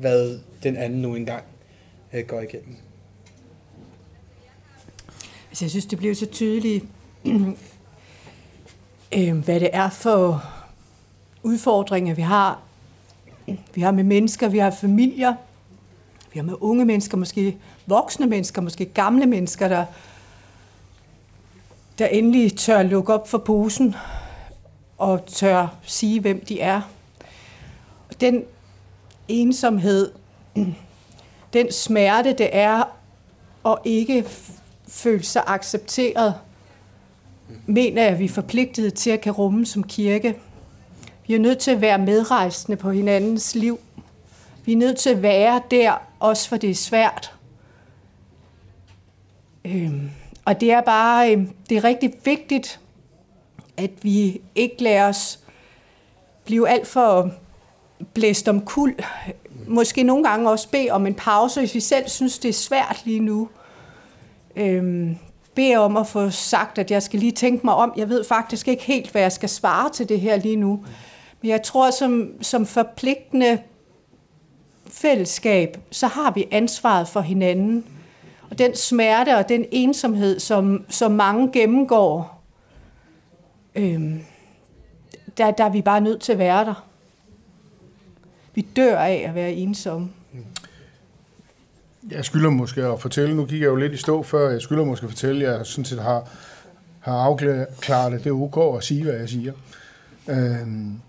hvad 0.00 0.38
den 0.62 0.76
anden 0.76 1.02
nu 1.02 1.14
engang 1.14 1.44
øh, 2.12 2.26
går 2.26 2.40
igennem. 2.40 2.76
Altså, 5.50 5.64
jeg 5.64 5.70
synes, 5.70 5.86
det 5.86 5.98
bliver 5.98 6.14
så 6.14 6.26
tydeligt, 6.26 6.84
øh, 9.16 9.38
hvad 9.38 9.60
det 9.60 9.70
er 9.72 9.90
for 9.90 10.44
udfordringer, 11.42 12.14
vi 12.14 12.22
har 12.22 12.60
vi 13.74 13.80
har 13.80 13.90
med 13.90 14.04
mennesker, 14.04 14.48
vi 14.48 14.58
har 14.58 14.70
familier, 14.70 15.34
vi 16.32 16.38
har 16.38 16.44
med 16.44 16.54
unge 16.60 16.84
mennesker, 16.84 17.16
måske 17.16 17.56
voksne 17.86 18.26
mennesker, 18.26 18.62
måske 18.62 18.84
gamle 18.84 19.26
mennesker, 19.26 19.68
der, 19.68 19.84
der 21.98 22.06
endelig 22.06 22.56
tør 22.56 22.82
lukke 22.82 23.14
op 23.14 23.28
for 23.28 23.38
posen 23.38 23.94
og 24.98 25.26
tør 25.26 25.76
sige, 25.82 26.20
hvem 26.20 26.44
de 26.44 26.60
er. 26.60 26.80
Den 28.20 28.44
ensomhed, 29.28 30.12
den 31.52 31.72
smerte, 31.72 32.32
det 32.32 32.48
er 32.52 32.84
at 33.66 33.78
ikke 33.84 34.26
føle 34.90 35.22
sig 35.22 35.42
accepteret, 35.46 36.34
mener 37.66 38.02
jeg, 38.02 38.10
at 38.10 38.18
vi 38.18 38.24
er 38.24 38.28
forpligtet 38.28 38.94
til 38.94 39.10
at 39.10 39.20
kan 39.20 39.32
rumme 39.32 39.66
som 39.66 39.82
kirke. 39.82 40.36
Vi 41.26 41.34
er 41.34 41.38
nødt 41.38 41.58
til 41.58 41.70
at 41.70 41.80
være 41.80 41.98
medrejsende 41.98 42.76
på 42.76 42.90
hinandens 42.90 43.54
liv. 43.54 43.80
Vi 44.64 44.72
er 44.72 44.76
nødt 44.76 44.96
til 44.96 45.10
at 45.10 45.22
være 45.22 45.62
der, 45.70 45.92
også 46.20 46.48
for 46.48 46.56
det 46.56 46.70
er 46.70 46.74
svært. 46.74 47.34
Øhm, 49.64 50.10
og 50.44 50.60
det 50.60 50.72
er 50.72 50.80
bare 50.80 51.32
øhm, 51.32 51.50
det 51.68 51.76
er 51.76 51.84
rigtig 51.84 52.12
vigtigt, 52.24 52.80
at 53.76 53.90
vi 54.02 54.40
ikke 54.54 54.82
lader 54.82 55.08
os 55.08 55.38
blive 56.44 56.68
alt 56.68 56.86
for 56.86 57.30
blæst 58.14 58.48
om 58.48 58.60
kul. 58.60 58.94
Måske 59.66 60.02
nogle 60.02 60.24
gange 60.24 60.50
også 60.50 60.68
bede 60.68 60.90
om 60.90 61.06
en 61.06 61.14
pause, 61.14 61.60
hvis 61.60 61.74
vi 61.74 61.80
selv 61.80 62.08
synes, 62.08 62.38
det 62.38 62.48
er 62.48 62.52
svært 62.52 63.02
lige 63.04 63.20
nu. 63.20 63.48
Øhm, 64.56 65.16
beder 65.54 65.78
om 65.78 65.96
at 65.96 66.06
få 66.06 66.30
sagt, 66.30 66.78
at 66.78 66.90
jeg 66.90 67.02
skal 67.02 67.20
lige 67.20 67.32
tænke 67.32 67.66
mig 67.66 67.74
om. 67.74 67.92
Jeg 67.96 68.08
ved 68.08 68.24
faktisk 68.24 68.68
ikke 68.68 68.82
helt, 68.82 69.10
hvad 69.10 69.22
jeg 69.22 69.32
skal 69.32 69.48
svare 69.48 69.90
til 69.90 70.08
det 70.08 70.20
her 70.20 70.36
lige 70.36 70.56
nu. 70.56 70.84
Men 71.42 71.50
jeg 71.50 71.62
tror, 71.62 71.90
som, 71.90 72.30
som 72.40 72.66
forpligtende 72.66 73.58
fællesskab, 74.86 75.78
så 75.90 76.06
har 76.06 76.30
vi 76.30 76.46
ansvaret 76.50 77.08
for 77.08 77.20
hinanden. 77.20 77.84
Og 78.50 78.58
den 78.58 78.76
smerte 78.76 79.36
og 79.36 79.48
den 79.48 79.64
ensomhed, 79.72 80.40
som, 80.40 80.84
som 80.88 81.12
mange 81.12 81.52
gennemgår, 81.52 82.42
øhm, 83.74 84.20
der, 85.38 85.50
der 85.50 85.64
er 85.64 85.70
vi 85.70 85.82
bare 85.82 86.00
nødt 86.00 86.20
til 86.20 86.32
at 86.32 86.38
være 86.38 86.64
der. 86.64 86.86
Vi 88.54 88.60
dør 88.76 88.98
af 88.98 89.24
at 89.28 89.34
være 89.34 89.52
ensomme. 89.52 90.10
Jeg 92.10 92.24
skylder 92.24 92.50
måske 92.50 92.84
at 92.84 93.00
fortælle, 93.00 93.36
nu 93.36 93.44
gik 93.44 93.60
jeg 93.60 93.66
jo 93.66 93.76
lidt 93.76 93.92
i 93.92 93.96
stå 93.96 94.22
før, 94.22 94.50
jeg 94.50 94.60
skylder 94.60 94.84
måske 94.84 95.04
at 95.04 95.10
fortælle, 95.10 95.46
at 95.46 95.56
jeg 95.56 95.66
sådan 95.66 95.84
set 95.84 96.02
har, 96.02 96.28
har 97.00 97.12
afklaret 97.12 98.12
det. 98.12 98.24
Det 98.24 98.30
er 98.30 98.34
ok 98.34 98.76
at 98.76 98.84
sige, 98.84 99.04
hvad 99.04 99.14
jeg 99.14 99.28
siger. 99.28 99.52
Øhm, 100.28 101.00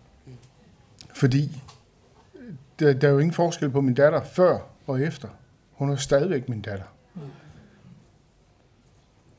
fordi 1.13 1.62
der, 2.80 2.93
der 2.93 3.08
er 3.08 3.12
jo 3.12 3.19
ingen 3.19 3.34
forskel 3.34 3.69
på 3.69 3.82
min 3.82 3.93
datter 3.93 4.23
før 4.23 4.60
og 4.88 5.01
efter. 5.01 5.27
Hun 5.71 5.89
er 5.89 5.95
stadigvæk 5.95 6.49
min 6.49 6.62
datter. 6.62 6.86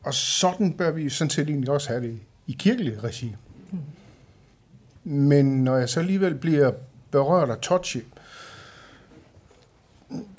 Og 0.03 0.15
sådan 0.15 0.73
bør 0.73 0.91
vi 0.91 1.09
sådan 1.09 1.31
set 1.31 1.49
egentlig 1.49 1.71
også 1.71 1.89
have 1.89 2.03
det 2.03 2.19
i 2.47 2.57
kirkelig 2.59 3.05
regi. 3.05 3.37
Men 5.05 5.65
når 5.65 5.77
jeg 5.77 5.89
så 5.89 6.01
alligevel 6.01 6.35
bliver 6.35 6.73
berørt 7.11 7.51
af 7.51 7.59
touchy, 7.59 8.01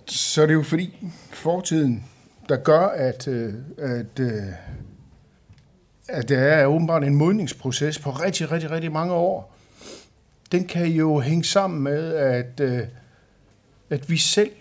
så 0.06 0.42
er 0.42 0.46
det 0.46 0.54
jo 0.54 0.63
fordi 0.63 1.12
fortiden, 1.32 2.04
der 2.50 2.58
gør, 2.58 2.88
at, 2.88 3.28
øh, 3.28 3.54
at, 3.78 4.20
øh, 4.20 4.44
at 6.08 6.30
der 6.30 6.39
er 6.39 6.66
åbenbart 6.66 7.04
en 7.04 7.16
modningsproces 7.16 8.00
på 8.00 8.10
rigtig, 8.10 8.52
rigtig, 8.52 8.72
rigtig 8.72 8.92
mange 8.92 9.13
år. 9.13 9.56
Den 10.52 10.68
kan 10.68 10.88
jo 10.88 11.20
hænge 11.20 11.44
sammen 11.44 11.84
med, 11.84 12.13
at, 12.13 12.60
øh, 12.60 12.80
at 13.89 14.10
vi 14.10 14.18
selv, 14.18 14.52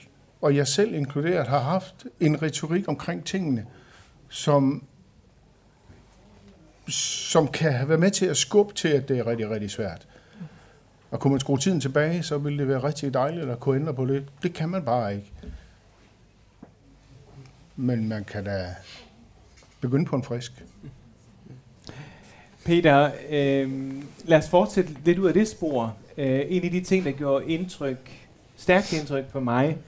og 0.40 0.56
jeg 0.56 0.68
selv 0.68 0.94
inkluderet, 0.94 1.46
har 1.46 1.60
haft 1.60 2.06
en 2.20 2.42
retorik 2.42 2.88
omkring 2.88 3.24
tingene, 3.24 3.66
som, 4.28 4.84
som 6.88 7.48
kan 7.48 7.72
have 7.72 7.88
været 7.88 8.00
med 8.00 8.10
til 8.10 8.26
at 8.26 8.36
skubbe 8.36 8.74
til, 8.74 8.88
at 8.88 9.08
det 9.08 9.18
er 9.18 9.26
rigtig, 9.26 9.50
rigtig 9.50 9.70
svært. 9.70 10.06
Og 11.12 11.20
kunne 11.20 11.30
man 11.30 11.40
skrue 11.40 11.58
tiden 11.58 11.80
tilbage, 11.80 12.22
så 12.22 12.38
ville 12.38 12.58
det 12.58 12.68
være 12.68 12.82
rigtig 12.82 13.14
dejligt 13.14 13.48
at 13.50 13.60
kunne 13.60 13.80
ændre 13.80 13.94
på 13.94 14.06
det. 14.06 14.24
Det 14.42 14.52
kan 14.52 14.68
man 14.68 14.84
bare 14.84 15.14
ikke. 15.14 15.32
Men 17.76 18.08
man 18.08 18.24
kan 18.24 18.44
da 18.44 18.74
begynde 19.80 20.04
på 20.04 20.16
en 20.16 20.22
frisk. 20.22 20.64
Peter, 22.64 23.10
øh, 23.30 23.92
lad 24.24 24.38
os 24.38 24.48
fortsætte 24.48 24.96
lidt 25.04 25.18
ud 25.18 25.28
af 25.28 25.34
det 25.34 25.48
spor. 25.48 25.96
Øh, 26.16 26.40
en 26.48 26.64
af 26.64 26.70
de 26.70 26.80
ting, 26.80 27.04
der 27.04 27.10
gjorde 27.10 27.46
indtryk, 27.46 28.28
stærkt 28.56 28.92
indtryk 28.92 29.24
på 29.24 29.40
mig, 29.40 29.78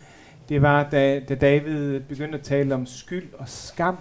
det 0.48 0.62
var, 0.62 0.90
da, 0.90 1.20
da 1.20 1.34
David 1.34 2.00
begyndte 2.00 2.38
at 2.38 2.44
tale 2.44 2.74
om 2.74 2.86
skyld 2.86 3.32
og 3.38 3.48
skam, 3.48 3.98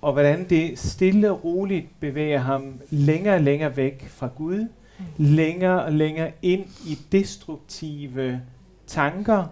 og 0.00 0.12
hvordan 0.12 0.48
det 0.48 0.78
stille 0.78 1.30
og 1.30 1.44
roligt 1.44 1.86
bevæger 2.00 2.38
ham 2.38 2.80
længere 2.90 3.34
og 3.34 3.40
længere 3.40 3.76
væk 3.76 4.08
fra 4.08 4.28
Gud, 4.36 4.68
længere 5.16 5.84
og 5.84 5.92
længere 5.92 6.32
ind 6.42 6.66
i 6.86 6.98
destruktive 7.12 8.42
tanker, 8.86 9.46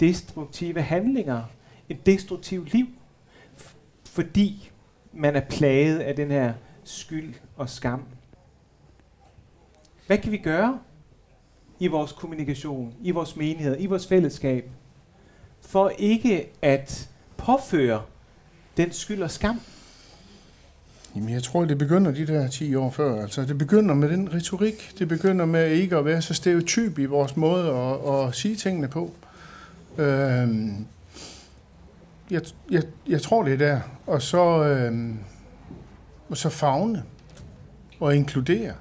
destruktive 0.00 0.82
handlinger, 0.82 1.42
et 1.88 2.06
destruktivt 2.06 2.72
liv, 2.72 2.86
fordi 4.04 4.70
man 5.12 5.36
er 5.36 5.40
plaget 5.40 5.98
af 5.98 6.16
den 6.16 6.30
her 6.30 6.52
skyld 6.84 7.34
og 7.56 7.68
skam. 7.68 8.02
Hvad 10.06 10.18
kan 10.18 10.32
vi 10.32 10.38
gøre 10.38 10.78
i 11.80 11.86
vores 11.86 12.12
kommunikation, 12.12 12.94
i 13.02 13.10
vores 13.10 13.36
menighed, 13.36 13.76
i 13.80 13.86
vores 13.86 14.06
fællesskab, 14.06 14.70
for 15.60 15.88
ikke 15.88 16.50
at 16.62 17.10
påføre 17.36 18.02
den 18.76 18.92
skyld 18.92 19.22
og 19.22 19.30
skam? 19.30 19.60
Jamen, 21.16 21.28
jeg 21.28 21.42
tror, 21.42 21.64
det 21.64 21.78
begynder 21.78 22.10
de 22.10 22.26
der 22.26 22.48
10 22.48 22.74
år 22.74 22.90
før. 22.90 23.22
Altså, 23.22 23.44
det 23.44 23.58
begynder 23.58 23.94
med 23.94 24.08
den 24.08 24.34
retorik. 24.34 24.94
Det 24.98 25.08
begynder 25.08 25.44
med 25.44 25.70
ikke 25.70 25.96
at 25.96 26.04
være 26.04 26.22
så 26.22 26.34
stereotyp 26.34 26.98
i 26.98 27.04
vores 27.04 27.36
måde 27.36 27.70
at, 27.70 28.14
at 28.14 28.34
sige 28.34 28.56
tingene 28.56 28.88
på. 28.88 29.12
Øhm, 29.98 30.86
jeg, 32.30 32.42
jeg, 32.70 32.82
jeg 33.08 33.22
tror, 33.22 33.42
det 33.42 33.52
er 33.52 33.56
der. 33.58 33.80
Og 34.06 34.22
så, 34.22 34.64
øhm, 34.64 35.18
og 36.28 36.36
så 36.36 36.48
fagne 36.48 37.02
og 38.00 38.16
inkludere. 38.16 38.72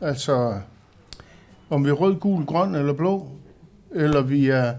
Altså, 0.00 0.60
om 1.70 1.84
vi 1.84 1.90
er 1.90 1.94
rød, 1.94 2.14
gul, 2.20 2.44
grøn 2.44 2.74
eller 2.74 2.92
blå, 2.92 3.28
eller 3.94 4.20
vi 4.20 4.48
er 4.48 4.74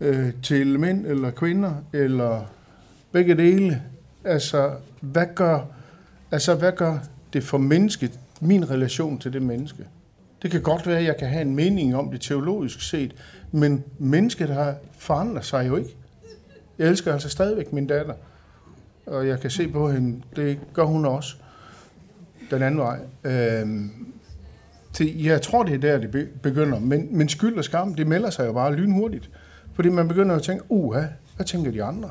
øh, 0.00 0.32
til 0.42 0.80
mænd 0.80 1.06
eller 1.06 1.30
kvinder, 1.30 1.74
eller 1.92 2.44
begge 3.12 3.34
dele. 3.34 3.82
Altså, 4.24 4.70
hvad 5.00 5.26
gør, 5.34 5.60
altså, 6.30 6.54
hvad 6.54 6.72
gør 6.72 6.98
det 7.32 7.44
for 7.44 7.58
mennesket, 7.58 8.20
min 8.40 8.70
relation 8.70 9.18
til 9.18 9.32
det 9.32 9.42
menneske? 9.42 9.84
Det 10.42 10.50
kan 10.50 10.62
godt 10.62 10.86
være, 10.86 10.98
at 10.98 11.04
jeg 11.04 11.16
kan 11.16 11.28
have 11.28 11.42
en 11.42 11.54
mening 11.54 11.96
om 11.96 12.10
det 12.10 12.20
teologisk 12.20 12.88
set, 12.88 13.14
men 13.52 13.84
mennesket 13.98 14.48
har 14.48 14.74
forandret 14.98 15.44
sig 15.44 15.68
jo 15.68 15.76
ikke. 15.76 15.96
Jeg 16.78 16.88
elsker 16.88 17.12
altså 17.12 17.28
stadigvæk 17.28 17.72
min 17.72 17.86
datter, 17.86 18.14
og 19.06 19.28
jeg 19.28 19.40
kan 19.40 19.50
se 19.50 19.68
på 19.68 19.90
hende, 19.90 20.22
det 20.36 20.58
gør 20.72 20.84
hun 20.84 21.06
også, 21.06 21.36
den 22.50 22.62
anden 22.62 22.80
vej. 22.80 22.98
Øhm, 23.24 23.90
til, 24.92 25.22
jeg 25.22 25.42
tror, 25.42 25.62
det 25.62 25.74
er 25.74 25.78
der, 25.78 25.98
det 25.98 26.28
begynder, 26.42 26.78
men, 26.78 27.08
men 27.10 27.28
skyld 27.28 27.58
og 27.58 27.64
skam, 27.64 27.94
det 27.94 28.06
melder 28.06 28.30
sig 28.30 28.46
jo 28.46 28.52
bare 28.52 28.74
lynhurtigt. 28.74 29.30
Fordi 29.74 29.88
man 29.88 30.08
begynder 30.08 30.36
at 30.36 30.42
tænke, 30.42 30.64
uha, 30.68 31.02
hvad 31.36 31.46
tænker 31.46 31.70
de 31.70 31.82
andre? 31.82 32.10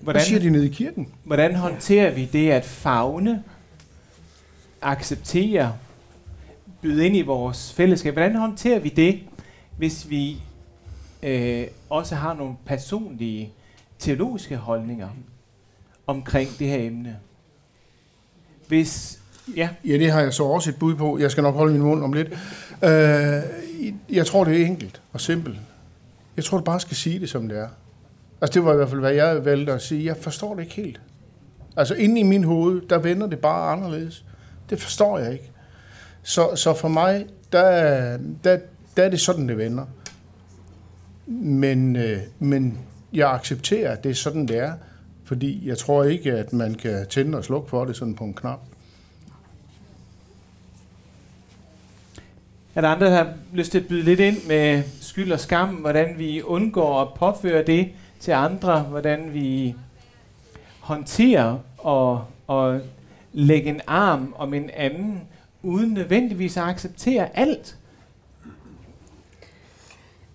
Hvad 0.00 0.20
siger 0.20 0.40
de 0.40 0.50
nede 0.50 0.66
i 0.66 0.68
kirken? 0.68 1.08
Hvordan 1.24 1.54
håndterer 1.54 2.10
vi 2.10 2.24
det 2.32 2.50
at 2.50 2.64
fagne, 2.64 3.42
acceptere, 4.82 5.74
byde 6.82 7.06
ind 7.06 7.16
i 7.16 7.22
vores 7.22 7.72
fællesskab? 7.72 8.12
Hvordan 8.12 8.34
håndterer 8.34 8.78
vi 8.78 8.88
det, 8.88 9.20
hvis 9.76 10.10
vi 10.10 10.42
øh, 11.22 11.66
også 11.90 12.14
har 12.14 12.34
nogle 12.34 12.54
personlige 12.66 13.52
teologiske 13.98 14.56
holdninger 14.56 15.08
omkring 16.06 16.50
det 16.58 16.66
her 16.66 16.86
emne? 16.86 17.16
Hvis, 18.68 19.20
ja, 19.56 19.68
Ja, 19.84 19.92
det 19.92 20.12
har 20.12 20.20
jeg 20.20 20.34
så 20.34 20.44
også 20.44 20.70
et 20.70 20.76
bud 20.76 20.94
på. 20.94 21.18
Jeg 21.18 21.30
skal 21.30 21.42
nok 21.42 21.54
holde 21.54 21.72
min 21.72 21.82
mund 21.82 22.04
om 22.04 22.12
lidt. 22.12 22.28
Øh, 22.84 23.42
jeg 24.16 24.26
tror, 24.26 24.44
det 24.44 24.62
er 24.62 24.66
enkelt 24.66 25.02
og 25.12 25.20
simpelt. 25.20 25.58
Jeg 26.36 26.44
tror, 26.44 26.58
du 26.58 26.64
bare 26.64 26.80
skal 26.80 26.96
sige 26.96 27.20
det, 27.20 27.30
som 27.30 27.48
det 27.48 27.58
er. 27.58 27.68
Altså, 28.40 28.60
det 28.60 28.64
var 28.64 28.72
i 28.72 28.76
hvert 28.76 28.88
fald, 28.88 29.00
hvad 29.00 29.12
jeg 29.12 29.44
valgte 29.44 29.72
at 29.72 29.82
sige. 29.82 30.04
Jeg 30.04 30.16
forstår 30.16 30.54
det 30.54 30.62
ikke 30.62 30.74
helt. 30.74 31.00
Altså, 31.76 31.94
inde 31.94 32.20
i 32.20 32.22
min 32.22 32.44
hoved, 32.44 32.80
der 32.90 32.98
vender 32.98 33.26
det 33.26 33.38
bare 33.38 33.72
anderledes. 33.72 34.24
Det 34.70 34.80
forstår 34.80 35.18
jeg 35.18 35.32
ikke. 35.32 35.50
Så, 36.22 36.56
så 36.56 36.74
for 36.74 36.88
mig, 36.88 37.26
der, 37.52 38.18
der, 38.44 38.58
der 38.96 39.02
er 39.04 39.08
det 39.08 39.20
sådan, 39.20 39.48
det 39.48 39.58
vender. 39.58 39.86
Men, 41.26 41.96
øh, 41.96 42.18
men 42.38 42.78
jeg 43.12 43.30
accepterer, 43.30 43.92
at 43.92 44.04
det 44.04 44.10
er 44.10 44.14
sådan, 44.14 44.48
det 44.48 44.58
er. 44.58 44.72
Fordi 45.24 45.68
jeg 45.68 45.78
tror 45.78 46.04
ikke, 46.04 46.32
at 46.32 46.52
man 46.52 46.74
kan 46.74 47.06
tænde 47.06 47.38
og 47.38 47.44
slukke 47.44 47.70
for 47.70 47.84
det 47.84 47.96
sådan 47.96 48.14
på 48.14 48.24
en 48.24 48.34
knap. 48.34 48.60
er 52.74 52.80
der 52.80 52.88
andre, 52.88 53.06
der 53.06 53.12
har 53.12 53.32
lyst 53.52 53.70
til 53.70 53.78
at 53.78 53.86
byde 53.86 54.02
lidt 54.02 54.20
ind 54.20 54.36
med 54.48 54.82
skyld 55.00 55.32
og 55.32 55.40
skam, 55.40 55.68
hvordan 55.68 56.18
vi 56.18 56.42
undgår 56.42 57.00
at 57.00 57.08
påføre 57.14 57.64
det 57.64 57.88
til 58.20 58.32
andre, 58.32 58.80
hvordan 58.80 59.34
vi 59.34 59.74
håndterer 60.80 61.58
og, 61.78 62.24
og 62.46 62.80
lægge 63.32 63.70
en 63.70 63.80
arm 63.86 64.34
om 64.38 64.54
en 64.54 64.70
anden, 64.74 65.20
uden 65.62 65.94
nødvendigvis 65.94 66.56
at 66.56 66.62
acceptere 66.62 67.38
alt. 67.38 67.76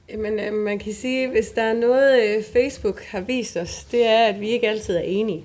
Jamen, 0.10 0.40
øh, 0.40 0.54
man 0.54 0.80
kan 0.80 0.94
sige, 0.94 1.28
hvis 1.28 1.50
der 1.50 1.62
er 1.62 1.74
noget, 1.74 2.24
øh, 2.24 2.44
Facebook 2.54 3.04
har 3.04 3.20
vist 3.20 3.58
os, 3.58 3.84
det 3.84 4.08
er, 4.08 4.26
at 4.26 4.40
vi 4.40 4.50
ikke 4.50 4.70
altid 4.70 4.96
er 4.96 5.02
enige. 5.02 5.44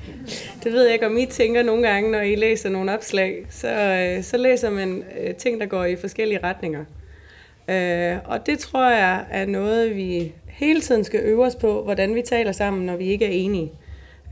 Det 0.64 0.72
ved 0.72 0.84
jeg 0.84 0.92
ikke, 0.92 1.06
om 1.06 1.16
I 1.16 1.26
tænker 1.26 1.62
nogle 1.62 1.88
gange, 1.88 2.10
når 2.10 2.20
I 2.20 2.34
læser 2.34 2.68
nogle 2.68 2.92
opslag. 2.92 3.46
Så, 3.50 3.68
øh, 3.68 4.22
så 4.22 4.36
læser 4.36 4.70
man 4.70 5.04
øh, 5.20 5.34
ting, 5.34 5.60
der 5.60 5.66
går 5.66 5.84
i 5.84 5.96
forskellige 5.96 6.40
retninger. 6.42 6.84
Øh, 7.68 8.16
og 8.24 8.46
det 8.46 8.58
tror 8.58 8.90
jeg 8.90 9.24
er 9.30 9.46
noget, 9.46 9.96
vi 9.96 10.32
hele 10.52 10.80
tiden 10.80 11.04
skal 11.04 11.20
øve 11.24 11.46
os 11.46 11.54
på, 11.54 11.82
hvordan 11.82 12.14
vi 12.14 12.22
taler 12.22 12.52
sammen, 12.52 12.86
når 12.86 12.96
vi 12.96 13.04
ikke 13.04 13.24
er 13.24 13.30
enige. 13.30 13.72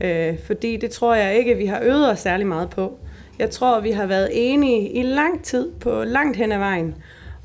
Øh, 0.01 0.39
fordi 0.39 0.77
det 0.77 0.89
tror 0.89 1.15
jeg 1.15 1.35
ikke, 1.35 1.57
vi 1.57 1.65
har 1.65 1.79
øvet 1.83 2.11
os 2.11 2.19
særlig 2.19 2.47
meget 2.47 2.69
på. 2.69 2.97
Jeg 3.39 3.49
tror, 3.49 3.79
vi 3.79 3.91
har 3.91 4.05
været 4.05 4.29
enige 4.33 4.89
i 4.89 5.01
lang 5.01 5.43
tid 5.43 5.71
på 5.71 6.03
langt 6.03 6.37
hen 6.37 6.51
ad 6.51 6.57
vejen. 6.57 6.95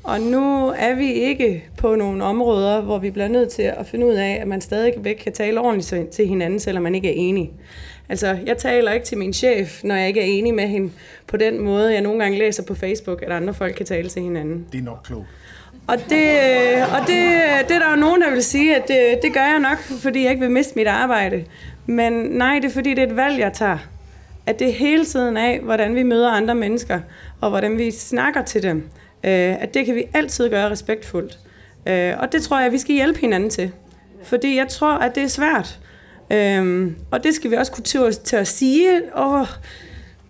Og 0.03 0.21
nu 0.21 0.73
er 0.77 0.95
vi 0.95 1.13
ikke 1.13 1.63
på 1.77 1.95
nogle 1.95 2.23
områder, 2.23 2.81
hvor 2.81 2.97
vi 2.97 3.11
bliver 3.11 3.27
nødt 3.27 3.49
til 3.49 3.61
at 3.61 3.85
finde 3.85 4.05
ud 4.05 4.13
af, 4.13 4.37
at 4.41 4.47
man 4.47 4.61
stadigvæk 4.61 5.15
kan 5.15 5.33
tale 5.33 5.59
ordentligt 5.59 6.09
til 6.09 6.27
hinanden, 6.27 6.59
selvom 6.59 6.83
man 6.83 6.95
ikke 6.95 7.09
er 7.09 7.13
enig. 7.15 7.51
Altså, 8.09 8.37
jeg 8.45 8.57
taler 8.57 8.91
ikke 8.91 9.05
til 9.05 9.17
min 9.17 9.33
chef, 9.33 9.83
når 9.83 9.95
jeg 9.95 10.07
ikke 10.07 10.21
er 10.21 10.25
enig 10.25 10.53
med 10.53 10.67
hende 10.67 10.91
på 11.27 11.37
den 11.37 11.61
måde, 11.61 11.93
jeg 11.93 12.01
nogle 12.01 12.23
gange 12.23 12.37
læser 12.37 12.63
på 12.63 12.75
Facebook, 12.75 13.21
at 13.21 13.31
andre 13.31 13.53
folk 13.53 13.75
kan 13.75 13.85
tale 13.85 14.09
til 14.09 14.21
hinanden. 14.21 14.67
Det 14.71 14.79
er 14.79 14.83
nok 14.83 14.99
klogt. 15.03 15.25
Og, 15.87 15.97
det, 16.09 16.29
øh, 16.29 16.93
og 16.93 17.07
det, 17.07 17.27
øh, 17.27 17.67
det 17.67 17.75
er 17.75 17.79
der 17.79 17.89
jo 17.89 17.95
nogen, 17.95 18.21
der 18.21 18.31
vil 18.31 18.43
sige, 18.43 18.75
at 18.75 18.87
det, 18.87 19.19
det 19.23 19.33
gør 19.33 19.41
jeg 19.41 19.59
nok, 19.59 19.77
fordi 19.77 20.23
jeg 20.23 20.31
ikke 20.31 20.41
vil 20.41 20.51
miste 20.51 20.73
mit 20.75 20.87
arbejde. 20.87 21.45
Men 21.85 22.13
nej, 22.13 22.59
det 22.59 22.65
er 22.65 22.73
fordi, 22.73 22.89
det 22.89 22.99
er 22.99 23.07
et 23.07 23.15
valg, 23.15 23.39
jeg 23.39 23.53
tager. 23.53 23.77
At 24.45 24.59
det 24.59 24.67
er 24.67 24.73
hele 24.73 25.05
tiden 25.05 25.37
af, 25.37 25.59
hvordan 25.59 25.95
vi 25.95 26.03
møder 26.03 26.31
andre 26.31 26.55
mennesker, 26.55 26.99
og 27.41 27.49
hvordan 27.49 27.77
vi 27.77 27.91
snakker 27.91 28.43
til 28.43 28.63
dem. 28.63 28.77
Øh, 29.23 29.61
at 29.61 29.73
det 29.73 29.85
kan 29.85 29.95
vi 29.95 30.03
altid 30.13 30.49
gøre 30.49 30.69
respektfuldt. 30.69 31.39
Og 32.19 32.31
det 32.31 32.41
tror 32.41 32.59
jeg, 32.59 32.71
vi 32.71 32.77
skal 32.77 32.95
hjælpe 32.95 33.19
hinanden 33.19 33.49
til. 33.49 33.71
Fordi 34.23 34.57
jeg 34.57 34.67
tror, 34.67 34.93
at 34.93 35.15
det 35.15 35.23
er 35.23 35.27
svært. 35.27 35.79
Øh, 36.31 36.91
og 37.11 37.23
det 37.23 37.35
skal 37.35 37.51
vi 37.51 37.55
også 37.55 37.71
kunne 37.71 37.83
til, 37.83 38.13
til 38.23 38.35
at 38.35 38.47
sige. 38.47 39.01
Åh, 39.17 39.47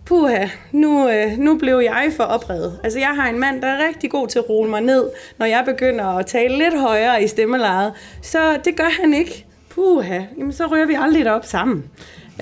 puha, 0.08 0.48
nu, 0.72 1.10
øh, 1.10 1.38
nu 1.38 1.58
blev 1.58 1.78
jeg 1.84 2.12
for 2.16 2.24
oprevet. 2.24 2.80
Altså, 2.84 2.98
jeg 2.98 3.08
har 3.08 3.28
en 3.28 3.38
mand, 3.38 3.62
der 3.62 3.68
er 3.68 3.88
rigtig 3.88 4.10
god 4.10 4.28
til 4.28 4.38
at 4.38 4.50
rulle 4.50 4.70
mig 4.70 4.80
ned, 4.80 5.10
når 5.38 5.46
jeg 5.46 5.62
begynder 5.66 6.04
at 6.04 6.26
tale 6.26 6.58
lidt 6.58 6.80
højere 6.80 7.22
i 7.22 7.26
stemmelejet. 7.26 7.92
Så 8.22 8.58
det 8.64 8.76
gør 8.76 9.00
han 9.00 9.14
ikke. 9.14 9.46
Puha, 9.70 10.20
jamen 10.38 10.52
så 10.52 10.66
rører 10.66 10.86
vi 10.86 10.96
aldrig 11.00 11.32
op 11.32 11.44
sammen. 11.44 11.84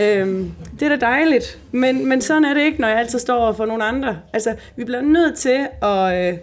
Øhm, 0.01 0.53
det 0.81 0.83
er 0.83 0.97
da 0.97 1.07
dejligt, 1.07 1.59
men, 1.73 2.09
men 2.09 2.21
sådan 2.21 2.45
er 2.45 2.55
det 2.55 2.61
ikke, 2.61 2.81
når 2.81 2.89
jeg 2.89 2.99
altid 2.99 3.19
står 3.19 3.53
for 3.53 3.67
nogle 3.67 3.85
andre. 3.85 4.19
Altså, 4.33 4.55
vi 4.77 4.85
bliver 4.85 5.01
nødt 5.01 5.39
til 5.39 5.67
at, 5.83 6.29
øh, 6.29 6.39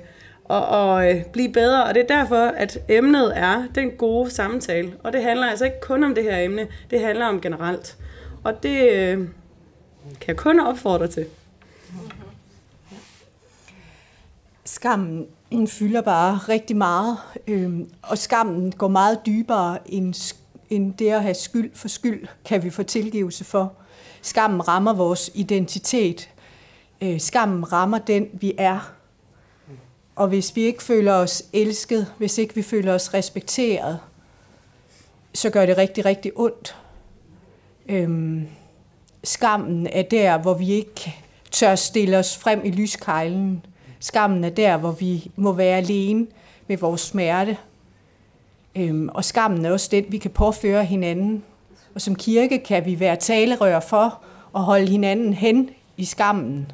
at, 0.49 0.76
at 0.76 1.15
øh, 1.15 1.24
blive 1.34 1.53
bedre, 1.53 1.84
og 1.84 1.95
det 1.95 2.03
er 2.03 2.19
derfor, 2.19 2.36
at 2.36 2.78
emnet 2.89 3.34
er 3.36 3.63
den 3.76 3.91
gode 3.91 4.30
samtale. 4.30 4.91
Og 5.03 5.13
det 5.13 5.24
handler 5.24 5.47
altså 5.47 5.65
ikke 5.65 5.82
kun 5.82 6.03
om 6.03 6.15
det 6.15 6.24
her 6.24 6.38
emne, 6.38 6.67
det 6.91 6.99
handler 6.99 7.26
om 7.26 7.41
generelt. 7.41 7.95
Og 8.43 8.63
det 8.63 8.91
øh, 8.91 9.19
kan 10.22 10.28
jeg 10.28 10.38
kun 10.38 10.59
opfordre 10.59 11.07
til. 11.07 11.26
Skammen 14.66 15.28
den 15.53 15.68
fylder 15.68 16.01
bare 16.01 16.38
rigtig 16.49 16.78
meget, 16.78 17.18
øhm, 17.47 17.89
og 18.01 18.18
skammen 18.18 18.72
går 18.72 18.88
meget 18.88 19.20
dybere 19.26 19.91
end, 19.91 20.34
end 20.70 20.93
det 20.93 21.09
at 21.09 21.22
have 21.22 21.34
skyld 21.34 21.72
for 21.74 21.88
skyld, 21.88 22.28
kan 22.45 22.64
vi 22.64 22.70
få 22.70 22.84
tilgivelse 22.84 23.43
for. 23.43 23.74
Skammen 24.22 24.68
rammer 24.68 24.93
vores 24.93 25.32
identitet. 25.34 26.30
Øh, 27.01 27.20
skammen 27.20 27.72
rammer 27.72 27.97
den, 27.97 28.28
vi 28.34 28.53
er. 28.57 28.93
Og 30.16 30.28
hvis 30.28 30.55
vi 30.55 30.61
ikke 30.61 30.84
føler 30.84 31.14
os 31.14 31.43
elsket, 31.53 32.14
hvis 32.18 32.38
ikke 32.38 32.55
vi 32.55 32.61
føler 32.61 32.93
os 32.93 33.14
respekteret, 33.14 33.99
så 35.34 35.49
gør 35.49 35.66
det 35.66 35.78
rigtig, 35.78 36.05
rigtig 36.05 36.32
ondt. 36.36 36.76
Øhm, 37.89 38.47
skammen 39.24 39.88
er 39.88 40.01
der, 40.01 40.38
hvor 40.38 40.53
vi 40.53 40.71
ikke 40.71 41.15
tør 41.51 41.76
stille 41.76 42.17
os 42.17 42.38
frem 42.38 42.61
i 42.65 42.71
lyskejlen. 42.71 43.65
Skammen 43.99 44.43
er 44.43 44.49
der, 44.49 44.78
hvor 44.78 44.91
vi 44.91 45.32
må 45.36 45.51
være 45.51 45.78
alene 45.78 46.28
med 46.67 46.78
vores 46.78 47.01
smerte. 47.01 47.57
Øhm, 48.76 49.09
og 49.09 49.26
skammen 49.26 49.65
er 49.65 49.71
også 49.71 49.88
den, 49.91 50.05
vi 50.09 50.17
kan 50.17 50.32
påføre 50.32 50.86
hinanden. 50.86 51.43
Og 51.95 52.01
som 52.01 52.15
kirke 52.15 52.59
kan 52.59 52.86
vi 52.86 52.99
være 52.99 53.15
talerør 53.15 53.80
for 53.80 54.19
at 54.55 54.61
holde 54.61 54.88
hinanden 54.88 55.34
hen 55.34 55.69
i 55.97 56.05
skammen. 56.05 56.71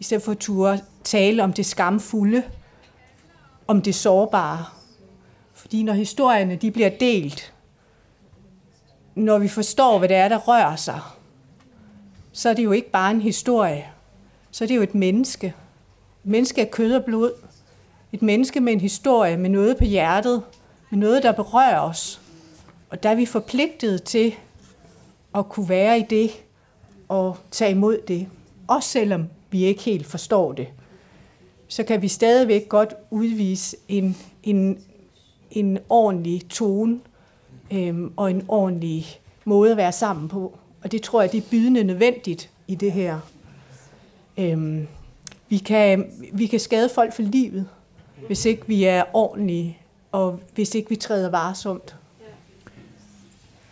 I 0.00 0.04
stedet 0.04 0.22
for 0.22 0.32
at 0.32 0.38
ture 0.38 0.78
tale 1.04 1.44
om 1.44 1.52
det 1.52 1.66
skamfulde, 1.66 2.42
om 3.66 3.82
det 3.82 3.94
sårbare. 3.94 4.64
Fordi 5.54 5.82
når 5.82 5.92
historierne 5.92 6.56
de 6.56 6.70
bliver 6.70 6.90
delt, 7.00 7.52
når 9.14 9.38
vi 9.38 9.48
forstår, 9.48 9.98
hvad 9.98 10.08
det 10.08 10.16
er, 10.16 10.28
der 10.28 10.38
rører 10.38 10.76
sig, 10.76 11.00
så 12.36 12.48
er 12.48 12.54
det 12.54 12.64
jo 12.64 12.72
ikke 12.72 12.90
bare 12.90 13.10
en 13.10 13.20
historie. 13.20 13.86
Så 14.50 14.64
er 14.64 14.68
det 14.68 14.76
jo 14.76 14.82
et 14.82 14.94
menneske. 14.94 15.46
Et 16.24 16.30
menneske 16.30 16.60
af 16.60 16.70
kød 16.70 16.94
og 16.94 17.04
blod. 17.04 17.32
Et 18.12 18.22
menneske 18.22 18.60
med 18.60 18.72
en 18.72 18.80
historie, 18.80 19.36
med 19.36 19.50
noget 19.50 19.76
på 19.76 19.84
hjertet, 19.84 20.42
med 20.90 20.98
noget, 20.98 21.22
der 21.22 21.32
berører 21.32 21.80
os. 21.80 22.20
Og 22.90 23.02
der 23.02 23.10
er 23.10 23.14
vi 23.14 23.26
forpligtet 23.26 24.02
til 24.02 24.34
at 25.34 25.48
kunne 25.48 25.68
være 25.68 25.98
i 25.98 26.02
det 26.10 26.30
og 27.08 27.36
tage 27.50 27.70
imod 27.70 27.98
det. 28.08 28.28
Også 28.68 28.88
selvom 28.88 29.26
vi 29.50 29.64
ikke 29.64 29.82
helt 29.82 30.06
forstår 30.06 30.52
det. 30.52 30.68
Så 31.68 31.82
kan 31.82 32.02
vi 32.02 32.08
stadigvæk 32.08 32.68
godt 32.68 32.94
udvise 33.10 33.76
en, 33.88 34.16
en, 34.42 34.78
en 35.50 35.78
ordentlig 35.88 36.48
tone 36.48 37.00
øhm, 37.72 38.12
og 38.16 38.30
en 38.30 38.44
ordentlig 38.48 39.20
måde 39.44 39.70
at 39.70 39.76
være 39.76 39.92
sammen 39.92 40.28
på. 40.28 40.58
Og 40.86 40.92
det 40.92 41.02
tror 41.02 41.20
jeg, 41.20 41.32
det 41.32 41.38
er 41.38 41.48
bydende 41.50 41.84
nødvendigt 41.84 42.50
i 42.68 42.74
det 42.74 42.92
her. 42.92 43.20
Øhm, 44.38 44.86
vi, 45.48 45.58
kan, 45.58 46.06
vi 46.32 46.46
kan 46.46 46.60
skade 46.60 46.88
folk 46.94 47.14
for 47.14 47.22
livet, 47.22 47.68
hvis 48.26 48.44
ikke 48.44 48.62
vi 48.66 48.84
er 48.84 49.04
ordentlige, 49.12 49.78
og 50.12 50.40
hvis 50.54 50.74
ikke 50.74 50.88
vi 50.88 50.96
træder 50.96 51.30
varsomt. 51.30 51.96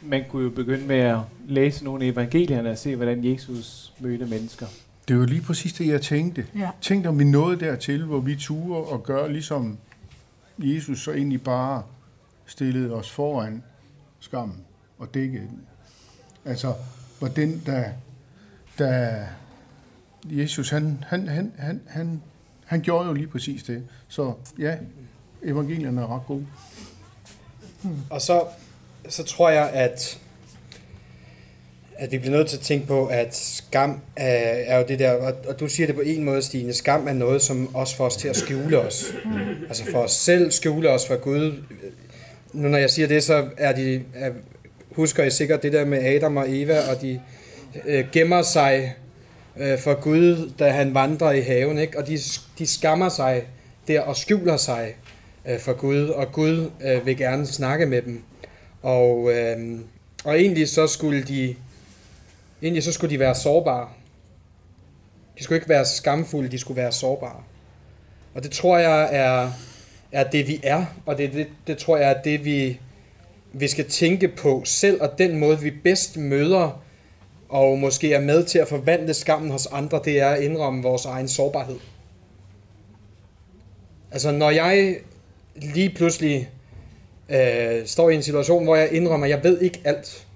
Man 0.01 0.25
kunne 0.31 0.43
jo 0.43 0.51
begynde 0.51 0.87
med 0.87 0.99
at 0.99 1.19
læse 1.49 1.85
nogle 1.85 2.05
af 2.05 2.09
evangelierne 2.09 2.71
og 2.71 2.79
se, 2.79 2.97
hvordan 2.97 3.25
Jesus 3.25 3.93
mødte 4.01 4.27
mennesker. 4.27 4.67
Det 5.09 5.19
var 5.19 5.27
lige 5.27 5.43
præcis 5.43 5.73
det, 5.73 5.87
jeg 5.87 6.03
tænkte. 6.03 6.47
Ja. 6.59 6.71
Tænk 6.81 7.07
om 7.07 7.19
vi 7.19 7.25
nåede 7.25 7.61
dertil, 7.61 8.05
hvor 8.05 8.21
vi 8.21 8.37
turer 8.37 8.81
og 8.81 9.03
gør 9.03 9.29
ligesom 9.29 9.79
Jesus 10.59 11.05
så 11.05 11.13
egentlig 11.13 11.43
bare 11.43 11.83
stillede 12.47 12.95
os 12.95 13.11
foran 13.11 13.63
skammen 14.21 14.59
og 14.99 15.15
dækkede 15.15 15.43
den. 15.43 15.61
Altså, 16.45 16.75
var 17.21 17.29
den, 17.29 17.63
der, 17.67 17.85
der 18.79 19.25
Jesus, 20.25 20.71
han, 20.71 21.05
han, 21.09 21.29
han, 21.29 21.53
han, 21.59 21.81
han, 21.87 22.23
han 22.65 22.81
gjorde 22.81 23.07
jo 23.09 23.13
lige 23.13 23.27
præcis 23.27 23.63
det. 23.63 23.83
Så 24.09 24.33
ja, 24.59 24.77
evangelierne 25.43 26.01
er 26.01 26.17
ret 26.17 26.27
gode. 26.27 26.47
Og 28.11 28.21
så, 28.21 28.45
så 29.09 29.23
tror 29.23 29.51
jeg, 29.51 29.71
at, 29.71 30.19
at 31.97 32.13
vi 32.13 32.19
bliver 32.19 32.37
nødt 32.37 32.49
til 32.49 32.57
at 32.57 32.63
tænke 32.63 32.87
på, 32.87 33.07
at 33.07 33.37
skam 33.37 34.01
er, 34.17 34.27
er 34.67 34.79
jo 34.79 34.85
det 34.89 34.99
der, 34.99 35.13
og, 35.13 35.35
og 35.49 35.61
du 35.61 35.69
siger 35.69 35.87
det 35.87 35.95
på 35.95 36.01
en 36.01 36.25
måde, 36.25 36.43
Stine, 36.43 36.73
skam 36.73 37.09
er 37.09 37.13
noget, 37.13 37.43
som 37.43 37.75
også 37.75 37.97
får 37.97 38.07
os 38.07 38.17
til 38.17 38.29
at 38.29 38.37
skjule 38.37 38.79
os. 38.81 39.05
Altså 39.69 39.85
for 39.91 39.99
os 39.99 40.13
selv 40.13 40.51
skjule 40.51 40.91
os 40.91 41.07
for 41.07 41.17
Gud. 41.17 41.63
Nu 42.53 42.69
når 42.69 42.79
jeg 42.79 42.91
siger 42.91 43.09
det, 43.09 43.23
så 43.23 43.49
er 43.57 43.73
de, 43.73 44.03
er, 44.15 44.33
husker 44.95 45.25
I 45.25 45.31
sikkert 45.31 45.63
det 45.63 45.73
der 45.73 45.85
med 45.85 45.99
Adam 45.99 46.37
og 46.37 46.45
Eva, 46.49 46.79
og 46.91 47.01
de 47.01 47.21
øh, 47.87 48.05
gemmer 48.13 48.43
sig 48.43 48.95
øh, 49.57 49.79
for 49.79 50.01
Gud, 50.01 50.53
da 50.59 50.71
han 50.71 50.95
vandrer 50.95 51.31
i 51.31 51.41
haven, 51.41 51.79
ikke? 51.79 51.99
og 51.99 52.07
de, 52.07 52.19
de 52.59 52.67
skammer 52.67 53.09
sig 53.09 53.43
der 53.89 54.01
og 54.01 54.17
skjuler 54.17 54.57
sig 54.57 54.95
øh, 55.47 55.59
for 55.59 55.73
Gud, 55.73 56.09
og 56.09 56.33
Gud 56.33 56.71
øh, 56.85 57.07
vil 57.07 57.17
gerne 57.17 57.47
snakke 57.47 57.87
med 57.87 58.03
dem. 58.03 58.23
Og, 58.83 59.33
øh, 59.33 59.81
og 60.25 60.41
egentlig 60.41 60.69
så 60.69 60.87
skulle 60.87 61.23
de 61.23 61.55
egentlig 62.63 62.83
så 62.83 62.93
skulle 62.93 63.11
de 63.11 63.19
være 63.19 63.35
sårbare. 63.35 63.89
De 65.39 65.45
skulle 65.45 65.57
ikke 65.57 65.69
være 65.69 65.85
skamfulde, 65.85 66.49
de 66.49 66.59
skulle 66.59 66.83
være 66.83 66.93
sårbare. 66.93 67.43
Og 68.35 68.43
det 68.43 68.51
tror 68.51 68.79
jeg 68.79 69.09
er, 69.13 69.51
er 70.13 70.31
det, 70.31 70.49
vi 70.49 70.61
er, 70.63 70.85
og 71.07 71.19
det, 71.19 71.33
det, 71.33 71.47
det 71.67 71.79
tror 71.79 71.97
jeg 71.97 72.11
er 72.11 72.23
det, 72.23 72.45
vi, 72.45 72.81
vi 73.55 73.69
skal 73.69 73.89
tænke 73.89 74.29
på 74.29 74.63
selv, 74.65 75.03
og 75.03 75.19
den 75.19 75.39
måde, 75.39 75.61
vi 75.61 75.71
bedst 75.71 76.17
møder 76.17 76.83
og 77.49 77.79
måske 77.79 78.13
er 78.13 78.21
med 78.21 78.45
til 78.45 78.59
at 78.59 78.69
forvandle 78.69 79.15
skammen 79.15 79.51
hos 79.51 79.67
andre, 79.67 80.01
det 80.05 80.21
er 80.21 80.29
at 80.29 80.43
indrømme 80.43 80.83
vores 80.83 81.05
egen 81.05 81.29
sårbarhed. 81.29 81.77
Altså 84.11 84.31
når 84.31 84.51
jeg 84.51 84.97
lige 85.55 85.91
pludselig 85.91 86.51
øh, 87.29 87.87
står 87.87 88.11
i 88.11 88.15
en 88.15 88.23
situation, 88.23 88.65
hvor 88.65 88.77
jeg 88.77 88.93
indrømmer, 88.93 89.27
at 89.27 89.31
jeg 89.31 89.45
ved 89.45 89.61
ikke 89.61 89.81
alt. 89.85 90.27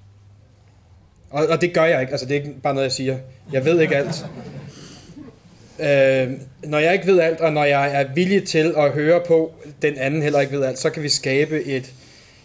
Og, 1.30 1.46
og 1.46 1.60
det 1.60 1.74
gør 1.74 1.84
jeg 1.84 2.00
ikke, 2.00 2.10
altså 2.10 2.26
det 2.26 2.36
er 2.36 2.40
ikke 2.40 2.60
bare 2.62 2.74
noget, 2.74 2.84
jeg 2.84 2.92
siger. 2.92 3.18
Jeg 3.52 3.64
ved 3.64 3.80
ikke 3.80 3.96
alt. 3.96 4.26
Øh, 5.78 6.32
når 6.64 6.78
jeg 6.78 6.92
ikke 6.92 7.06
ved 7.06 7.20
alt, 7.20 7.40
og 7.40 7.52
når 7.52 7.64
jeg 7.64 8.00
er 8.00 8.14
villig 8.14 8.48
til 8.48 8.74
at 8.76 8.90
høre 8.90 9.20
på, 9.26 9.52
den 9.82 9.98
anden 9.98 10.22
heller 10.22 10.40
ikke 10.40 10.52
ved 10.52 10.64
alt, 10.64 10.78
så 10.78 10.90
kan 10.90 11.02
vi 11.02 11.08
skabe 11.08 11.64
et, 11.64 11.92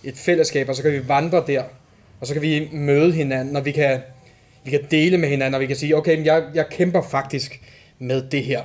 et 0.03 0.17
fællesskab, 0.17 0.69
og 0.69 0.75
så 0.75 0.83
kan 0.83 0.91
vi 0.91 1.07
vandre 1.07 1.43
der, 1.47 1.63
og 2.19 2.27
så 2.27 2.33
kan 2.33 2.41
vi 2.41 2.69
møde 2.71 3.11
hinanden, 3.11 3.55
og 3.55 3.65
vi 3.65 3.71
kan, 3.71 3.99
vi 4.63 4.71
kan 4.71 4.79
dele 4.91 5.17
med 5.17 5.29
hinanden, 5.29 5.53
og 5.53 5.61
vi 5.61 5.65
kan 5.65 5.75
sige, 5.75 5.97
okay, 5.97 6.25
jeg, 6.25 6.43
jeg 6.53 6.69
kæmper 6.69 7.01
faktisk 7.01 7.61
med 7.99 8.29
det 8.31 8.43
her. 8.43 8.61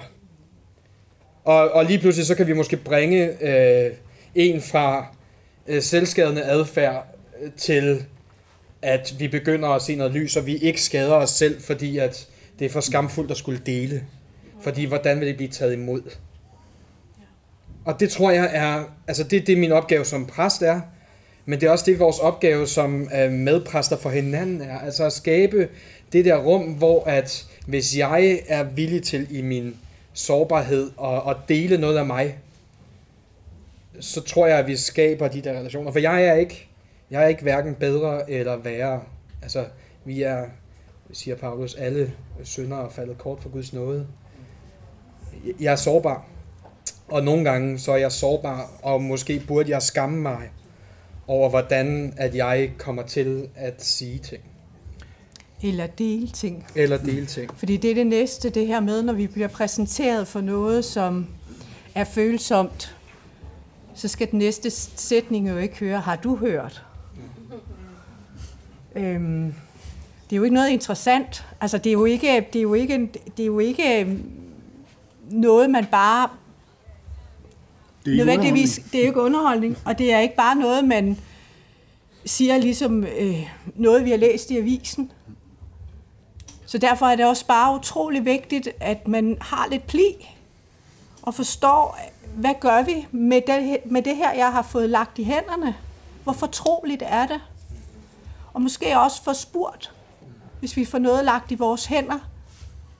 Og, 1.44 1.70
og 1.70 1.84
lige 1.84 1.98
pludselig 1.98 2.26
så 2.26 2.34
kan 2.34 2.46
vi 2.46 2.52
måske 2.52 2.76
bringe 2.76 3.42
øh, 3.42 3.92
en 4.34 4.60
fra 4.60 5.06
øh, 5.66 5.82
selvskadende 5.82 6.42
adfærd 6.42 7.06
øh, 7.42 7.50
til, 7.56 8.04
at 8.82 9.14
vi 9.18 9.28
begynder 9.28 9.68
at 9.68 9.82
se 9.82 9.94
noget 9.94 10.12
lys, 10.12 10.36
og 10.36 10.46
vi 10.46 10.56
ikke 10.56 10.82
skader 10.82 11.14
os 11.14 11.30
selv, 11.30 11.60
fordi 11.60 11.98
at 11.98 12.28
det 12.58 12.64
er 12.64 12.70
for 12.70 12.80
skamfuldt 12.80 13.30
at 13.30 13.36
skulle 13.36 13.60
dele. 13.66 14.04
Fordi 14.60 14.84
hvordan 14.84 15.20
vil 15.20 15.28
det 15.28 15.36
blive 15.36 15.50
taget 15.50 15.72
imod? 15.72 16.02
Og 17.84 18.00
det 18.00 18.10
tror 18.10 18.30
jeg 18.30 18.50
er, 18.52 18.84
altså 19.06 19.24
det, 19.24 19.46
det 19.46 19.52
er 19.52 19.56
min 19.56 19.72
opgave 19.72 20.04
som 20.04 20.26
præst 20.26 20.62
er, 20.62 20.80
men 21.48 21.60
det 21.60 21.66
er 21.66 21.70
også 21.70 21.84
det, 21.84 21.98
vores 21.98 22.18
opgave 22.18 22.66
som 22.66 23.08
øh, 23.14 23.32
medpræster 23.32 23.96
for 23.96 24.10
hinanden 24.10 24.60
er. 24.60 24.78
Altså 24.78 25.04
at 25.04 25.12
skabe 25.12 25.68
det 26.12 26.24
der 26.24 26.36
rum, 26.36 26.62
hvor 26.62 27.04
at 27.04 27.46
hvis 27.66 27.98
jeg 27.98 28.40
er 28.48 28.62
villig 28.62 29.02
til 29.02 29.38
i 29.38 29.42
min 29.42 29.76
sårbarhed 30.12 30.90
og, 30.96 31.22
og 31.22 31.36
dele 31.48 31.78
noget 31.78 31.98
af 31.98 32.06
mig, 32.06 32.38
så 34.00 34.20
tror 34.20 34.46
jeg, 34.46 34.58
at 34.58 34.66
vi 34.66 34.76
skaber 34.76 35.28
de 35.28 35.40
der 35.40 35.52
relationer. 35.58 35.92
For 35.92 35.98
jeg 35.98 36.24
er 36.24 36.34
ikke, 36.34 36.68
jeg 37.10 37.24
er 37.24 37.28
ikke 37.28 37.42
hverken 37.42 37.74
bedre 37.74 38.30
eller 38.30 38.56
værre. 38.56 39.00
Altså, 39.42 39.64
vi 40.04 40.22
er, 40.22 40.44
siger 41.12 41.36
Paulus, 41.36 41.74
alle 41.74 42.12
syndere 42.42 42.84
er 42.84 42.90
faldet 42.90 43.18
kort 43.18 43.42
for 43.42 43.48
Guds 43.48 43.72
nåde. 43.72 44.06
Jeg 45.60 45.72
er 45.72 45.76
sårbar. 45.76 46.26
Og 47.08 47.24
nogle 47.24 47.44
gange 47.44 47.78
så 47.78 47.92
er 47.92 47.96
jeg 47.96 48.12
sårbar, 48.12 48.70
og 48.82 49.02
måske 49.02 49.42
burde 49.46 49.70
jeg 49.70 49.82
skamme 49.82 50.22
mig 50.22 50.50
over, 51.28 51.48
hvordan 51.48 52.14
at 52.16 52.34
jeg 52.34 52.72
kommer 52.78 53.02
til 53.02 53.48
at 53.54 53.84
sige 53.84 54.18
ting. 54.18 54.42
Eller 55.62 55.86
dele 55.86 56.28
ting. 56.28 56.66
Eller 56.74 56.98
dele 56.98 57.26
ting. 57.26 57.58
Fordi 57.58 57.76
det 57.76 57.90
er 57.90 57.94
det 57.94 58.06
næste, 58.06 58.50
det 58.50 58.66
her 58.66 58.80
med, 58.80 59.02
når 59.02 59.12
vi 59.12 59.26
bliver 59.26 59.48
præsenteret 59.48 60.28
for 60.28 60.40
noget, 60.40 60.84
som 60.84 61.26
er 61.94 62.04
følsomt, 62.04 62.96
så 63.94 64.08
skal 64.08 64.30
den 64.30 64.38
næste 64.38 64.70
sætning 64.70 65.48
jo 65.48 65.56
ikke 65.56 65.78
høre, 65.78 66.00
har 66.00 66.16
du 66.16 66.36
hørt? 66.36 66.84
Øhm, 68.96 69.54
det 70.30 70.32
er 70.32 70.36
jo 70.36 70.42
ikke 70.42 70.54
noget 70.54 70.70
interessant. 70.70 71.46
Altså, 71.60 71.78
det 71.78 71.90
er 71.90 71.92
jo 71.92 72.04
ikke, 72.04 72.46
det 72.52 72.58
er 72.58 72.62
jo 72.62 72.74
ikke, 72.74 73.10
det 73.36 73.42
er 73.42 73.46
jo 73.46 73.58
ikke 73.58 74.00
øhm, 74.00 74.30
noget, 75.30 75.70
man 75.70 75.86
bare 75.86 76.28
Det 78.12 78.20
er 78.20 78.24
nødvendigvis, 78.24 78.80
det 78.92 78.98
er 78.98 79.04
jo 79.04 79.10
ikke 79.10 79.20
underholdning, 79.20 79.78
og 79.84 79.98
det 79.98 80.12
er 80.12 80.18
ikke 80.18 80.36
bare 80.36 80.56
noget, 80.56 80.84
man 80.84 81.18
siger 82.24 82.58
ligesom 82.58 83.04
øh, 83.04 83.50
noget, 83.74 84.04
vi 84.04 84.10
har 84.10 84.16
læst 84.16 84.50
i 84.50 84.58
avisen. 84.58 85.12
Så 86.66 86.78
derfor 86.78 87.06
er 87.06 87.16
det 87.16 87.26
også 87.26 87.46
bare 87.46 87.74
utrolig 87.74 88.24
vigtigt, 88.24 88.68
at 88.80 89.08
man 89.08 89.36
har 89.40 89.66
lidt 89.70 89.86
pli 89.86 90.28
og 91.22 91.34
forstår, 91.34 91.98
hvad 92.34 92.54
gør 92.60 92.82
vi 92.82 93.06
med 93.10 93.42
det, 93.46 93.78
med 93.90 94.02
det 94.02 94.16
her, 94.16 94.32
jeg 94.32 94.52
har 94.52 94.62
fået 94.62 94.90
lagt 94.90 95.18
i 95.18 95.24
hænderne? 95.24 95.74
Hvor 96.24 96.32
fortroligt 96.32 97.02
er 97.06 97.26
det? 97.26 97.40
Og 98.54 98.62
måske 98.62 98.98
også 98.98 99.22
få 99.24 99.32
spurgt, 99.32 99.92
hvis 100.60 100.76
vi 100.76 100.84
får 100.84 100.98
noget 100.98 101.24
lagt 101.24 101.50
i 101.50 101.54
vores 101.54 101.86
hænder, 101.86 102.18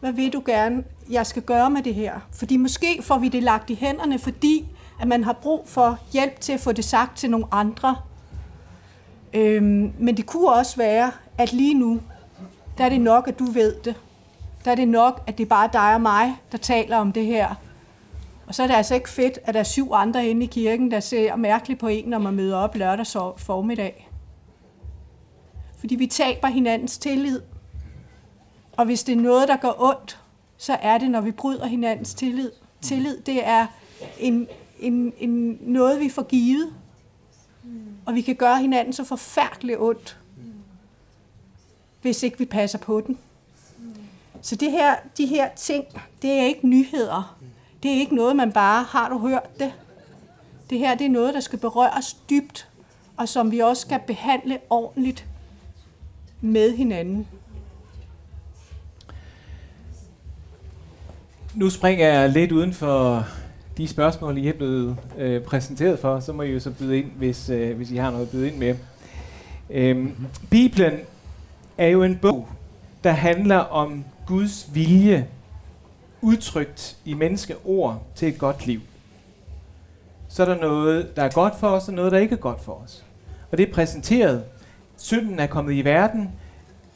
hvad 0.01 0.13
vil 0.13 0.33
du 0.33 0.43
gerne, 0.47 0.85
jeg 1.11 1.27
skal 1.27 1.43
gøre 1.43 1.71
med 1.71 1.83
det 1.83 1.95
her? 1.95 2.21
Fordi 2.33 2.57
måske 2.57 3.03
får 3.03 3.19
vi 3.19 3.29
det 3.29 3.43
lagt 3.43 3.71
i 3.71 3.75
hænderne, 3.75 4.19
fordi 4.19 4.67
at 5.01 5.09
man 5.09 5.25
har 5.25 5.33
brug 5.33 5.63
for 5.67 5.99
hjælp 6.13 6.41
til 6.41 6.53
at 6.53 6.61
få 6.61 6.73
det 6.73 6.85
sagt 6.85 7.19
til 7.19 7.31
nogle 7.31 7.47
andre. 7.51 7.97
Øhm, 9.35 9.93
men 9.99 10.17
det 10.17 10.27
kunne 10.27 10.53
også 10.53 10.77
være, 10.77 11.13
at 11.39 11.53
lige 11.53 11.75
nu, 11.75 12.01
der 12.79 12.85
er 12.85 12.89
det 12.89 13.01
nok, 13.01 13.29
at 13.29 13.39
du 13.39 13.45
ved 13.45 13.75
det. 13.85 13.95
Der 14.65 14.71
er 14.71 14.75
det 14.75 14.89
nok, 14.89 15.23
at 15.27 15.39
det 15.39 15.45
er 15.45 15.49
bare 15.49 15.71
dig 15.73 15.95
og 15.95 16.01
mig, 16.01 16.37
der 16.53 16.59
taler 16.59 16.97
om 16.97 17.13
det 17.13 17.27
her. 17.27 17.55
Og 18.47 18.55
så 18.55 18.63
er 18.63 18.67
det 18.67 18.75
altså 18.75 18.95
ikke 18.95 19.11
fedt, 19.11 19.39
at 19.45 19.55
der 19.55 19.61
er 19.61 19.65
syv 19.65 19.93
andre 19.93 20.27
inde 20.27 20.45
i 20.45 20.47
kirken, 20.47 20.91
der 20.91 21.01
ser 21.01 21.37
mærkeligt 21.37 21.81
på 21.81 21.89
en, 21.89 22.09
når 22.09 22.19
man 22.19 22.35
møder 22.35 22.57
op 22.57 22.75
lørdag 22.75 23.07
formiddag. 23.37 24.11
Fordi 25.79 25.95
vi 25.95 26.07
taber 26.07 26.49
hinandens 26.49 26.99
tillid. 26.99 27.41
Og 28.77 28.85
hvis 28.85 29.05
det 29.05 29.13
er 29.13 29.21
noget, 29.21 29.49
der 29.49 29.57
gør 29.57 29.83
ondt, 29.83 30.21
så 30.57 30.73
er 30.83 30.99
det, 30.99 31.11
når 31.11 31.21
vi 31.21 31.31
bryder 31.31 31.67
hinandens 31.67 32.15
tillid. 32.15 32.51
Tillid, 32.81 33.21
det 33.21 33.49
er 33.49 33.67
en, 34.19 34.47
en, 34.81 35.13
en, 35.19 35.59
noget, 35.61 36.01
vi 36.01 36.09
får 36.09 36.23
givet. 36.23 36.75
Og 38.07 38.15
vi 38.15 38.21
kan 38.21 38.37
gøre 38.37 38.59
hinanden 38.59 38.93
så 38.93 39.05
forfærdeligt 39.05 39.79
ondt, 39.81 40.19
hvis 42.03 42.23
ikke 42.23 42.39
vi 42.39 42.45
passer 42.45 42.79
på 42.79 43.01
den. 43.01 43.19
Så 44.43 44.57
det 44.57 44.71
her, 44.71 44.97
de 45.19 45.27
her 45.27 45.49
ting, 45.57 45.85
det 46.23 46.31
er 46.31 46.45
ikke 46.45 46.69
nyheder. 46.69 47.39
Det 47.83 47.91
er 47.91 47.95
ikke 47.95 48.15
noget, 48.15 48.37
man 48.37 48.53
bare, 48.53 48.85
har 48.85 49.09
du 49.09 49.19
hørt 49.19 49.59
det? 49.59 49.73
Det 50.71 50.79
her, 50.79 50.95
det 50.95 51.05
er 51.05 51.11
noget, 51.11 51.35
der 51.35 51.41
skal 51.41 51.59
berøres 51.59 52.17
dybt, 52.31 52.69
og 53.17 53.29
som 53.29 53.51
vi 53.51 53.59
også 53.59 53.81
skal 53.81 54.01
behandle 54.07 54.59
ordentligt 54.71 55.27
med 56.41 56.77
hinanden. 56.77 57.27
Nu 61.55 61.71
springer 61.71 62.09
jeg 62.09 62.29
lidt 62.29 62.53
uden 62.53 62.73
for 62.73 63.27
de 63.79 63.89
spørgsmål, 63.89 64.39
I 64.39 64.49
er 64.49 64.53
blevet 64.53 64.97
øh, 65.19 65.43
præsenteret 65.43 65.99
for, 65.99 66.21
så 66.21 66.33
må 66.33 66.43
I 66.43 66.53
jo 66.53 66.61
så 66.61 66.71
byde 66.71 66.99
ind, 66.99 67.11
hvis, 67.17 67.51
øh, 67.51 67.77
hvis 67.77 67.91
I 67.91 67.97
har 67.97 68.11
noget 68.11 68.27
at 68.27 68.31
byde 68.31 68.49
ind 68.49 68.57
med. 68.57 68.75
Øhm, 69.71 70.27
Bibelen 70.51 70.99
er 71.79 71.87
jo 71.87 72.03
en 72.03 72.19
bog, 72.23 72.49
der 73.05 73.11
handler 73.11 73.57
om 73.57 74.05
Guds 74.27 74.71
vilje 74.75 75.27
udtrykt 76.21 76.97
i 77.05 77.15
menneskeord 77.15 78.03
til 78.15 78.29
et 78.29 78.39
godt 78.39 78.67
liv. 78.67 78.81
Så 80.29 80.43
er 80.43 80.47
der 80.47 80.61
noget, 80.61 81.17
der 81.17 81.23
er 81.23 81.31
godt 81.31 81.55
for 81.61 81.69
os, 81.69 81.89
og 81.89 81.95
noget, 81.95 82.13
der 82.13 82.19
ikke 82.19 82.33
er 82.33 82.39
godt 82.39 82.65
for 82.65 82.73
os. 82.73 83.05
Og 83.51 83.59
det 83.59 83.69
er 83.69 83.73
præsenteret. 83.73 84.45
Synden 84.97 85.39
er 85.39 85.47
kommet 85.47 85.75
i 85.75 85.85
verden. 85.85 86.31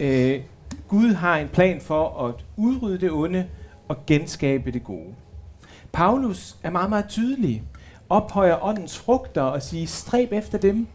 Øh, 0.01 0.41
Gud 0.89 1.13
har 1.13 1.39
en 1.39 1.49
plan 1.49 1.81
for 1.81 2.27
at 2.27 2.35
udrydde 2.57 3.01
det 3.01 3.11
onde 3.11 3.47
og 3.89 3.97
genskabe 4.07 4.71
det 4.71 4.85
gode. 4.85 5.15
Paulus 5.93 6.57
er 6.63 6.71
meget, 6.71 6.91
meget 6.91 7.09
tydelig. 7.09 7.63
Ophøjer 8.09 8.65
åndens 8.65 8.99
frugter 8.99 9.43
og 9.43 9.63
siger, 9.63 9.87
stræb 9.87 10.33
efter 10.33 10.59
dem. 10.59 10.87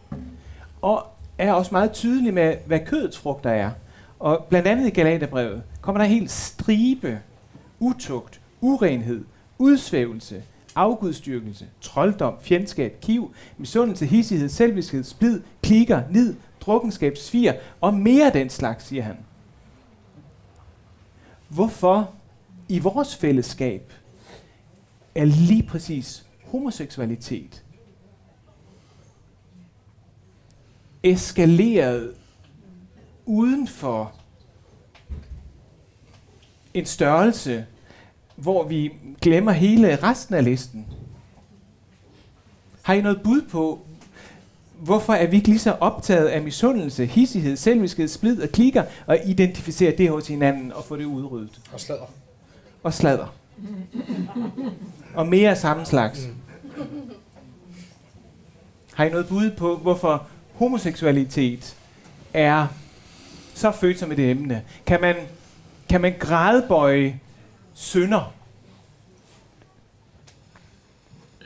Og 0.82 1.06
er 1.38 1.52
også 1.52 1.68
meget 1.72 1.92
tydelig 1.92 2.34
med, 2.34 2.56
hvad 2.66 2.80
kødets 2.86 3.18
frugter 3.18 3.50
er. 3.50 3.70
Og 4.18 4.46
blandt 4.48 4.68
andet 4.68 4.86
i 4.86 4.90
Galaterbrevet 4.90 5.62
kommer 5.80 5.98
der 5.98 6.04
en 6.04 6.14
helt 6.14 6.30
stribe 6.30 7.20
utugt, 7.80 8.40
urenhed, 8.60 9.24
udsvævelse, 9.58 10.42
afgudstyrkelse, 10.74 11.66
trolddom, 11.80 12.34
fjendskab, 12.40 13.00
kiv, 13.00 13.34
misundelse, 13.58 14.06
hissighed, 14.06 14.48
selviskhed, 14.48 15.04
splid, 15.04 15.40
klikker, 15.62 16.02
nid, 16.10 16.34
drukkenskab, 16.60 17.16
svir 17.16 17.52
og 17.80 17.94
mere 17.94 18.30
den 18.34 18.50
slags, 18.50 18.84
siger 18.84 19.02
han. 19.02 19.16
Hvorfor 21.48 22.10
i 22.68 22.78
vores 22.78 23.16
fællesskab 23.16 23.92
er 25.18 25.24
lige 25.24 25.62
præcis 25.62 26.26
homoseksualitet 26.44 27.64
eskaleret 31.02 32.14
uden 33.26 33.68
for 33.68 34.12
en 36.74 36.86
størrelse, 36.86 37.66
hvor 38.36 38.64
vi 38.64 38.92
glemmer 39.22 39.52
hele 39.52 39.96
resten 40.02 40.34
af 40.34 40.44
listen. 40.44 40.86
Har 42.82 42.94
I 42.94 43.00
noget 43.00 43.20
bud 43.24 43.42
på, 43.42 43.80
hvorfor 44.78 45.12
er 45.12 45.26
vi 45.26 45.36
ikke 45.36 45.48
lige 45.48 45.58
så 45.58 45.72
optaget 45.72 46.26
af 46.26 46.42
misundelse, 46.42 47.06
hissighed, 47.06 47.56
selviskhed, 47.56 48.08
splid 48.08 48.42
og 48.42 48.48
klikker, 48.48 48.84
og 49.06 49.18
identificere 49.26 49.96
det 49.96 50.10
hos 50.10 50.28
hinanden 50.28 50.72
og 50.72 50.84
få 50.84 50.96
det 50.96 51.04
udryddet? 51.04 51.60
Og 51.72 51.80
sladder. 51.80 52.06
Og 52.82 52.94
sladder. 52.94 53.34
Og 55.14 55.26
mere 55.26 55.50
af 55.50 55.58
samme 55.58 55.84
slags. 55.86 56.28
Har 58.94 59.04
I 59.04 59.10
noget 59.10 59.28
bud 59.28 59.50
på, 59.50 59.76
hvorfor 59.76 60.26
homoseksualitet 60.54 61.76
er 62.34 62.66
så 63.54 63.72
følsom 63.72 64.12
et 64.12 64.18
emne? 64.18 64.62
Kan 64.86 65.00
man, 65.00 65.16
kan 65.88 66.00
man 66.00 66.14
gradbøje 66.18 67.20
synder? 67.74 68.34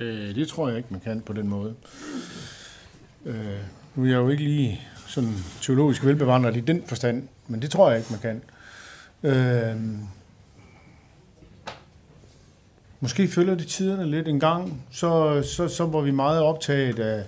Øh, 0.01 0.35
det 0.35 0.49
tror 0.49 0.69
jeg 0.69 0.77
ikke, 0.77 0.89
man 0.91 1.01
kan 1.01 1.21
på 1.21 1.33
den 1.33 1.49
måde. 1.49 1.75
Øh, 3.25 3.37
nu 3.95 4.05
er 4.05 4.09
jeg 4.09 4.17
jo 4.17 4.29
ikke 4.29 4.45
lige 4.45 4.81
sådan 5.07 5.35
teologisk 5.61 6.05
velbevandret 6.05 6.57
i 6.57 6.61
den 6.61 6.83
forstand, 6.87 7.29
men 7.49 7.63
det 7.63 7.71
tror 7.71 7.91
jeg 7.91 7.99
ikke, 7.99 8.11
man 8.13 8.21
kan. 8.21 8.43
Øh, 9.23 9.77
måske 13.03 13.29
følger 13.29 13.55
det 13.55 13.67
tiderne 13.67 14.11
lidt 14.11 14.29
en 14.29 14.41
gang, 14.41 14.85
så, 14.91 15.43
så, 15.43 15.69
så 15.69 15.87
var 15.87 16.01
vi 16.01 16.11
meget 16.11 16.41
optaget 16.41 16.99
af 16.99 17.25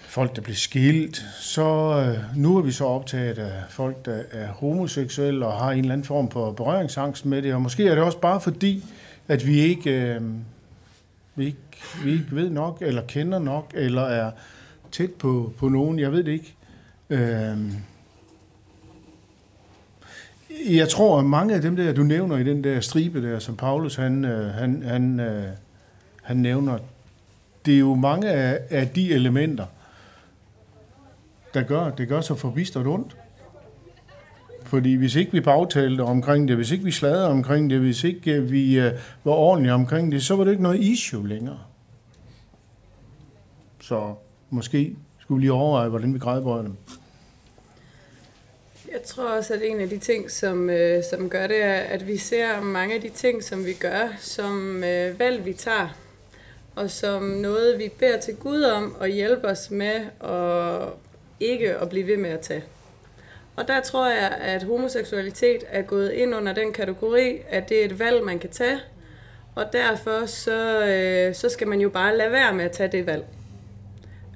folk, 0.00 0.36
der 0.36 0.42
blev 0.42 0.56
skilt. 0.56 1.24
Så 1.40 1.62
øh, 1.62 2.38
nu 2.38 2.56
er 2.56 2.62
vi 2.62 2.72
så 2.72 2.84
optaget 2.84 3.38
af 3.38 3.52
folk, 3.68 4.04
der 4.04 4.22
er 4.30 4.48
homoseksuelle 4.48 5.46
og 5.46 5.52
har 5.52 5.72
en 5.72 5.78
eller 5.78 5.92
anden 5.92 6.04
form 6.04 6.30
for 6.30 6.52
berøringsangst 6.52 7.26
med 7.26 7.42
det. 7.42 7.54
Og 7.54 7.62
måske 7.62 7.88
er 7.88 7.94
det 7.94 8.04
også 8.04 8.18
bare 8.18 8.40
fordi, 8.40 8.84
at 9.28 9.46
vi 9.46 9.60
ikke, 9.60 9.90
øh, 9.90 10.22
vi 11.34 11.46
ikke, 11.46 11.58
vi 12.04 12.12
ikke 12.12 12.28
ved 12.30 12.50
nok, 12.50 12.78
eller 12.80 13.02
kender 13.02 13.38
nok, 13.38 13.70
eller 13.74 14.02
er 14.02 14.30
tæt 14.92 15.10
på, 15.10 15.52
på 15.58 15.68
nogen. 15.68 15.98
Jeg 15.98 16.12
ved 16.12 16.24
det 16.24 16.32
ikke. 16.32 16.54
Øh, 17.10 17.56
jeg 20.68 20.88
tror, 20.88 21.18
at 21.18 21.24
mange 21.24 21.54
af 21.54 21.60
dem 21.60 21.76
der, 21.76 21.92
du 21.92 22.02
nævner 22.02 22.36
i 22.36 22.44
den 22.44 22.64
der 22.64 22.80
stribe 22.80 23.22
der, 23.22 23.38
som 23.38 23.56
Paulus 23.56 23.96
han, 23.96 24.24
øh, 24.24 24.54
han, 24.54 24.82
han, 24.82 25.20
øh, 25.20 25.44
han 26.22 26.36
nævner, 26.36 26.78
det 27.66 27.74
er 27.74 27.78
jo 27.78 27.94
mange 27.94 28.30
af, 28.30 28.60
af 28.70 28.88
de 28.88 29.12
elementer, 29.12 29.66
der 31.54 31.62
gør, 31.62 31.90
det 31.90 32.08
gør 32.08 32.20
så 32.20 32.34
forbistret 32.34 32.86
ondt. 32.86 33.16
Fordi 34.64 34.94
hvis 34.94 35.14
ikke 35.14 35.32
vi 35.32 35.40
bagtalte 35.40 36.00
omkring 36.00 36.48
det, 36.48 36.56
hvis 36.56 36.70
ikke 36.70 36.84
vi 36.84 36.90
sladrede 36.90 37.28
omkring 37.28 37.70
det, 37.70 37.80
hvis 37.80 38.04
ikke 38.04 38.32
øh, 38.32 38.50
vi 38.50 38.86
uh, 38.86 38.92
var 39.24 39.32
ordentlige 39.32 39.72
omkring 39.72 40.12
det, 40.12 40.22
så 40.22 40.36
var 40.36 40.44
det 40.44 40.50
ikke 40.50 40.62
noget 40.62 40.80
issue 40.80 41.28
længere. 41.28 41.58
Så 43.80 44.14
måske 44.50 44.96
skulle 45.18 45.36
vi 45.36 45.42
lige 45.42 45.52
overveje, 45.52 45.88
hvordan 45.88 46.14
vi 46.14 46.18
grædebøjer 46.18 46.62
dem. 46.62 46.76
Jeg 48.92 49.02
tror 49.02 49.28
også, 49.28 49.54
at 49.54 49.62
en 49.62 49.80
af 49.80 49.88
de 49.88 49.98
ting, 49.98 50.30
som, 50.30 50.70
øh, 50.70 51.04
som 51.10 51.30
gør 51.30 51.46
det, 51.46 51.62
er, 51.62 51.74
at 51.74 52.06
vi 52.06 52.16
ser 52.16 52.60
mange 52.60 52.94
af 52.94 53.00
de 53.00 53.08
ting, 53.08 53.44
som 53.44 53.66
vi 53.66 53.72
gør, 53.72 54.08
som 54.18 54.84
øh, 54.84 55.18
valg, 55.18 55.44
vi 55.44 55.52
tager, 55.52 55.96
og 56.76 56.90
som 56.90 57.22
noget, 57.22 57.78
vi 57.78 57.92
beder 57.98 58.20
til 58.20 58.36
Gud 58.36 58.62
om 58.62 58.96
at 59.00 59.12
hjælpe 59.12 59.48
os 59.48 59.70
med 59.70 60.00
at 60.24 60.88
ikke 61.40 61.76
at 61.76 61.88
blive 61.88 62.06
ved 62.06 62.16
med 62.16 62.30
at 62.30 62.40
tage. 62.40 62.64
Og 63.56 63.68
der 63.68 63.80
tror 63.80 64.08
jeg, 64.08 64.38
at 64.40 64.62
homoseksualitet 64.62 65.64
er 65.68 65.82
gået 65.82 66.12
ind 66.12 66.34
under 66.34 66.52
den 66.52 66.72
kategori, 66.72 67.38
at 67.48 67.68
det 67.68 67.80
er 67.80 67.84
et 67.84 67.98
valg, 67.98 68.24
man 68.24 68.38
kan 68.38 68.50
tage, 68.50 68.80
og 69.54 69.64
derfor 69.72 70.26
så, 70.26 70.86
øh, 70.86 71.34
så 71.34 71.48
skal 71.48 71.68
man 71.68 71.80
jo 71.80 71.88
bare 71.88 72.16
lade 72.16 72.32
være 72.32 72.54
med 72.54 72.64
at 72.64 72.72
tage 72.72 72.92
det 72.92 73.06
valg. 73.06 73.24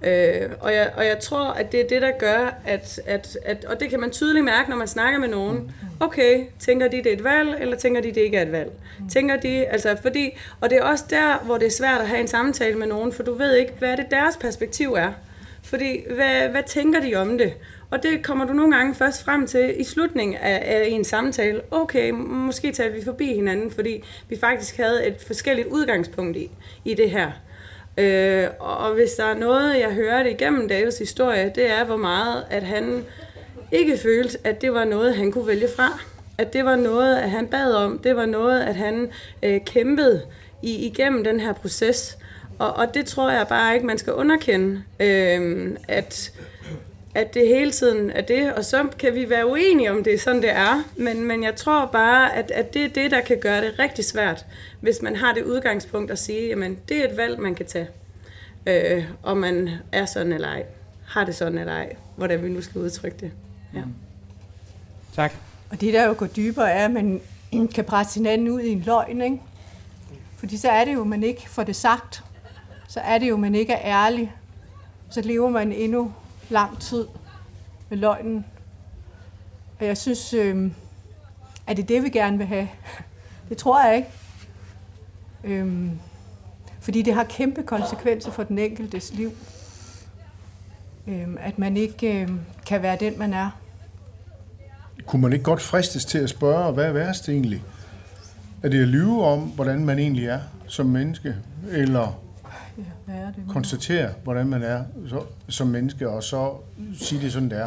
Øh, 0.06 0.50
og, 0.60 0.74
jeg, 0.74 0.90
og 0.96 1.06
jeg 1.06 1.18
tror, 1.18 1.44
at 1.44 1.72
det 1.72 1.80
er 1.80 1.88
det, 1.88 2.02
der 2.02 2.10
gør, 2.18 2.54
at, 2.64 3.00
at, 3.06 3.38
at, 3.44 3.64
og 3.64 3.80
det 3.80 3.90
kan 3.90 4.00
man 4.00 4.10
tydeligt 4.10 4.44
mærke, 4.44 4.70
når 4.70 4.76
man 4.76 4.88
snakker 4.88 5.18
med 5.18 5.28
nogen. 5.28 5.70
Okay, 6.00 6.44
tænker 6.58 6.88
de, 6.88 6.96
det 6.96 7.06
er 7.06 7.12
et 7.12 7.24
valg, 7.24 7.56
eller 7.60 7.76
tænker 7.76 8.00
de, 8.00 8.08
det 8.08 8.16
ikke 8.16 8.36
er 8.36 8.42
et 8.42 8.52
valg? 8.52 8.70
Tænker 9.12 9.36
de, 9.36 9.66
altså 9.66 9.96
fordi, 10.02 10.38
og 10.60 10.70
det 10.70 10.78
er 10.78 10.82
også 10.82 11.04
der, 11.10 11.38
hvor 11.44 11.58
det 11.58 11.66
er 11.66 11.70
svært 11.70 12.00
at 12.00 12.08
have 12.08 12.20
en 12.20 12.28
samtale 12.28 12.78
med 12.78 12.86
nogen, 12.86 13.12
for 13.12 13.22
du 13.22 13.34
ved 13.34 13.56
ikke, 13.56 13.72
hvad 13.78 13.96
det 13.96 14.06
deres 14.10 14.36
perspektiv 14.36 14.92
er. 14.92 15.12
Fordi, 15.62 16.04
hvad, 16.14 16.48
hvad 16.48 16.62
tænker 16.66 17.00
de 17.00 17.14
om 17.14 17.38
det? 17.38 17.54
Og 17.90 18.02
det 18.02 18.22
kommer 18.22 18.44
du 18.44 18.52
nogle 18.52 18.76
gange 18.76 18.94
først 18.94 19.24
frem 19.24 19.46
til 19.46 19.80
i 19.80 19.84
slutningen 19.84 20.36
af, 20.36 20.62
af 20.64 20.84
en 20.88 21.04
samtale. 21.04 21.60
Okay, 21.70 22.10
måske 22.10 22.72
tager 22.72 22.90
vi 22.90 23.04
forbi 23.04 23.34
hinanden, 23.34 23.70
fordi 23.70 24.04
vi 24.28 24.38
faktisk 24.38 24.76
havde 24.76 25.06
et 25.06 25.16
forskelligt 25.26 25.68
udgangspunkt 25.68 26.36
i, 26.36 26.50
i 26.84 26.94
det 26.94 27.10
her. 27.10 27.30
Øh, 27.98 28.46
og 28.58 28.94
hvis 28.94 29.10
der 29.10 29.24
er 29.24 29.34
noget, 29.34 29.78
jeg 29.80 29.92
hørte 29.92 30.30
igennem 30.30 30.68
Davids 30.68 30.98
historie, 30.98 31.52
det 31.54 31.70
er, 31.70 31.84
hvor 31.84 31.96
meget, 31.96 32.44
at 32.50 32.62
han 32.62 33.04
ikke 33.72 33.98
følte, 33.98 34.38
at 34.44 34.60
det 34.60 34.74
var 34.74 34.84
noget, 34.84 35.16
han 35.16 35.32
kunne 35.32 35.46
vælge 35.46 35.68
fra. 35.76 36.00
At 36.38 36.52
det 36.52 36.64
var 36.64 36.76
noget, 36.76 37.16
at 37.16 37.30
han 37.30 37.46
bad 37.46 37.74
om. 37.74 37.98
Det 37.98 38.16
var 38.16 38.26
noget, 38.26 38.60
at 38.60 38.74
han 38.74 39.10
øh, 39.42 39.60
kæmpede 39.66 40.22
i, 40.62 40.86
igennem 40.86 41.24
den 41.24 41.40
her 41.40 41.52
proces. 41.52 42.18
Og, 42.58 42.72
og 42.72 42.94
det 42.94 43.06
tror 43.06 43.30
jeg 43.30 43.46
bare 43.48 43.74
ikke, 43.74 43.86
man 43.86 43.98
skal 43.98 44.12
underkende. 44.12 44.82
Øh, 45.00 45.70
at, 45.88 46.32
at 47.14 47.34
det 47.34 47.48
hele 47.48 47.70
tiden 47.70 48.10
er 48.10 48.20
det, 48.20 48.52
og 48.52 48.64
så 48.64 48.88
kan 48.98 49.14
vi 49.14 49.30
være 49.30 49.46
uenige 49.46 49.90
om 49.90 50.04
det, 50.04 50.20
sådan 50.20 50.42
det 50.42 50.50
er, 50.50 50.82
men, 50.96 51.24
men 51.24 51.42
jeg 51.42 51.56
tror 51.56 51.86
bare, 51.86 52.34
at, 52.36 52.50
at 52.50 52.74
det 52.74 52.84
er 52.84 52.88
det, 52.88 53.10
der 53.10 53.20
kan 53.20 53.38
gøre 53.40 53.64
det 53.64 53.78
rigtig 53.78 54.04
svært, 54.04 54.46
hvis 54.80 55.02
man 55.02 55.16
har 55.16 55.32
det 55.34 55.44
udgangspunkt 55.44 56.10
at 56.10 56.18
sige, 56.18 56.48
jamen 56.48 56.78
det 56.88 56.96
er 56.96 57.08
et 57.08 57.16
valg, 57.16 57.40
man 57.40 57.54
kan 57.54 57.66
tage, 57.66 57.88
øh, 58.66 59.04
om 59.22 59.36
man 59.36 59.70
er 59.92 60.04
sådan 60.06 60.32
eller 60.32 60.48
ej, 60.48 60.64
har 61.06 61.24
det 61.24 61.34
sådan 61.34 61.58
eller 61.58 61.72
ej, 61.72 61.96
hvordan 62.16 62.42
vi 62.42 62.48
nu 62.48 62.62
skal 62.62 62.80
udtrykke 62.80 63.16
det. 63.20 63.30
Ja. 63.74 63.82
Tak. 65.14 65.32
Og 65.70 65.80
det, 65.80 65.94
der 65.94 66.06
jo 66.06 66.14
går 66.18 66.26
dybere, 66.26 66.70
er, 66.70 66.84
at 66.84 66.90
man 66.90 67.20
kan 67.74 67.84
presse 67.84 68.20
hinanden 68.20 68.48
ud 68.48 68.60
i 68.60 68.68
en 68.68 68.82
løgn, 68.86 69.20
ikke? 69.20 69.40
Fordi 70.36 70.56
så 70.56 70.68
er 70.68 70.84
det 70.84 70.94
jo, 70.94 71.00
at 71.00 71.06
man 71.06 71.22
ikke 71.22 71.50
får 71.50 71.62
det 71.64 71.76
sagt. 71.76 72.24
Så 72.88 73.00
er 73.00 73.18
det 73.18 73.28
jo, 73.28 73.34
at 73.34 73.40
man 73.40 73.54
ikke 73.54 73.72
er 73.72 74.04
ærlig. 74.04 74.32
Så 75.10 75.20
lever 75.20 75.50
man 75.50 75.72
endnu 75.72 76.12
lang 76.48 76.80
tid 76.80 77.06
med 77.88 77.98
løgnen. 77.98 78.44
Og 79.80 79.86
jeg 79.86 79.96
synes, 79.96 80.34
øh, 80.34 80.70
at 81.66 81.76
det 81.76 81.82
er 81.82 81.86
det, 81.86 82.02
vi 82.02 82.08
gerne 82.08 82.38
vil 82.38 82.46
have. 82.46 82.68
Det 83.48 83.56
tror 83.56 83.86
jeg 83.86 83.96
ikke. 83.96 84.08
Øh, 85.44 85.90
fordi 86.80 87.02
det 87.02 87.14
har 87.14 87.24
kæmpe 87.24 87.62
konsekvenser 87.62 88.30
for 88.30 88.42
den 88.42 88.58
enkeltes 88.58 89.14
liv. 89.14 89.32
Øh, 91.06 91.28
at 91.40 91.58
man 91.58 91.76
ikke 91.76 92.22
øh, 92.22 92.30
kan 92.66 92.82
være 92.82 92.96
den, 93.00 93.18
man 93.18 93.32
er. 93.32 93.50
Kunne 95.06 95.22
man 95.22 95.32
ikke 95.32 95.44
godt 95.44 95.60
fristes 95.60 96.04
til 96.04 96.18
at 96.18 96.30
spørge, 96.30 96.72
hvad 96.72 96.84
er 96.84 96.92
værst 96.92 97.28
egentlig? 97.28 97.62
Er 98.62 98.68
det 98.68 98.82
at 98.82 98.88
lyve 98.88 99.24
om, 99.24 99.40
hvordan 99.40 99.84
man 99.84 99.98
egentlig 99.98 100.26
er 100.26 100.40
som 100.66 100.86
menneske? 100.86 101.34
Eller 101.70 102.23
Ja, 102.78 103.12
er 103.12 103.26
det? 103.26 103.44
konstatere, 103.48 104.10
hvordan 104.24 104.46
man 104.46 104.62
er 104.62 104.84
så, 105.08 105.22
som 105.48 105.66
menneske, 105.66 106.08
og 106.08 106.22
så 106.22 106.52
sige 106.98 107.20
det 107.22 107.32
sådan, 107.32 107.50
det 107.50 107.58
er. 107.58 107.66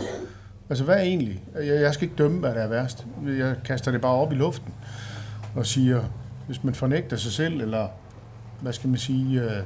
Altså, 0.69 0.83
hvad 0.83 0.95
er 0.95 1.01
egentlig? 1.01 1.43
Jeg, 1.55 1.81
jeg 1.81 1.93
skal 1.93 2.03
ikke 2.03 2.15
dømme, 2.17 2.39
hvad 2.39 2.55
der 2.55 2.61
er 2.61 2.67
værst. 2.67 3.05
Jeg 3.25 3.55
kaster 3.65 3.91
det 3.91 4.01
bare 4.01 4.11
op 4.11 4.31
i 4.31 4.35
luften 4.35 4.73
og 5.55 5.65
siger, 5.65 6.03
hvis 6.45 6.63
man 6.63 6.75
fornægter 6.75 7.17
sig 7.17 7.31
selv, 7.31 7.61
eller 7.61 7.87
hvad 8.61 8.73
skal 8.73 8.89
man 8.89 8.99
sige, 8.99 9.41
øh, 9.41 9.63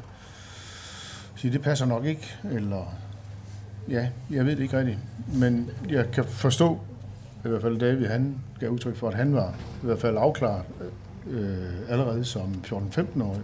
sige 1.35 1.53
det 1.53 1.61
passer 1.61 1.85
nok 1.85 2.05
ikke, 2.05 2.35
eller 2.51 2.95
ja, 3.89 4.07
jeg 4.31 4.45
ved 4.45 4.55
det 4.55 4.63
ikke 4.63 4.79
rigtigt. 4.79 4.99
Men 5.33 5.69
jeg 5.89 6.11
kan 6.11 6.25
forstå, 6.25 6.79
i 7.45 7.47
hvert 7.47 7.61
fald 7.61 7.79
David, 7.79 8.05
han 8.05 8.37
gav 8.59 8.69
udtryk 8.69 8.95
for, 8.95 9.07
at 9.07 9.13
han 9.13 9.33
var 9.33 9.55
i 9.83 9.85
hvert 9.85 9.99
fald 9.99 10.17
afklaret 10.17 10.63
øh, 11.27 11.89
allerede 11.89 12.25
som 12.25 12.63
14-15-årig. 12.65 13.41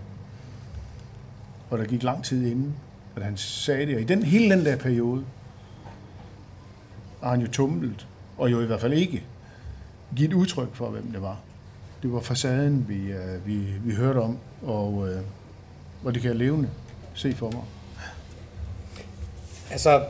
Og 1.70 1.78
der 1.78 1.86
gik 1.86 2.04
lang 2.04 2.24
tid 2.24 2.52
inden, 2.52 2.76
at 3.16 3.24
han 3.24 3.38
sagde 3.38 3.86
det. 3.86 3.96
Og 3.96 4.02
i 4.02 4.06
den, 4.06 4.24
hele 4.24 4.56
den 4.56 4.66
der 4.66 4.76
periode 4.76 5.24
har 7.24 7.30
han 7.30 7.42
jo 7.42 7.48
tumlet, 7.48 8.08
og 8.38 8.52
jo 8.52 8.62
i 8.62 8.66
hvert 8.66 8.82
fald 8.82 8.94
ikke 8.94 9.24
givet 10.16 10.34
udtryk 10.34 10.76
for, 10.76 10.90
hvem 10.90 11.12
det 11.12 11.22
var. 11.22 11.40
Det 12.02 12.14
var 12.14 12.20
facaden, 12.20 12.86
vi, 12.90 13.12
øh, 13.12 13.48
vi, 13.48 13.58
vi 13.84 13.94
hørte 13.94 14.18
om, 14.18 14.38
og, 14.64 15.10
øh, 15.10 15.22
og 16.04 16.14
det 16.14 16.22
kan 16.22 16.30
jeg 16.30 16.38
levende 16.38 16.70
se 17.14 17.34
for 17.34 17.52
mig. 17.52 17.64
Altså, 19.72 20.04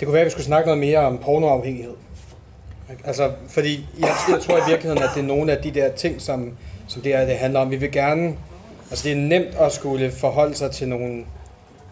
det 0.00 0.06
kunne 0.06 0.12
være, 0.12 0.20
at 0.20 0.26
vi 0.26 0.30
skulle 0.30 0.44
snakke 0.44 0.66
noget 0.66 0.80
mere 0.80 0.98
om 0.98 1.18
pornoafhængighed. 1.18 1.94
Altså, 3.04 3.32
fordi 3.48 3.88
jeg, 3.98 4.08
jeg 4.28 4.40
tror 4.40 4.56
i 4.56 4.70
virkeligheden, 4.70 5.02
at 5.02 5.10
det 5.14 5.22
er 5.22 5.26
nogle 5.26 5.52
af 5.52 5.62
de 5.62 5.70
der 5.70 5.92
ting, 5.92 6.20
som, 6.20 6.56
som 6.88 7.02
det 7.02 7.14
er, 7.14 7.26
det 7.26 7.36
handler 7.36 7.60
om. 7.60 7.70
Vi 7.70 7.76
vil 7.76 7.92
gerne, 7.92 8.34
altså 8.94 9.08
det 9.08 9.12
er 9.12 9.20
nemt 9.20 9.54
at 9.60 9.72
skulle 9.72 10.10
forholde 10.10 10.54
sig 10.54 10.70
til 10.70 10.88
nogle 10.88 11.24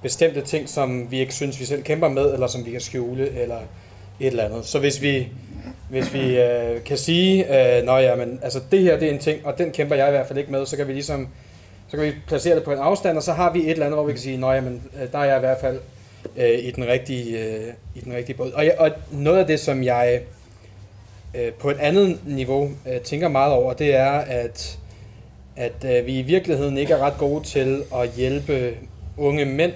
bestemte 0.03 0.40
ting, 0.40 0.68
som 0.68 1.11
vi 1.11 1.20
ikke 1.20 1.34
synes, 1.34 1.61
vi 1.61 1.64
selv 1.64 1.82
kæmper 1.82 2.09
med, 2.09 2.32
eller 2.32 2.46
som 2.46 2.66
vi 2.66 2.70
kan 2.70 2.80
skjule, 2.80 3.30
eller 3.40 3.57
et 4.20 4.26
eller 4.26 4.44
andet. 4.44 4.66
Så 4.66 4.78
hvis 4.78 5.03
vi, 5.03 5.28
hvis 5.90 6.14
vi 6.14 6.40
øh, 6.40 6.84
kan 6.84 6.96
sige, 6.96 7.44
øh, 7.78 7.84
nå 7.84 7.96
ja, 7.96 8.16
men 8.16 8.40
altså 8.42 8.61
det 8.70 8.80
her 8.80 8.98
det 8.98 9.09
er 9.09 9.12
en 9.12 9.18
ting, 9.18 9.46
og 9.46 9.59
den 9.59 9.70
kæmper 9.70 9.96
jeg 9.96 10.09
i 10.09 10.11
hvert 10.11 10.26
fald 10.26 10.38
ikke 10.38 10.53
med, 10.53 10.66
så 10.66 10.76
kan 10.76 10.88
vi 10.88 10.92
ligesom, 10.92 11.28
så 11.88 11.96
kan 11.96 12.07
vi 12.07 12.12
placere 12.26 12.55
det 12.55 12.64
på 12.64 12.72
en 12.72 12.78
afstand, 12.78 13.16
og 13.16 13.22
så 13.22 13.32
har 13.32 13.53
vi 13.53 13.59
et 13.59 13.70
eller 13.70 13.86
andet, 13.86 13.96
hvor 13.96 14.07
vi 14.07 14.12
kan 14.12 14.20
sige, 14.20 14.36
nå 14.36 14.53
ja, 14.53 14.61
men 14.61 14.82
øh, 15.03 15.12
der 15.12 15.18
er 15.18 15.24
jeg 15.24 15.36
i 15.36 15.40
hvert 15.40 15.59
fald 15.61 15.78
øh, 16.36 16.59
i 16.59 16.70
den 16.70 16.86
rigtige, 16.86 17.38
øh, 17.38 17.72
i 17.94 18.00
den 18.00 18.14
rigtige 18.14 18.36
båd. 18.36 18.53
Og, 18.53 18.64
jeg, 18.64 18.74
og 18.78 18.90
noget 19.11 19.38
af 19.38 19.46
det, 19.46 19.61
som 19.61 19.84
jeg 19.84 20.20
øh, 21.34 21.53
på 21.53 21.70
et 21.70 21.78
andet 21.80 22.18
niveau 22.26 22.70
øh, 22.88 23.00
tænker 23.00 23.28
meget 23.28 23.53
over, 23.53 23.72
det 23.72 23.94
er, 23.94 24.12
at, 24.12 24.78
at 25.57 25.84
øh, 25.84 26.07
vi 26.07 26.18
i 26.18 26.22
virkeligheden 26.22 26.78
ikke 26.78 26.92
er 26.92 26.98
ret 26.98 27.18
gode 27.18 27.44
til 27.44 27.84
at 27.94 28.11
hjælpe 28.11 28.76
unge 29.16 29.44
mænd 29.44 29.72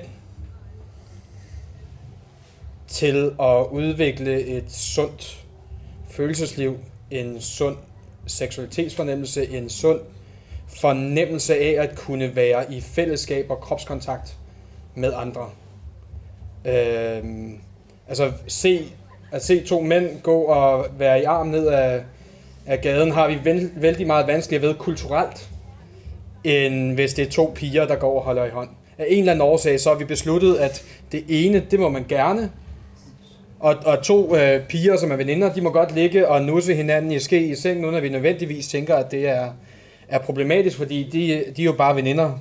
til 2.89 3.31
at 3.41 3.67
udvikle 3.71 4.41
et 4.41 4.73
sundt 4.73 5.45
følelsesliv, 6.11 6.79
en 7.11 7.41
sund 7.41 7.77
seksualitetsfornemmelse, 8.27 9.49
en 9.49 9.71
sund 9.71 10.01
fornemmelse 10.69 11.55
af 11.55 11.83
at 11.83 11.97
kunne 11.97 12.37
være 12.37 12.73
i 12.73 12.81
fællesskab 12.81 13.51
og 13.51 13.61
kropskontakt 13.61 14.37
med 14.95 15.13
andre. 15.17 15.51
Øhm, 16.65 17.61
altså 18.09 18.33
se, 18.47 18.85
at 19.33 19.45
se 19.45 19.65
to 19.65 19.81
mænd 19.81 20.21
gå 20.21 20.43
og 20.43 20.87
være 20.99 21.21
i 21.21 21.25
arm 21.25 21.47
ned 21.47 21.67
af, 21.67 22.03
af 22.67 22.81
gaden, 22.81 23.11
har 23.11 23.29
vi 23.29 23.39
vældig 23.77 24.07
meget 24.07 24.27
vanskeligt 24.27 24.63
ved 24.63 24.75
kulturelt, 24.75 25.51
end 26.47 26.95
hvis 26.95 27.15
det 27.15 27.27
er 27.27 27.31
to 27.31 27.53
piger, 27.55 27.87
der 27.87 27.97
går 27.97 28.17
og 28.19 28.23
holder 28.23 28.45
i 28.45 28.51
hånd. 28.51 28.69
Af 28.99 29.07
en 29.09 29.19
eller 29.19 29.33
anden 29.33 29.43
årsag, 29.43 29.81
så 29.81 29.91
har 29.91 29.97
vi 29.97 30.05
besluttet, 30.05 30.57
at 30.57 30.85
det 31.13 31.25
ene, 31.29 31.67
det 31.71 31.81
må 31.81 31.89
man 31.89 32.05
gerne, 32.09 32.51
og, 33.61 33.77
og 33.85 34.03
to 34.03 34.37
øh, 34.37 34.67
piger, 34.67 34.97
som 34.97 35.13
er 35.13 35.17
veninder, 35.17 35.53
de 35.53 35.61
må 35.61 35.71
godt 35.71 35.95
ligge 35.95 36.29
og 36.29 36.43
nusse 36.43 36.75
hinanden 36.75 37.13
i 37.13 37.19
ske 37.19 37.47
i 37.47 37.55
sengen, 37.55 37.85
uden 37.85 37.97
at 37.97 38.03
vi 38.03 38.09
nødvendigvis 38.09 38.69
tænker, 38.69 38.95
at 38.95 39.11
det 39.11 39.29
er, 39.29 39.49
er 40.09 40.19
problematisk, 40.19 40.77
fordi 40.77 41.03
de, 41.13 41.45
de 41.57 41.63
er 41.63 41.67
jo 41.67 41.73
bare 41.73 41.97
veninder. 41.97 42.33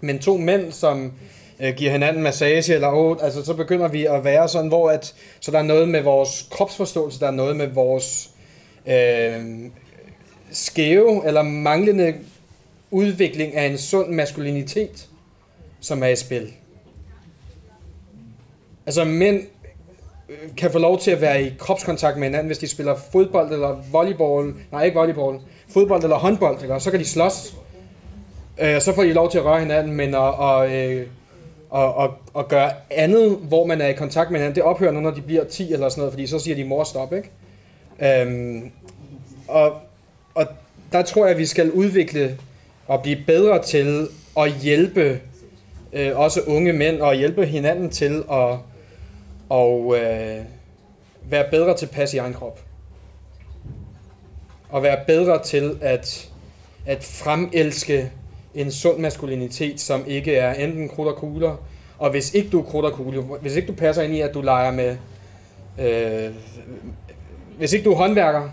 Men 0.00 0.18
to 0.18 0.36
mænd, 0.36 0.72
som 0.72 1.12
øh, 1.60 1.74
giver 1.74 1.90
hinanden 1.90 2.22
massage, 2.22 2.74
eller 2.74 2.88
åh, 2.88 3.16
altså 3.22 3.44
så 3.44 3.54
begynder 3.54 3.88
vi 3.88 4.04
at 4.04 4.24
være 4.24 4.48
sådan, 4.48 4.68
hvor 4.68 4.90
at, 4.90 5.14
så 5.40 5.50
der 5.50 5.58
er 5.58 5.62
noget 5.62 5.88
med 5.88 6.02
vores 6.02 6.48
kropsforståelse, 6.50 7.20
der 7.20 7.26
er 7.26 7.30
noget 7.30 7.56
med 7.56 7.66
vores 7.66 8.30
øh, 8.86 9.40
skæve 10.50 11.26
eller 11.26 11.42
manglende 11.42 12.14
udvikling 12.90 13.54
af 13.54 13.66
en 13.66 13.78
sund 13.78 14.08
maskulinitet, 14.08 15.08
som 15.80 16.02
er 16.02 16.06
i 16.06 16.16
spil. 16.16 16.52
Altså 18.86 19.04
mænd 19.04 19.42
øh, 20.28 20.36
kan 20.56 20.72
få 20.72 20.78
lov 20.78 21.00
til 21.00 21.10
at 21.10 21.20
være 21.20 21.42
i 21.42 21.52
kropskontakt 21.58 22.16
med 22.16 22.24
hinanden, 22.26 22.46
hvis 22.46 22.58
de 22.58 22.68
spiller 22.68 22.96
fodbold 23.12 23.52
eller 23.52 23.82
volleyball, 23.92 24.54
nej 24.72 24.84
ikke 24.84 24.98
volleyball, 24.98 25.38
fodbold 25.68 26.02
eller 26.02 26.16
håndbold, 26.16 26.62
eller 26.62 26.78
så 26.78 26.90
kan 26.90 27.00
de 27.00 27.04
slås. 27.04 27.56
Øh, 28.58 28.80
så 28.80 28.94
får 28.94 29.02
de 29.02 29.12
lov 29.12 29.30
til 29.30 29.38
at 29.38 29.44
røre 29.44 29.60
hinanden, 29.60 29.92
men 29.92 30.14
at, 30.14 30.20
og, 30.20 30.74
øh, 30.74 31.06
og, 31.70 31.94
og, 31.94 32.14
og 32.34 32.48
gøre 32.48 32.70
andet, 32.90 33.36
hvor 33.36 33.66
man 33.66 33.80
er 33.80 33.86
i 33.86 33.92
kontakt 33.92 34.30
med 34.30 34.40
hinanden, 34.40 34.56
det 34.56 34.62
ophører 34.62 34.92
nu, 34.92 35.00
når 35.00 35.10
de 35.10 35.20
bliver 35.20 35.44
10 35.44 35.72
eller 35.72 35.88
sådan 35.88 36.00
noget, 36.00 36.12
fordi 36.12 36.26
så 36.26 36.38
siger 36.38 36.54
de 36.54 36.64
mor 36.64 36.84
stop, 36.84 37.12
ikke? 37.12 37.30
Øhm, 38.22 38.70
og, 39.48 39.72
og 40.34 40.46
der 40.92 41.02
tror 41.02 41.24
jeg, 41.24 41.32
at 41.32 41.38
vi 41.38 41.46
skal 41.46 41.70
udvikle 41.70 42.38
og 42.86 43.02
blive 43.02 43.18
bedre 43.26 43.62
til 43.62 44.08
at 44.38 44.52
hjælpe 44.52 45.20
øh, 45.92 46.18
også 46.18 46.40
unge 46.46 46.72
mænd 46.72 47.00
og 47.00 47.14
hjælpe 47.14 47.46
hinanden 47.46 47.90
til 47.90 48.24
at 48.32 48.58
og, 49.48 49.96
øh, 49.98 50.44
være 51.30 51.50
bedre 51.50 51.76
til 51.76 51.86
pas 51.86 52.14
i 52.14 52.16
egen 52.16 52.34
krop. 52.34 52.60
Og 54.68 54.82
være 54.82 54.98
bedre 55.06 55.42
til 55.42 55.78
at, 55.80 56.30
at 56.86 57.04
fremelske 57.04 58.12
en 58.54 58.72
sund 58.72 58.98
maskulinitet, 58.98 59.80
som 59.80 60.04
ikke 60.06 60.36
er 60.36 60.54
enten 60.54 60.88
krudt 60.88 61.08
og 61.08 61.16
kugler, 61.16 61.56
og 61.98 62.10
hvis 62.10 62.34
ikke 62.34 62.50
du 62.50 62.60
er 62.60 62.64
krudt 62.64 62.84
og 62.86 62.92
kugler, 62.92 63.22
hvis 63.22 63.56
ikke 63.56 63.68
du 63.68 63.72
passer 63.72 64.02
ind 64.02 64.14
i, 64.14 64.20
at 64.20 64.34
du 64.34 64.40
leger 64.40 64.70
med, 64.70 64.96
øh, 65.78 66.34
hvis 67.58 67.72
ikke 67.72 67.84
du 67.84 67.92
er 67.92 67.96
håndværker, 67.96 68.50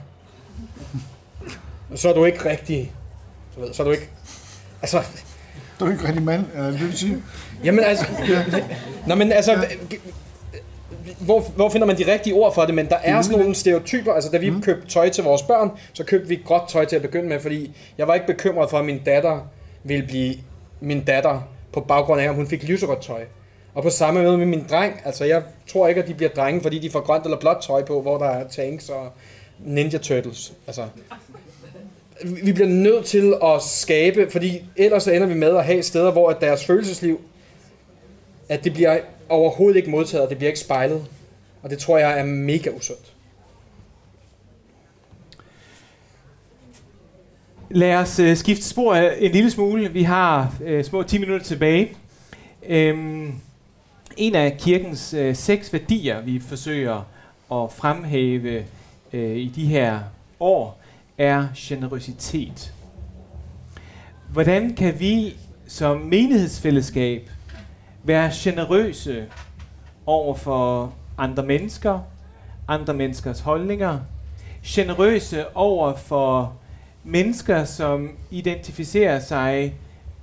så 1.96 2.10
er 2.10 2.14
du 2.14 2.26
ikke 2.26 2.50
rigtig, 2.50 2.94
så, 3.54 3.60
ved, 3.60 3.74
så 3.74 3.84
er 3.84 3.86
du 3.86 3.92
ikke, 3.92 4.10
altså... 4.84 5.02
Du 5.80 5.86
er 5.86 5.92
ikke 5.92 6.08
rigtig 6.08 6.24
mand, 6.24 6.46
eller 6.56 6.72
det 6.72 6.82
vil 6.82 6.98
sige? 6.98 7.18
Jamen 7.64 7.84
altså, 7.84 8.06
ja. 8.28 8.44
Nå, 9.08 9.16
men 9.16 9.32
altså, 9.32 9.66
hvor, 11.20 11.40
hvor 11.40 11.70
finder 11.70 11.88
man 11.88 11.98
de 11.98 12.12
rigtige 12.14 12.34
ord 12.34 12.54
for 12.54 12.66
det, 12.66 12.76
men 12.76 12.90
der 12.90 12.96
er 13.04 13.22
sådan 13.22 13.40
nogle 13.40 13.56
stereotyper, 13.56 14.14
altså 14.14 14.30
da 14.30 14.38
vi 14.38 14.50
mm. 14.50 14.62
købte 14.62 14.88
tøj 14.88 15.10
til 15.10 15.24
vores 15.24 15.42
børn, 15.42 15.72
så 15.94 16.04
købte 16.04 16.28
vi 16.28 16.42
gråt 16.46 16.62
tøj 16.70 16.86
til 16.86 16.96
at 16.96 17.02
begynde 17.02 17.30
med, 17.30 17.40
fordi 17.40 17.76
jeg 17.98 18.08
var 18.08 18.14
ikke 18.14 18.28
bekymret 18.28 18.70
for, 18.70 18.80
at 18.80 18.86
min 18.86 19.02
datter 19.06 19.40
ville 19.84 20.08
blive 20.08 20.36
min 20.80 21.04
datter 21.04 21.42
på 21.74 21.80
baggrund 21.80 22.22
af, 22.22 22.30
om 22.30 22.36
hun 22.36 22.48
fik 22.48 22.64
lyserødt 22.64 23.02
tøj. 23.02 23.22
Og 23.74 23.84
på 23.84 23.90
samme 23.90 24.24
måde 24.24 24.38
med 24.38 24.46
min 24.46 24.66
dreng, 24.70 25.02
altså 25.06 25.26
jeg 25.26 25.44
tror 25.72 25.88
ikke, 25.88 26.02
at 26.02 26.08
de 26.08 26.14
bliver 26.14 26.30
drenge, 26.30 26.62
fordi 26.62 26.80
de 26.80 26.90
får 26.90 27.00
grønt 27.00 27.24
eller 27.24 27.40
blåt 27.40 27.58
tøj 27.62 27.84
på, 27.84 28.02
hvor 28.02 28.18
der 28.18 28.26
er 28.26 28.48
tanks 28.48 28.90
og 28.90 29.12
Ninja 29.60 29.98
Turtles. 29.98 30.54
Altså, 30.68 30.86
vi 32.44 32.54
bliver 32.54 32.70
nødt 32.70 33.06
til 33.06 33.34
at 33.44 33.62
skabe, 33.62 34.28
fordi 34.32 34.64
ellers 34.76 35.04
så 35.04 35.12
ender 35.12 35.28
vi 35.28 35.34
med 35.34 35.58
at 35.58 35.66
have 35.66 35.84
steder, 35.84 36.12
hvor 36.12 36.30
at 36.30 36.42
deres 36.42 36.66
følelsesliv, 36.66 37.22
at 38.50 38.64
det 38.64 38.74
bliver 38.74 39.00
overhovedet 39.30 39.78
ikke 39.78 39.90
modtaget, 39.90 40.24
og 40.24 40.30
det 40.30 40.38
bliver 40.38 40.50
ikke 40.50 40.60
spejlet. 40.60 41.06
Og 41.64 41.70
det 41.70 41.78
tror 41.78 41.98
jeg 41.98 42.20
er 42.20 42.26
mega 42.26 42.70
usundt. 42.70 43.14
Lad 47.70 47.96
os 47.96 48.20
øh, 48.20 48.38
skifte 48.38 48.64
spor 48.64 48.96
en 48.96 49.32
lille 49.32 49.52
smule. 49.52 49.90
Vi 49.90 50.04
har 50.04 50.56
øh, 50.64 50.84
små 50.84 51.04
10 51.04 51.18
minutter 51.18 51.46
tilbage. 51.46 51.92
Øhm, 52.68 53.34
en 54.18 54.36
af 54.36 54.58
kirkens 54.60 55.14
øh, 55.14 55.36
seks 55.36 55.74
værdier, 55.74 56.22
vi 56.22 56.40
forsøger 56.40 56.96
at 57.52 57.72
fremhæve 57.72 58.66
øh, 59.14 59.38
i 59.38 59.52
de 59.56 59.66
her 59.66 60.00
år, 60.40 60.83
er 61.18 61.48
generøsitet. 61.56 62.74
Hvordan 64.32 64.76
kan 64.76 65.00
vi 65.00 65.38
som 65.68 65.98
menighedsfællesskab 65.98 67.30
være 68.04 68.32
generøse 68.34 69.26
over 70.06 70.36
for 70.36 70.94
andre 71.18 71.44
mennesker, 71.46 72.00
andre 72.68 72.94
menneskers 72.94 73.40
holdninger, 73.40 74.00
generøse 74.66 75.56
over 75.58 75.96
for 75.96 76.56
mennesker, 77.04 77.64
som 77.64 78.10
identificerer 78.32 79.20
sig 79.20 79.76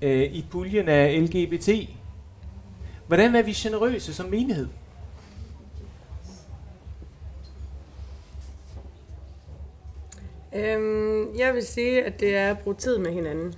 øh, 0.03 0.23
i 0.23 0.45
puljen 0.51 0.89
af 0.89 1.23
LGBT. 1.23 1.69
Hvordan 3.07 3.35
er 3.35 3.43
vi 3.43 3.53
generøse 3.53 4.15
som 4.15 4.27
menighed? 4.27 4.69
Øhm, 10.57 11.39
jeg 11.39 11.55
vil 11.55 11.67
sige, 11.67 12.05
at 12.05 12.21
det 12.21 12.37
er 12.37 12.51
at 12.51 12.59
bruge 12.59 12.77
tid 12.77 12.99
med 12.99 13.13
hinanden. 13.13 13.55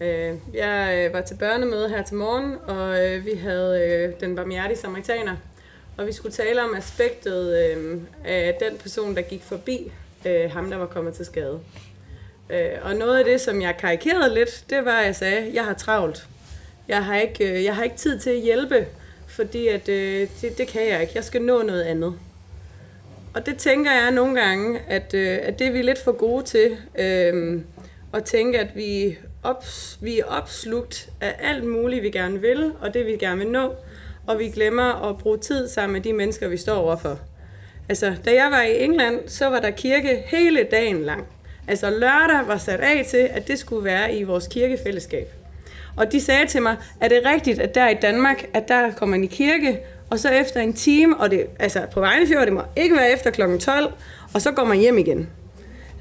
Øh, 0.00 0.34
jeg 0.54 1.04
øh, 1.06 1.14
var 1.14 1.20
til 1.20 1.34
børnemøde 1.34 1.88
her 1.88 2.02
til 2.02 2.16
morgen, 2.16 2.54
og 2.66 3.06
øh, 3.06 3.26
vi 3.26 3.34
havde 3.34 3.82
øh, 3.82 4.20
den 4.20 4.36
barmhjertige 4.36 4.78
samaritaner. 4.78 5.36
Og 5.96 6.06
vi 6.06 6.12
skulle 6.12 6.32
tale 6.32 6.64
om 6.64 6.74
aspektet 6.74 7.58
øh, 7.58 8.00
af 8.24 8.58
den 8.60 8.78
person, 8.78 9.16
der 9.16 9.22
gik 9.22 9.42
forbi 9.42 9.92
øh, 10.26 10.50
ham, 10.50 10.70
der 10.70 10.76
var 10.76 10.86
kommet 10.86 11.14
til 11.14 11.24
skade. 11.24 11.60
Øh, 12.50 12.70
og 12.82 12.94
noget 12.94 13.18
af 13.18 13.24
det, 13.24 13.40
som 13.40 13.62
jeg 13.62 13.76
karikerede 13.80 14.34
lidt, 14.34 14.64
det 14.70 14.84
var, 14.84 14.98
at 14.98 15.06
jeg 15.06 15.16
sagde, 15.16 15.50
jeg 15.54 15.64
har 15.64 15.74
travlt. 15.74 16.26
Jeg 16.88 17.04
har 17.04 17.16
ikke, 17.16 17.52
øh, 17.52 17.64
jeg 17.64 17.76
har 17.76 17.84
ikke 17.84 17.96
tid 17.96 18.18
til 18.20 18.30
at 18.30 18.40
hjælpe, 18.40 18.86
fordi 19.26 19.68
at, 19.68 19.88
øh, 19.88 20.28
det, 20.40 20.58
det 20.58 20.68
kan 20.68 20.88
jeg 20.88 21.00
ikke. 21.00 21.12
Jeg 21.14 21.24
skal 21.24 21.42
nå 21.42 21.62
noget 21.62 21.82
andet. 21.82 22.14
Og 23.38 23.46
det 23.46 23.56
tænker 23.56 23.92
jeg 23.92 24.10
nogle 24.10 24.40
gange, 24.40 24.80
at, 24.88 25.14
øh, 25.14 25.38
at 25.42 25.58
det 25.58 25.66
er 25.66 25.72
vi 25.72 25.82
lidt 25.82 25.98
for 25.98 26.12
gode 26.12 26.44
til. 26.44 26.76
Øh, 26.98 27.60
at 28.14 28.24
tænke, 28.24 28.58
at 28.58 28.76
vi, 28.76 29.18
ops, 29.42 29.98
vi 30.00 30.18
er 30.18 30.24
opslugt 30.24 31.10
af 31.20 31.34
alt 31.42 31.64
muligt, 31.64 32.02
vi 32.02 32.10
gerne 32.10 32.40
vil, 32.40 32.72
og 32.80 32.94
det 32.94 33.06
vi 33.06 33.12
gerne 33.12 33.38
vil 33.38 33.50
nå. 33.50 33.74
Og 34.26 34.38
vi 34.38 34.48
glemmer 34.48 35.10
at 35.10 35.18
bruge 35.18 35.38
tid 35.38 35.68
sammen 35.68 35.92
med 35.92 36.00
de 36.00 36.12
mennesker, 36.12 36.48
vi 36.48 36.56
står 36.56 36.74
overfor. 36.74 37.18
Altså, 37.88 38.14
da 38.24 38.34
jeg 38.34 38.50
var 38.50 38.62
i 38.62 38.84
England, 38.84 39.28
så 39.28 39.48
var 39.48 39.60
der 39.60 39.70
kirke 39.70 40.22
hele 40.26 40.66
dagen 40.70 41.02
lang. 41.02 41.26
Altså 41.68 41.90
lørdag 41.90 42.46
var 42.46 42.58
sat 42.58 42.80
af 42.80 43.06
til, 43.08 43.28
at 43.30 43.48
det 43.48 43.58
skulle 43.58 43.84
være 43.84 44.14
i 44.14 44.22
vores 44.22 44.46
kirkefællesskab. 44.46 45.32
Og 45.96 46.12
de 46.12 46.20
sagde 46.20 46.46
til 46.46 46.62
mig, 46.62 46.76
er 47.00 47.08
det 47.08 47.22
rigtigt, 47.26 47.60
at 47.60 47.74
der 47.74 47.88
i 47.88 47.96
Danmark, 48.02 48.44
at 48.54 48.68
der 48.68 48.92
kommer 48.92 49.16
man 49.16 49.24
i 49.24 49.26
kirke, 49.26 49.80
og 50.10 50.18
så 50.18 50.28
efter 50.28 50.60
en 50.60 50.72
time, 50.72 51.16
og 51.16 51.30
det, 51.30 51.46
altså 51.58 51.82
på 51.92 52.00
Vejlefjord, 52.00 52.44
det 52.44 52.52
må 52.52 52.62
ikke 52.76 52.96
være 52.96 53.12
efter 53.12 53.30
kl. 53.30 53.58
12, 53.60 53.92
og 54.34 54.42
så 54.42 54.50
går 54.50 54.64
man 54.64 54.78
hjem 54.78 54.98
igen. 54.98 55.28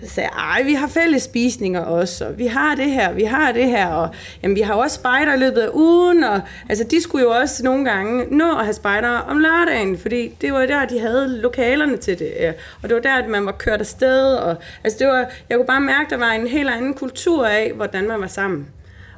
Så 0.03 0.09
sagde 0.09 0.29
jeg, 0.35 0.43
ej, 0.43 0.63
vi 0.63 0.73
har 0.73 0.87
fælles 0.87 1.23
spisninger 1.23 1.81
også, 1.81 2.25
og 2.25 2.37
vi 2.37 2.47
har 2.47 2.75
det 2.75 2.91
her, 2.91 3.13
vi 3.13 3.23
har 3.23 3.51
det 3.51 3.67
her, 3.67 3.87
og 3.87 4.09
jamen, 4.43 4.55
vi 4.55 4.61
har 4.61 4.73
også 4.73 4.95
spejder 4.95 5.33
i 5.33 5.37
løbet 5.37 5.61
af 5.61 5.69
ugen, 5.73 6.23
og 6.23 6.41
altså, 6.69 6.83
de 6.83 7.01
skulle 7.01 7.23
jo 7.23 7.31
også 7.31 7.63
nogle 7.63 7.85
gange 7.85 8.37
nå 8.37 8.57
at 8.57 8.63
have 8.63 8.73
spejder 8.73 9.09
om 9.09 9.39
lørdagen, 9.39 9.97
fordi 9.97 10.35
det 10.41 10.53
var 10.53 10.65
der, 10.65 10.85
de 10.85 10.99
havde 10.99 11.41
lokalerne 11.41 11.97
til 11.97 12.19
det, 12.19 12.33
øh, 12.39 12.53
og 12.81 12.89
det 12.89 12.95
var 12.95 13.01
der, 13.01 13.15
at 13.15 13.29
man 13.29 13.45
var 13.45 13.51
kørt 13.51 13.79
afsted, 13.79 14.35
og 14.35 14.55
altså, 14.83 14.99
det 14.99 15.07
var, 15.07 15.25
jeg 15.49 15.57
kunne 15.57 15.67
bare 15.67 15.81
mærke, 15.81 16.09
der 16.09 16.17
var 16.17 16.31
en 16.31 16.47
helt 16.47 16.69
anden 16.69 16.93
kultur 16.93 17.45
af, 17.45 17.71
hvordan 17.75 18.07
man 18.07 18.21
var 18.21 18.27
sammen. 18.27 18.67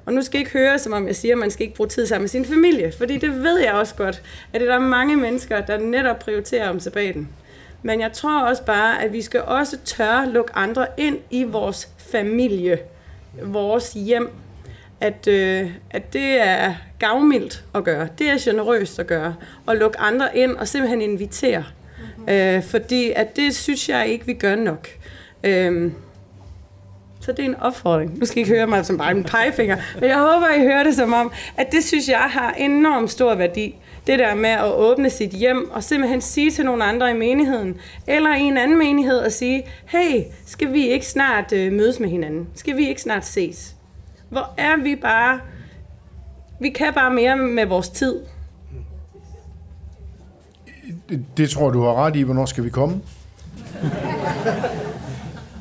Og 0.09 0.15
nu 0.15 0.21
skal 0.21 0.39
I 0.39 0.41
ikke 0.41 0.51
høre, 0.51 0.79
som 0.79 0.93
om 0.93 1.07
jeg 1.07 1.15
siger, 1.15 1.33
at 1.35 1.39
man 1.39 1.51
skal 1.51 1.63
ikke 1.63 1.75
bruge 1.75 1.89
tid 1.89 2.05
sammen 2.05 2.23
med 2.23 2.29
sin 2.29 2.45
familie, 2.45 2.91
fordi 2.97 3.17
det 3.17 3.43
ved 3.43 3.59
jeg 3.59 3.73
også 3.73 3.95
godt, 3.95 4.21
at 4.53 4.61
der 4.61 4.73
er 4.73 4.79
mange 4.79 5.15
mennesker, 5.15 5.61
der 5.61 5.77
netop 5.77 6.19
prioriterer 6.19 6.69
om 6.69 6.79
sabbaten. 6.79 7.29
Men 7.83 8.01
jeg 8.01 8.13
tror 8.13 8.41
også 8.41 8.63
bare, 8.63 9.03
at 9.03 9.13
vi 9.13 9.21
skal 9.21 9.41
også 9.41 9.77
tørre 9.85 10.29
lukke 10.29 10.51
andre 10.55 10.87
ind 10.97 11.17
i 11.29 11.43
vores 11.43 11.89
familie, 11.97 12.79
vores 13.43 13.93
hjem. 13.93 14.29
At, 15.01 15.27
øh, 15.27 15.71
at 15.91 16.13
det 16.13 16.41
er 16.41 16.73
gavmildt 16.99 17.63
at 17.75 17.83
gøre. 17.83 18.07
Det 18.17 18.29
er 18.29 18.37
generøst 18.39 18.99
at 18.99 19.07
gøre. 19.07 19.35
At 19.67 19.77
lukke 19.77 19.99
andre 19.99 20.37
ind 20.37 20.55
og 20.55 20.67
simpelthen 20.67 21.01
invitere. 21.01 21.63
Mm-hmm. 22.17 22.33
Øh, 22.33 22.63
fordi 22.63 23.11
at 23.15 23.35
det 23.35 23.55
synes 23.55 23.89
jeg 23.89 24.07
ikke, 24.07 24.25
vi 24.25 24.33
gør 24.33 24.55
nok. 24.55 24.87
Øh, 25.43 25.91
så 27.29 27.33
det 27.33 27.45
er 27.45 27.49
en 27.49 27.55
opfordring. 27.55 28.19
Nu 28.19 28.25
skal 28.25 28.37
I 28.37 28.39
ikke 28.39 28.55
høre 28.55 28.67
mig 28.67 28.85
som 28.85 28.97
bare 28.97 29.11
en 29.11 29.23
pegefinger, 29.23 29.77
men 29.99 30.09
jeg 30.09 30.17
håber, 30.17 30.47
I 30.57 30.61
hører 30.61 30.83
det 30.83 30.95
som 30.95 31.13
om, 31.13 31.31
at 31.57 31.71
det 31.71 31.83
synes 31.83 32.09
jeg 32.09 32.27
har 32.29 32.51
enormt 32.51 33.11
stor 33.11 33.35
værdi. 33.35 33.75
Det 34.07 34.19
der 34.19 34.35
med 34.35 34.49
at 34.49 34.73
åbne 34.73 35.09
sit 35.09 35.29
hjem 35.29 35.71
og 35.71 35.83
simpelthen 35.83 36.21
sige 36.21 36.51
til 36.51 36.65
nogle 36.65 36.83
andre 36.83 37.11
i 37.11 37.13
menigheden, 37.13 37.77
eller 38.07 38.35
i 38.35 38.41
en 38.41 38.57
anden 38.57 38.77
menighed 38.77 39.17
og 39.17 39.31
sige, 39.31 39.63
hey, 39.85 40.23
skal 40.45 40.73
vi 40.73 40.87
ikke 40.87 41.05
snart 41.05 41.53
øh, 41.53 41.73
mødes 41.73 41.99
med 41.99 42.09
hinanden? 42.09 42.47
Skal 42.55 42.77
vi 42.77 42.89
ikke 42.89 43.01
snart 43.01 43.25
ses? 43.25 43.75
Hvor 44.29 44.53
er 44.57 44.83
vi 44.83 44.95
bare... 44.95 45.39
Vi 46.59 46.69
kan 46.69 46.93
bare 46.93 47.13
mere 47.13 47.35
med 47.35 47.65
vores 47.65 47.89
tid. 47.89 48.19
Det, 51.09 51.25
det 51.37 51.49
tror 51.49 51.69
du 51.69 51.81
har 51.81 52.05
ret 52.05 52.15
i. 52.15 52.21
Hvornår 52.21 52.45
skal 52.45 52.63
vi 52.63 52.69
komme? 52.69 53.01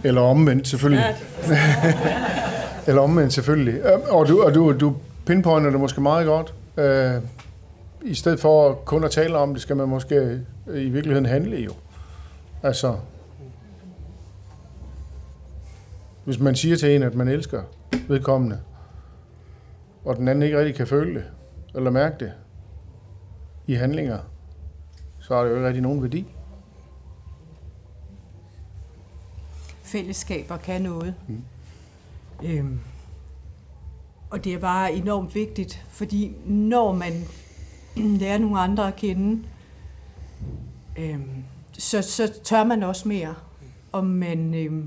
Eller 0.05 0.21
omvendt, 0.21 0.69
selvfølgelig. 0.69 1.05
Eller 2.87 3.03
omvendt, 3.03 3.33
selvfølgelig. 3.33 3.85
Og 4.11 4.29
du, 4.29 4.43
og 4.43 4.55
du, 4.55 4.73
du 4.81 4.97
pinpointer 5.27 5.71
det 5.71 5.81
måske 5.81 6.01
meget 6.01 6.27
godt. 6.27 6.55
Uh, 6.77 7.23
I 8.11 8.15
stedet 8.15 8.41
for 8.41 8.75
kun 8.75 9.05
at 9.05 9.11
tale 9.11 9.37
om 9.37 9.53
det, 9.53 9.63
skal 9.63 9.77
man 9.77 9.89
måske 9.89 10.41
i 10.75 10.89
virkeligheden 10.89 11.27
handle 11.27 11.57
jo. 11.57 11.73
Altså, 12.63 12.97
hvis 16.25 16.39
man 16.39 16.57
siger 16.57 16.77
til 16.77 16.97
en, 16.97 17.03
at 17.03 17.15
man 17.15 17.29
elsker 17.29 17.63
vedkommende, 18.09 18.59
og 20.05 20.17
den 20.17 20.29
anden 20.29 20.43
ikke 20.43 20.59
rigtig 20.59 20.75
kan 20.75 20.87
føle 20.87 21.15
det, 21.15 21.25
eller 21.75 21.91
mærke 21.91 22.17
det 22.21 22.33
i 23.67 23.75
handlinger, 23.75 24.19
så 25.19 25.35
er 25.35 25.43
det 25.43 25.51
jo 25.51 25.55
ikke 25.55 25.67
rigtig 25.67 25.83
nogen 25.83 26.03
værdi. 26.03 26.27
Fællesskaber 29.89 30.57
kan 30.57 30.83
noget. 30.83 31.15
Mm. 31.29 31.43
Øhm, 32.45 32.79
og 34.31 34.45
det 34.45 34.55
er 34.55 34.59
bare 34.59 34.93
enormt 34.93 35.35
vigtigt, 35.35 35.87
fordi 35.89 36.33
når 36.47 36.93
man 36.93 37.13
lærer 38.21 38.39
nogle 38.39 38.59
andre 38.59 38.89
at 38.89 38.97
kende, 38.97 39.43
øh, 40.99 41.21
så, 41.73 42.03
så 42.03 42.33
tør 42.45 42.65
man 42.65 42.83
også 42.83 43.09
mere, 43.09 43.35
og 43.93 44.07
man, 44.07 44.55
øh, 44.55 44.85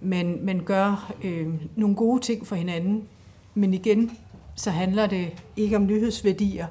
man, 0.00 0.38
man 0.42 0.60
gør 0.64 1.12
øh, 1.24 1.48
nogle 1.76 1.96
gode 1.96 2.20
ting 2.20 2.46
for 2.46 2.56
hinanden. 2.56 3.08
Men 3.54 3.74
igen, 3.74 4.18
så 4.56 4.70
handler 4.70 5.06
det 5.06 5.42
ikke 5.56 5.76
om 5.76 5.86
nyhedsværdier. 5.86 6.66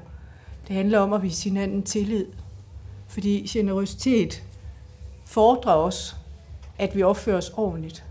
Det 0.68 0.76
handler 0.76 0.98
om 0.98 1.12
at 1.12 1.22
vise 1.22 1.44
hinanden 1.48 1.82
tillid. 1.82 2.26
Fordi 3.08 3.46
generøsitet 3.48 4.42
fordrer 5.30 5.74
os, 5.74 6.16
at 6.78 6.96
vi 6.96 7.02
opfører 7.02 7.36
os 7.36 7.52
ordentligt, 7.56 8.04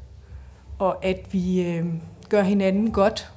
og 0.78 1.06
at 1.06 1.34
vi 1.34 1.62
øh, 1.62 1.86
gør 2.30 2.42
hinanden 2.42 2.92
godt, 2.92 3.32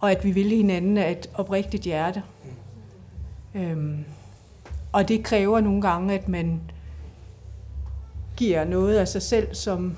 og 0.00 0.10
at 0.10 0.24
vi 0.24 0.30
vil 0.30 0.50
hinanden 0.50 0.98
af 0.98 1.10
et 1.10 1.30
oprigtigt 1.34 1.82
hjerte. 1.82 2.22
Øhm, 3.54 4.04
og 4.92 5.08
det 5.08 5.24
kræver 5.24 5.60
nogle 5.60 5.82
gange, 5.82 6.14
at 6.14 6.28
man 6.28 6.60
giver 8.36 8.64
noget 8.64 8.96
af 8.98 9.08
sig 9.08 9.22
selv, 9.22 9.54
som, 9.54 9.96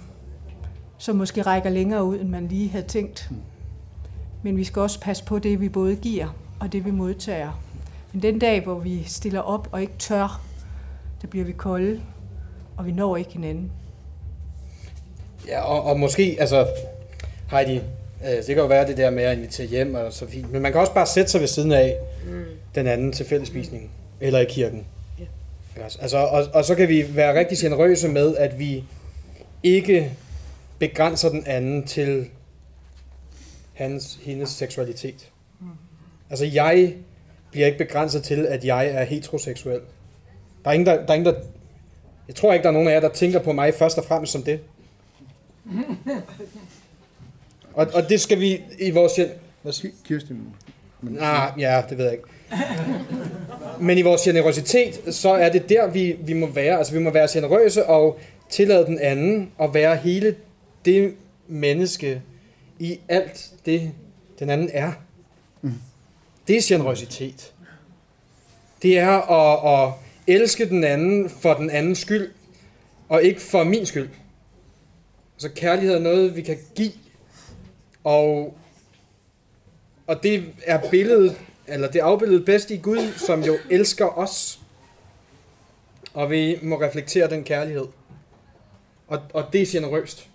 som 0.99 1.17
måske 1.17 1.43
rækker 1.43 1.71
længere 1.71 2.05
ud, 2.05 2.21
end 2.21 2.29
man 2.29 2.49
lige 2.49 2.69
havde 2.69 2.87
tænkt. 2.87 3.31
Men 4.43 4.57
vi 4.57 4.65
skal 4.65 4.83
også 4.83 5.01
passe 5.01 5.25
på 5.25 5.39
det, 5.39 5.61
vi 5.61 5.69
både 5.69 5.97
giver 5.97 6.29
og 6.61 6.73
det, 6.73 6.85
vi 6.85 6.91
modtager. 6.91 7.63
Men 8.13 8.23
den 8.23 8.39
dag, 8.39 8.65
hvor 8.65 8.79
vi 8.79 9.03
stiller 9.03 9.41
op 9.41 9.69
og 9.73 9.81
ikke 9.81 9.99
tør, 9.99 10.41
der 11.23 11.29
bliver 11.29 11.45
vi 11.45 11.53
kolde, 11.53 12.03
og 12.77 12.87
vi 12.87 12.93
når 12.93 13.17
ikke 13.17 13.33
hinanden. 13.33 13.73
Ja, 15.47 15.61
og, 15.61 15.83
og 15.83 16.01
måske, 16.01 16.37
altså, 16.41 16.67
Heidi, 17.51 17.77
øh, 17.77 18.37
det 18.37 18.47
kan 18.47 18.57
jo 18.57 18.67
være 18.67 18.87
det 18.87 18.97
der 18.97 19.11
med 19.11 19.23
at 19.23 19.37
invitere 19.39 19.67
hjem 19.67 19.95
og 19.95 20.13
så 20.13 20.27
fint, 20.27 20.53
men 20.53 20.63
man 20.63 20.73
kan 20.73 20.81
også 20.81 20.95
bare 20.95 21.07
sætte 21.07 21.31
sig 21.31 21.41
ved 21.41 21.49
siden 21.49 21.73
af 21.73 21.97
mm. 22.27 22.45
den 22.75 22.87
anden 22.87 23.13
til 23.13 23.27
fællesspisning, 23.27 23.83
mm. 23.83 23.91
eller 24.21 24.39
i 24.39 24.45
kirken. 24.45 24.87
Yeah. 25.21 25.91
Altså, 26.01 26.19
og, 26.19 26.45
og 26.55 26.65
så 26.65 26.75
kan 26.75 26.89
vi 26.89 27.17
være 27.17 27.39
rigtig 27.39 27.59
generøse 27.59 28.09
med, 28.09 28.37
at 28.37 28.59
vi 28.59 28.85
ikke 29.63 30.13
begrænser 30.79 31.29
den 31.29 31.47
anden 31.47 31.87
til 31.87 32.27
hans, 33.73 34.19
hendes 34.23 34.51
seksualitet. 34.51 35.31
Mm. 35.61 35.67
Altså, 36.31 36.45
jeg 36.45 36.95
bliver 37.51 37.67
ikke 37.67 37.79
begrænset 37.79 38.23
til, 38.23 38.47
at 38.47 38.65
jeg 38.65 38.89
er 38.89 39.05
heteroseksuel. 39.05 39.81
Der 40.65 40.71
er 40.71 40.75
ingen, 40.75 40.87
der, 40.87 40.97
der, 40.97 41.09
er 41.09 41.15
ingen, 41.15 41.35
der 41.35 41.41
jeg 42.29 42.35
tror 42.35 42.53
ikke, 42.53 42.63
der 42.63 42.69
er 42.69 42.73
nogen 42.73 42.89
af 42.89 42.93
jer, 42.93 43.01
der 43.01 43.09
tænker 43.09 43.39
på 43.39 43.53
mig 43.53 43.75
først 43.75 43.99
og 43.99 44.05
fremmest 44.05 44.33
som 44.33 44.43
det. 44.43 44.61
Og, 47.75 47.87
og 47.95 48.09
det 48.09 48.21
skal 48.21 48.41
vi 48.41 48.63
i 48.79 48.91
vores... 48.91 49.13
Hvad? 49.63 49.91
Kirsten. 50.05 50.55
Nej, 51.01 51.53
ja, 51.59 51.83
det 51.89 51.99
ved 51.99 52.05
jeg 52.05 52.15
ikke. 52.15 52.29
Men 53.81 53.99
i 53.99 54.03
vores 54.03 54.23
generøsitet, 54.23 55.15
så 55.15 55.31
er 55.31 55.49
det 55.49 55.69
der, 55.69 55.87
vi, 55.87 56.17
vi 56.21 56.33
må 56.33 56.47
være. 56.47 56.79
Altså, 56.79 56.93
vi 56.93 56.99
må 56.99 57.11
være 57.11 57.29
generøse 57.33 57.87
og 57.87 58.19
tillade 58.51 58.87
den 58.87 58.99
anden 58.99 59.51
at 59.61 59.75
være 59.75 59.97
hele 59.97 60.37
det 60.85 61.15
menneske 61.47 62.23
i 62.79 63.01
alt 63.09 63.51
det, 63.67 63.93
den 64.39 64.51
anden 64.51 64.71
er. 64.73 64.93
Mm. 65.63 65.73
Det 66.49 66.57
er 66.57 66.61
generøsitet. 66.65 67.53
Det 68.83 68.99
er 68.99 69.31
at, 69.31 69.85
at 69.85 69.93
elske 70.27 70.69
den 70.69 70.85
anden 70.85 71.31
for 71.31 71.55
den 71.55 71.71
andens 71.71 71.99
skyld, 71.99 72.33
og 73.09 73.23
ikke 73.23 73.41
for 73.41 73.65
min 73.65 73.87
skyld. 73.87 74.09
Så 75.37 75.49
kærlighed 75.57 75.95
er 75.95 76.01
noget, 76.01 76.37
vi 76.37 76.43
kan 76.43 76.59
give, 76.75 76.93
og, 78.05 78.57
og 80.07 80.23
det 80.23 80.45
er 80.65 80.91
billedet, 80.91 81.41
eller 81.67 81.91
det 81.91 82.01
er 82.01 82.05
afbilledet 82.05 82.45
bedst 82.45 82.71
i 82.71 82.77
Gud, 82.77 83.13
som 83.17 83.43
jo 83.43 83.57
elsker 83.71 84.19
os. 84.19 84.61
Og 86.15 86.31
vi 86.31 86.59
må 86.63 86.81
reflektere 86.81 87.31
den 87.31 87.45
kærlighed. 87.45 87.87
Og, 89.09 89.21
og 89.33 89.45
det 89.53 89.63
er 89.63 89.67
generøst. 89.67 90.29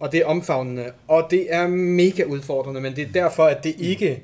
Og 0.00 0.12
det 0.12 0.20
er 0.20 0.26
omfavnende. 0.26 0.92
Og 1.08 1.26
det 1.30 1.54
er 1.54 1.66
mega 1.68 2.24
udfordrende, 2.24 2.80
men 2.80 2.96
det 2.96 3.08
er 3.08 3.12
derfor, 3.12 3.44
at 3.44 3.64
det 3.64 3.74
ikke, 3.78 4.22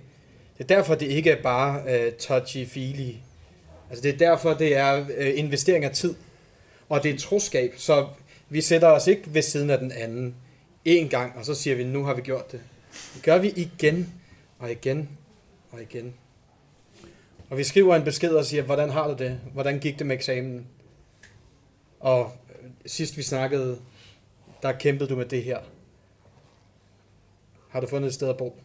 det 0.59 0.65
er 0.71 0.77
derfor, 0.77 0.95
det 0.95 1.07
ikke 1.07 1.31
er 1.31 1.43
bare 1.43 1.83
uh, 1.85 2.13
touchy-feely. 2.19 3.30
Altså 3.91 4.03
det 4.03 4.15
er 4.15 4.19
derfor, 4.19 4.55
det 4.55 4.77
er 4.77 5.07
øh, 5.17 5.39
investering 5.39 5.85
af 5.85 5.91
tid. 5.91 6.15
Og 6.89 7.03
det 7.03 7.15
er 7.15 7.19
troskab, 7.19 7.75
så 7.77 8.09
vi 8.49 8.61
sætter 8.61 8.89
os 8.89 9.07
ikke 9.07 9.35
ved 9.35 9.43
siden 9.43 9.71
af 9.71 9.79
den 9.79 9.93
anden 9.93 10.35
en 10.85 11.09
gang, 11.09 11.37
og 11.37 11.45
så 11.45 11.55
siger 11.55 11.77
vi, 11.77 11.85
nu 11.85 12.05
har 12.05 12.15
vi 12.15 12.23
gjort 12.23 12.53
det. 12.53 12.61
Det 13.15 13.23
gør 13.23 13.39
vi 13.39 13.49
igen 13.51 14.15
og 14.59 14.71
igen 14.71 15.09
og 15.71 15.83
igen. 15.83 16.15
Og 17.51 17.59
vi 17.59 17.65
skriver 17.65 17.97
en 17.97 18.05
besked 18.05 18.31
og 18.31 18.45
siger, 18.45 18.63
hvordan 18.63 18.91
har 18.91 19.09
du 19.09 19.25
det? 19.25 19.41
Hvordan 19.53 19.79
gik 19.79 19.99
det 19.99 20.07
med 20.07 20.17
eksamen? 20.17 20.67
Og 22.01 22.33
øh, 22.51 22.71
sidst 22.87 23.17
vi 23.17 23.23
snakkede, 23.23 23.79
der 24.63 24.73
kæmpede 24.73 25.09
du 25.09 25.17
med 25.17 25.25
det 25.25 25.45
her. 25.45 25.59
Har 27.69 27.81
du 27.81 27.87
fundet 27.87 28.09
et 28.09 28.15
sted 28.15 28.29
at 28.29 28.37
bo? 28.37 28.57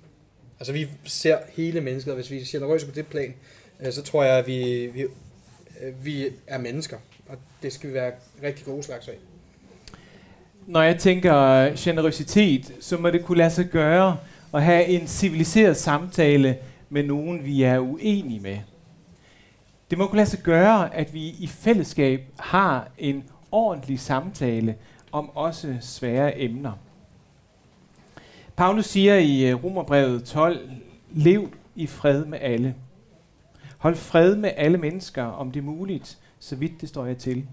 Altså 0.59 0.73
vi 0.73 0.87
ser 1.05 1.37
hele 1.49 1.81
mennesket, 1.81 2.11
og 2.11 2.15
hvis 2.15 2.31
vi 2.31 2.41
er 2.41 2.45
generøse 2.47 2.85
på 2.85 2.95
det 2.95 3.07
plan, 3.07 3.33
Øh, 3.79 3.93
så 3.93 4.03
tror 4.03 4.23
jeg, 4.23 4.37
at 4.37 4.47
vi, 4.47 4.87
vi, 4.93 5.01
øh, 5.01 6.05
vi 6.05 6.27
er 6.47 6.57
mennesker. 6.57 6.97
Og 7.29 7.37
det 7.63 7.73
skal 7.73 7.89
vi 7.89 7.93
være 7.93 8.11
rigtig 8.43 8.65
gode 8.65 8.83
slags 8.83 9.07
af 9.07 9.15
når 10.67 10.81
jeg 10.81 10.99
tænker 10.99 11.69
generøsitet, 11.75 12.73
så 12.79 12.97
må 12.97 13.09
det 13.09 13.25
kunne 13.25 13.37
lade 13.37 13.49
sig 13.49 13.65
gøre 13.65 14.17
at 14.53 14.63
have 14.63 14.85
en 14.85 15.07
civiliseret 15.07 15.77
samtale 15.77 16.57
med 16.89 17.03
nogen, 17.03 17.45
vi 17.45 17.63
er 17.63 17.79
uenige 17.79 18.39
med. 18.39 18.57
Det 19.89 19.97
må 19.97 20.07
kunne 20.07 20.17
lade 20.17 20.29
sig 20.29 20.39
gøre, 20.39 20.95
at 20.95 21.13
vi 21.13 21.27
i 21.27 21.47
fællesskab 21.47 22.21
har 22.39 22.87
en 22.97 23.23
ordentlig 23.51 23.99
samtale 23.99 24.75
om 25.11 25.29
også 25.29 25.77
svære 25.81 26.39
emner. 26.39 26.71
Paulus 28.55 28.85
siger 28.85 29.15
i 29.15 29.49
øh, 29.49 29.63
Romerbrevet 29.63 30.23
12, 30.23 30.69
lev 31.11 31.49
i 31.75 31.87
fred 31.87 32.25
med 32.25 32.39
alle. 32.41 32.75
Hold 33.85 33.95
fred 33.95 34.35
med 34.35 34.51
alle 34.55 34.77
mennesker, 34.77 35.23
om 35.23 35.51
det 35.51 35.59
er 35.59 35.63
muligt, 35.63 36.19
så 36.39 36.55
vidt 36.55 36.81
det 36.81 36.89
står 36.89 37.05
jeg 37.05 37.17
til. 37.17 37.47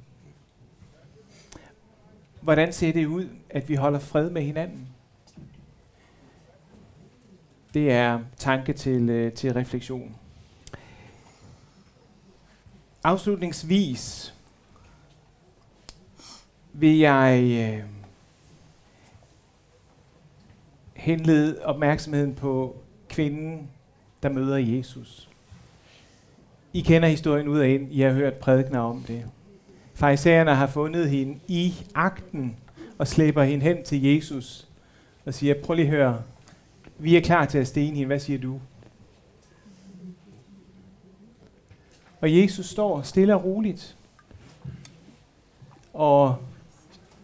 Hvordan 2.41 2.73
ser 2.73 2.93
det 2.93 3.07
ud, 3.07 3.29
at 3.51 3.69
vi 3.69 3.75
holder 3.75 3.99
fred 3.99 4.31
med 4.31 4.43
hinanden? 4.43 4.89
Det 7.75 7.93
er 7.93 8.21
tanke 8.37 8.73
til, 8.73 9.11
øh, 9.11 9.33
til 9.33 9.53
refleksion. 9.53 10.17
Afslutningsvis 13.05 14.35
vil 16.73 16.99
jeg 16.99 17.43
øh, 17.45 17.85
henlede 20.95 21.65
opmærksomheden 21.65 22.35
på 22.35 22.77
kvinden, 23.09 23.71
der 24.23 24.29
møder 24.29 24.57
Jesus. 24.57 25.32
I 26.73 26.81
kender 26.81 27.09
historien 27.09 27.49
ud 27.49 27.59
af 27.59 27.69
ind. 27.69 27.93
I 27.93 28.01
har 28.01 28.11
hørt 28.11 28.35
prædikner 28.35 28.81
om 28.81 29.05
det. 29.07 29.25
Farisæerne 29.95 30.55
har 30.55 30.67
fundet 30.67 31.11
hende 31.11 31.39
i 31.49 31.75
akten 31.95 32.57
og 32.99 33.09
slæber 33.09 33.43
hende 33.43 33.65
hen 33.65 33.85
til 33.85 34.03
Jesus 34.03 34.69
og 35.25 35.35
siger, 35.35 35.55
prøv 35.63 35.75
lige 35.75 35.87
at 35.87 35.95
høre, 35.95 36.23
vi 36.99 37.17
er 37.17 37.21
klar 37.21 37.45
til 37.45 37.59
at 37.59 37.67
stene 37.67 37.97
hende, 37.97 38.07
hvad 38.07 38.19
siger 38.19 38.39
du? 38.39 38.61
Og 42.21 42.37
Jesus 42.37 42.67
står 42.67 43.03
stille 43.03 43.35
og 43.35 43.45
roligt, 43.45 43.97
og 45.93 46.37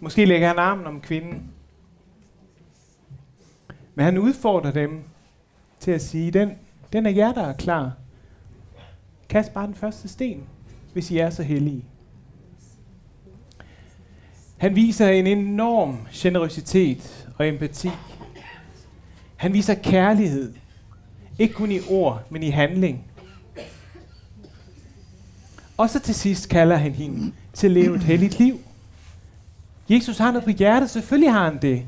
måske 0.00 0.24
lægger 0.24 0.48
han 0.48 0.58
armen 0.58 0.86
om 0.86 1.00
kvinden, 1.00 1.50
men 3.94 4.04
han 4.04 4.18
udfordrer 4.18 4.72
dem 4.72 5.02
til 5.80 5.90
at 5.90 6.02
sige, 6.02 6.30
den, 6.30 6.52
den 6.92 7.06
er 7.06 7.10
jer, 7.10 7.32
der 7.32 7.42
er 7.42 7.52
klar. 7.52 7.92
Kast 9.28 9.54
bare 9.54 9.66
den 9.66 9.74
første 9.74 10.08
sten, 10.08 10.44
hvis 10.92 11.10
I 11.10 11.18
er 11.18 11.30
så 11.30 11.42
heldige. 11.42 11.84
Han 14.56 14.76
viser 14.76 15.08
en 15.08 15.26
enorm 15.26 15.98
generøsitet 16.12 17.28
og 17.38 17.48
empati. 17.48 17.90
Han 19.36 19.52
viser 19.52 19.74
kærlighed. 19.74 20.54
Ikke 21.38 21.54
kun 21.54 21.72
i 21.72 21.80
ord, 21.90 22.22
men 22.30 22.42
i 22.42 22.48
handling. 22.48 23.04
Og 25.76 25.90
så 25.90 26.00
til 26.00 26.14
sidst 26.14 26.48
kalder 26.48 26.76
han 26.76 26.92
hende 26.92 27.32
til 27.52 27.66
at 27.66 27.72
leve 27.72 27.96
et 27.96 28.02
helligt 28.02 28.38
liv. 28.38 28.60
Jesus 29.88 30.18
har 30.18 30.30
noget 30.30 30.44
på 30.44 30.50
hjertet, 30.50 30.90
selvfølgelig 30.90 31.32
har 31.32 31.44
han 31.44 31.62
det. 31.62 31.86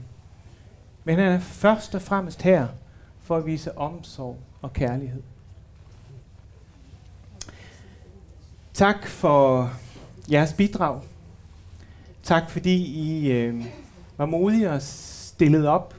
Men 1.04 1.18
han 1.18 1.32
er 1.32 1.38
først 1.38 1.94
og 1.94 2.02
fremmest 2.02 2.42
her 2.42 2.68
for 3.20 3.36
at 3.36 3.46
vise 3.46 3.78
omsorg 3.78 4.38
og 4.62 4.72
kærlighed. 4.72 5.22
Tak 8.80 9.06
for 9.06 9.70
jeres 10.32 10.52
bidrag. 10.52 11.00
Tak 12.22 12.50
fordi 12.50 12.74
I 12.76 13.32
øh, 13.32 13.64
var 14.18 14.26
modige 14.26 14.70
og 14.70 14.82
stillede 14.82 15.68
op 15.68 15.94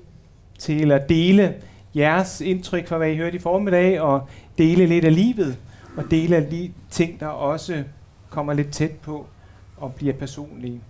til 0.59 0.91
at 0.91 1.09
dele 1.09 1.55
jeres 1.95 2.41
indtryk 2.41 2.87
fra, 2.87 2.97
hvad 2.97 3.11
I 3.11 3.17
hørte 3.17 3.35
i 3.35 3.39
formiddag, 3.39 4.01
og 4.01 4.27
dele 4.57 4.85
lidt 4.85 5.05
af 5.05 5.15
livet, 5.15 5.57
og 5.97 6.03
dele 6.11 6.35
af 6.35 6.45
de 6.45 6.71
ting, 6.89 7.19
der 7.19 7.27
også 7.27 7.83
kommer 8.29 8.53
lidt 8.53 8.71
tæt 8.71 8.91
på 8.91 9.25
og 9.77 9.93
bliver 9.93 10.13
personlige. 10.13 10.81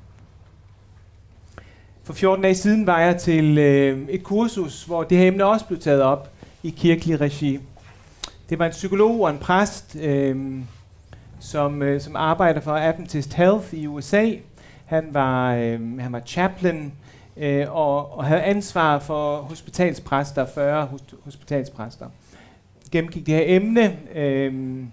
For 2.03 2.13
14 2.13 2.43
dage 2.43 2.55
siden 2.55 2.87
var 2.87 2.99
jeg 2.99 3.17
til 3.17 3.57
øh, 3.57 4.09
et 4.09 4.23
kursus, 4.23 4.83
hvor 4.83 5.03
det 5.03 5.17
her 5.17 5.27
emne 5.27 5.45
også 5.45 5.65
blev 5.65 5.79
taget 5.79 6.01
op 6.01 6.31
i 6.63 6.69
kirkelig 6.69 7.21
regi. 7.21 7.59
Det 8.49 8.59
var 8.59 8.65
en 8.65 8.71
psykolog 8.71 9.21
og 9.21 9.29
en 9.29 9.37
præst, 9.37 9.95
øh, 10.01 10.61
som, 11.41 11.81
øh, 11.81 12.01
som 12.01 12.15
arbejder 12.15 12.61
for 12.61 12.71
Adventist 12.71 13.33
Health 13.33 13.73
i 13.73 13.87
USA. 13.87 14.31
Han 14.85 15.13
var, 15.13 15.55
øh, 15.55 15.99
han 15.99 16.11
var 16.11 16.21
chaplain 16.25 16.93
øh, 17.37 17.75
og, 17.75 18.17
og 18.17 18.25
havde 18.25 18.41
ansvar 18.41 18.99
for 18.99 19.37
hospitalspræster, 19.37 20.45
40 20.45 20.89
hospitalspræster. 21.23 22.09
Gennemgik 22.91 23.25
det 23.25 23.33
her 23.33 23.43
emne, 23.45 23.97
øh, 24.15 24.83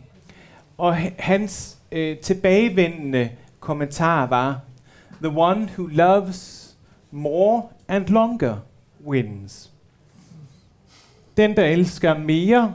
og 0.78 0.96
hans 1.18 1.78
øh, 1.92 2.18
tilbagevendende 2.18 3.30
kommentar 3.60 4.26
var, 4.26 4.60
The 5.22 5.38
one 5.38 5.68
who 5.78 5.86
loves 5.86 6.74
more 7.10 7.62
and 7.88 8.06
longer 8.06 8.56
wins. 9.06 9.70
Den, 11.36 11.56
der 11.56 11.64
elsker 11.64 12.18
mere 12.18 12.74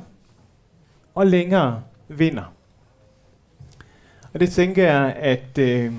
og 1.16 1.28
længere, 1.28 1.82
vinder. 2.08 2.54
Og 4.34 4.40
det 4.40 4.52
tænker 4.52 4.84
jeg, 4.84 5.16
at 5.16 5.58
øh, 5.58 5.94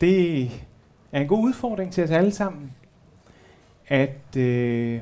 det 0.00 0.42
er 1.12 1.20
en 1.20 1.28
god 1.28 1.44
udfordring 1.44 1.92
til 1.92 2.04
os 2.04 2.10
alle 2.10 2.32
sammen, 2.32 2.72
at 3.88 4.36
øh, 4.36 5.00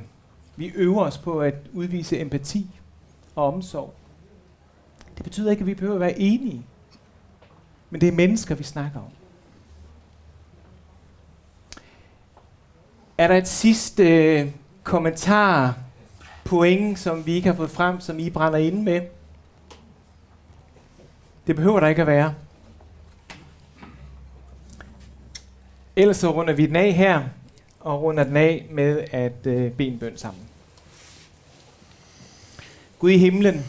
vi 0.57 0.73
øver 0.75 1.03
os 1.03 1.19
på 1.19 1.41
at 1.41 1.55
udvise 1.73 2.21
empati 2.21 2.81
og 3.35 3.55
omsorg. 3.55 3.95
Det 5.17 5.25
betyder 5.25 5.51
ikke, 5.51 5.61
at 5.61 5.67
vi 5.67 5.75
behøver 5.75 5.95
at 5.95 6.01
være 6.01 6.19
enige, 6.19 6.63
men 7.91 8.01
det 8.01 8.09
er 8.09 8.13
mennesker, 8.13 8.55
vi 8.55 8.65
snakker 8.65 8.99
om. 8.99 9.11
Er 13.19 13.29
der 13.29 13.37
et 13.37 13.49
sidste 13.49 14.03
øh, 14.03 14.51
kommentar, 14.83 15.79
point, 16.45 16.99
som 16.99 17.27
vi 17.27 17.33
ikke 17.33 17.49
har 17.49 17.57
fået 17.57 17.71
frem, 17.71 18.01
som 18.01 18.19
I 18.19 18.31
brænder 18.31 18.59
ind 18.59 18.83
med? 18.83 19.01
Det 21.47 21.57
behøver 21.57 21.81
der 21.81 21.87
ikke 21.87 22.03
at 22.03 22.07
være. 22.07 22.35
Ellers 25.97 26.17
så 26.17 26.31
runder 26.31 26.55
vi 26.55 26.67
den 26.67 26.77
af 26.77 26.93
her, 26.93 27.29
og 27.81 28.03
runder 28.03 28.25
den 28.25 28.37
af 28.37 28.67
med 28.71 29.05
at 29.11 29.47
øh, 29.47 29.73
bede 29.73 29.89
en 29.89 29.99
bøn 29.99 30.17
sammen. 30.17 30.43
Gud 32.99 33.11
i 33.11 33.19
himlen, 33.19 33.65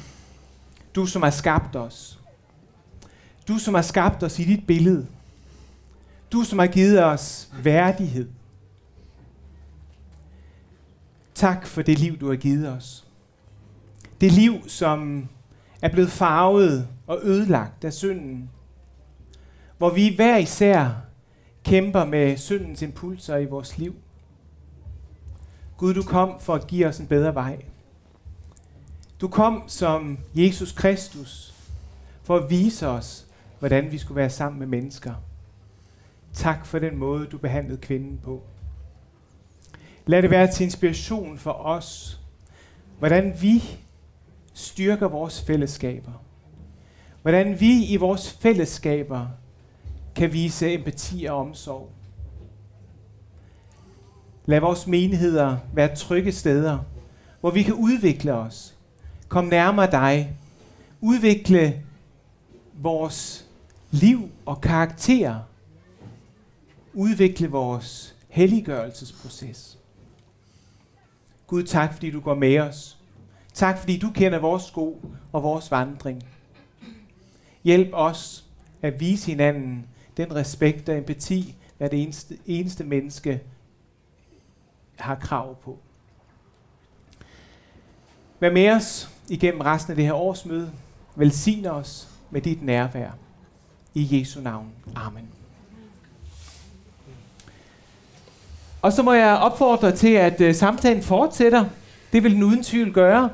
du 0.95 1.05
som 1.05 1.23
har 1.23 1.29
skabt 1.29 1.75
os. 1.75 2.19
Du 3.47 3.57
som 3.57 3.73
har 3.73 3.81
skabt 3.81 4.23
os 4.23 4.39
i 4.39 4.43
dit 4.43 4.67
billede. 4.67 5.07
Du 6.31 6.43
som 6.43 6.59
har 6.59 6.67
givet 6.67 7.03
os 7.03 7.49
værdighed. 7.63 8.29
Tak 11.35 11.67
for 11.67 11.81
det 11.81 11.99
liv, 11.99 12.19
du 12.19 12.29
har 12.29 12.35
givet 12.35 12.69
os. 12.69 13.05
Det 14.21 14.31
liv, 14.31 14.69
som 14.69 15.27
er 15.81 15.89
blevet 15.89 16.11
farvet 16.11 16.87
og 17.07 17.19
ødelagt 17.23 17.85
af 17.85 17.93
synden. 17.93 18.49
Hvor 19.77 19.89
vi 19.89 20.15
hver 20.15 20.37
især 20.37 21.06
kæmper 21.67 22.05
med 22.05 22.37
syndens 22.37 22.81
impulser 22.81 23.37
i 23.37 23.45
vores 23.45 23.77
liv. 23.77 23.95
Gud, 25.77 25.93
du 25.93 26.03
kom 26.03 26.39
for 26.39 26.55
at 26.55 26.67
give 26.67 26.87
os 26.87 26.99
en 26.99 27.07
bedre 27.07 27.35
vej. 27.35 27.61
Du 29.21 29.27
kom 29.27 29.63
som 29.67 30.17
Jesus 30.35 30.71
Kristus 30.71 31.53
for 32.23 32.35
at 32.35 32.49
vise 32.49 32.87
os, 32.87 33.27
hvordan 33.59 33.91
vi 33.91 33.97
skulle 33.97 34.15
være 34.15 34.29
sammen 34.29 34.59
med 34.59 34.67
mennesker. 34.67 35.13
Tak 36.33 36.65
for 36.65 36.79
den 36.79 36.97
måde, 36.97 37.25
du 37.25 37.37
behandlede 37.37 37.81
kvinden 37.81 38.19
på. 38.23 38.43
Lad 40.05 40.21
det 40.21 40.29
være 40.29 40.51
til 40.51 40.63
inspiration 40.63 41.37
for 41.37 41.51
os, 41.51 42.19
hvordan 42.99 43.33
vi 43.41 43.63
styrker 44.53 45.07
vores 45.07 45.41
fællesskaber. 45.41 46.23
Hvordan 47.21 47.59
vi 47.59 47.85
i 47.85 47.95
vores 47.95 48.31
fællesskaber 48.31 49.27
kan 50.17 50.33
vise 50.33 50.73
empati 50.73 51.25
og 51.25 51.37
omsorg. 51.37 51.89
Lad 54.45 54.59
vores 54.59 54.87
menigheder 54.87 55.57
være 55.73 55.95
trygge 55.95 56.31
steder, 56.31 56.79
hvor 57.39 57.51
vi 57.51 57.63
kan 57.63 57.73
udvikle 57.73 58.33
os, 58.33 58.77
Kom 59.27 59.45
nærmere 59.45 59.91
dig, 59.91 60.37
udvikle 61.01 61.83
vores 62.73 63.45
liv 63.91 64.29
og 64.45 64.61
karakter, 64.61 65.39
udvikle 66.93 67.47
vores 67.47 68.15
helliggørelsesproces. 68.29 69.77
Gud, 71.47 71.63
tak 71.63 71.93
fordi 71.93 72.11
du 72.11 72.19
går 72.19 72.35
med 72.35 72.59
os. 72.59 72.97
Tak 73.53 73.77
fordi 73.77 73.97
du 73.97 74.11
kender 74.11 74.39
vores 74.39 74.63
sko 74.63 75.01
og 75.31 75.43
vores 75.43 75.71
vandring. 75.71 76.23
Hjælp 77.63 77.89
os 77.93 78.45
at 78.81 78.99
vise 78.99 79.27
hinanden 79.27 79.85
den 80.17 80.35
respekt 80.35 80.89
og 80.89 80.97
empati, 80.97 81.55
hvad 81.77 81.89
det 81.89 82.01
eneste, 82.01 82.37
eneste 82.45 82.83
menneske 82.83 83.41
har 84.95 85.15
krav 85.15 85.55
på. 85.55 85.77
Vær 88.39 88.51
med 88.51 88.69
os 88.69 89.09
igennem 89.29 89.61
resten 89.61 89.91
af 89.91 89.95
det 89.95 90.05
her 90.05 90.13
årsmøde. 90.13 90.71
Velsign 91.15 91.65
os 91.65 92.07
med 92.31 92.41
dit 92.41 92.63
nærvær. 92.63 93.11
I 93.93 94.19
Jesu 94.19 94.41
navn. 94.41 94.71
Amen. 94.95 95.27
Og 98.81 98.93
så 98.93 99.03
må 99.03 99.13
jeg 99.13 99.37
opfordre 99.37 99.91
til, 99.95 100.13
at 100.13 100.41
uh, 100.41 100.55
samtalen 100.55 101.03
fortsætter. 101.03 101.65
Det 102.13 102.23
vil 102.23 102.35
den 102.35 102.43
uden 102.43 102.63
tvivl 102.63 102.93
gøre 102.93 103.29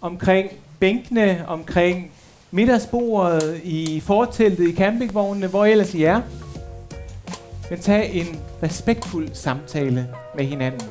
omkring 0.00 0.50
bænkene, 0.80 1.44
omkring 1.48 2.10
middagsbordet, 2.54 3.60
i 3.64 4.00
forteltet, 4.00 4.68
i 4.68 4.76
campingvognene, 4.76 5.46
hvor 5.46 5.64
ellers 5.64 5.94
I 5.94 6.04
er. 6.04 6.20
Men 7.70 7.78
tag 7.78 8.14
en 8.14 8.40
respektfuld 8.62 9.28
samtale 9.32 10.08
med 10.36 10.44
hinanden. 10.44 10.88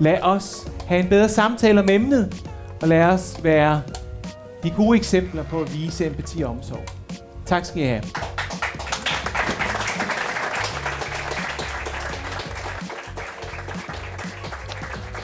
Lad 0.00 0.18
os 0.22 0.68
have 0.86 1.00
en 1.00 1.08
bedre 1.08 1.28
samtale 1.28 1.80
om 1.80 1.88
emnet, 1.90 2.50
og 2.82 2.88
lad 2.88 3.04
os 3.04 3.40
være 3.42 3.82
de 4.62 4.70
gode 4.70 4.96
eksempler 4.98 5.42
på 5.42 5.60
at 5.60 5.74
vise 5.74 6.06
empati 6.06 6.42
og 6.42 6.50
omsorg. 6.50 6.84
Tak 7.46 7.64
skal 7.64 7.82
I 7.82 7.86
have. 7.86 8.02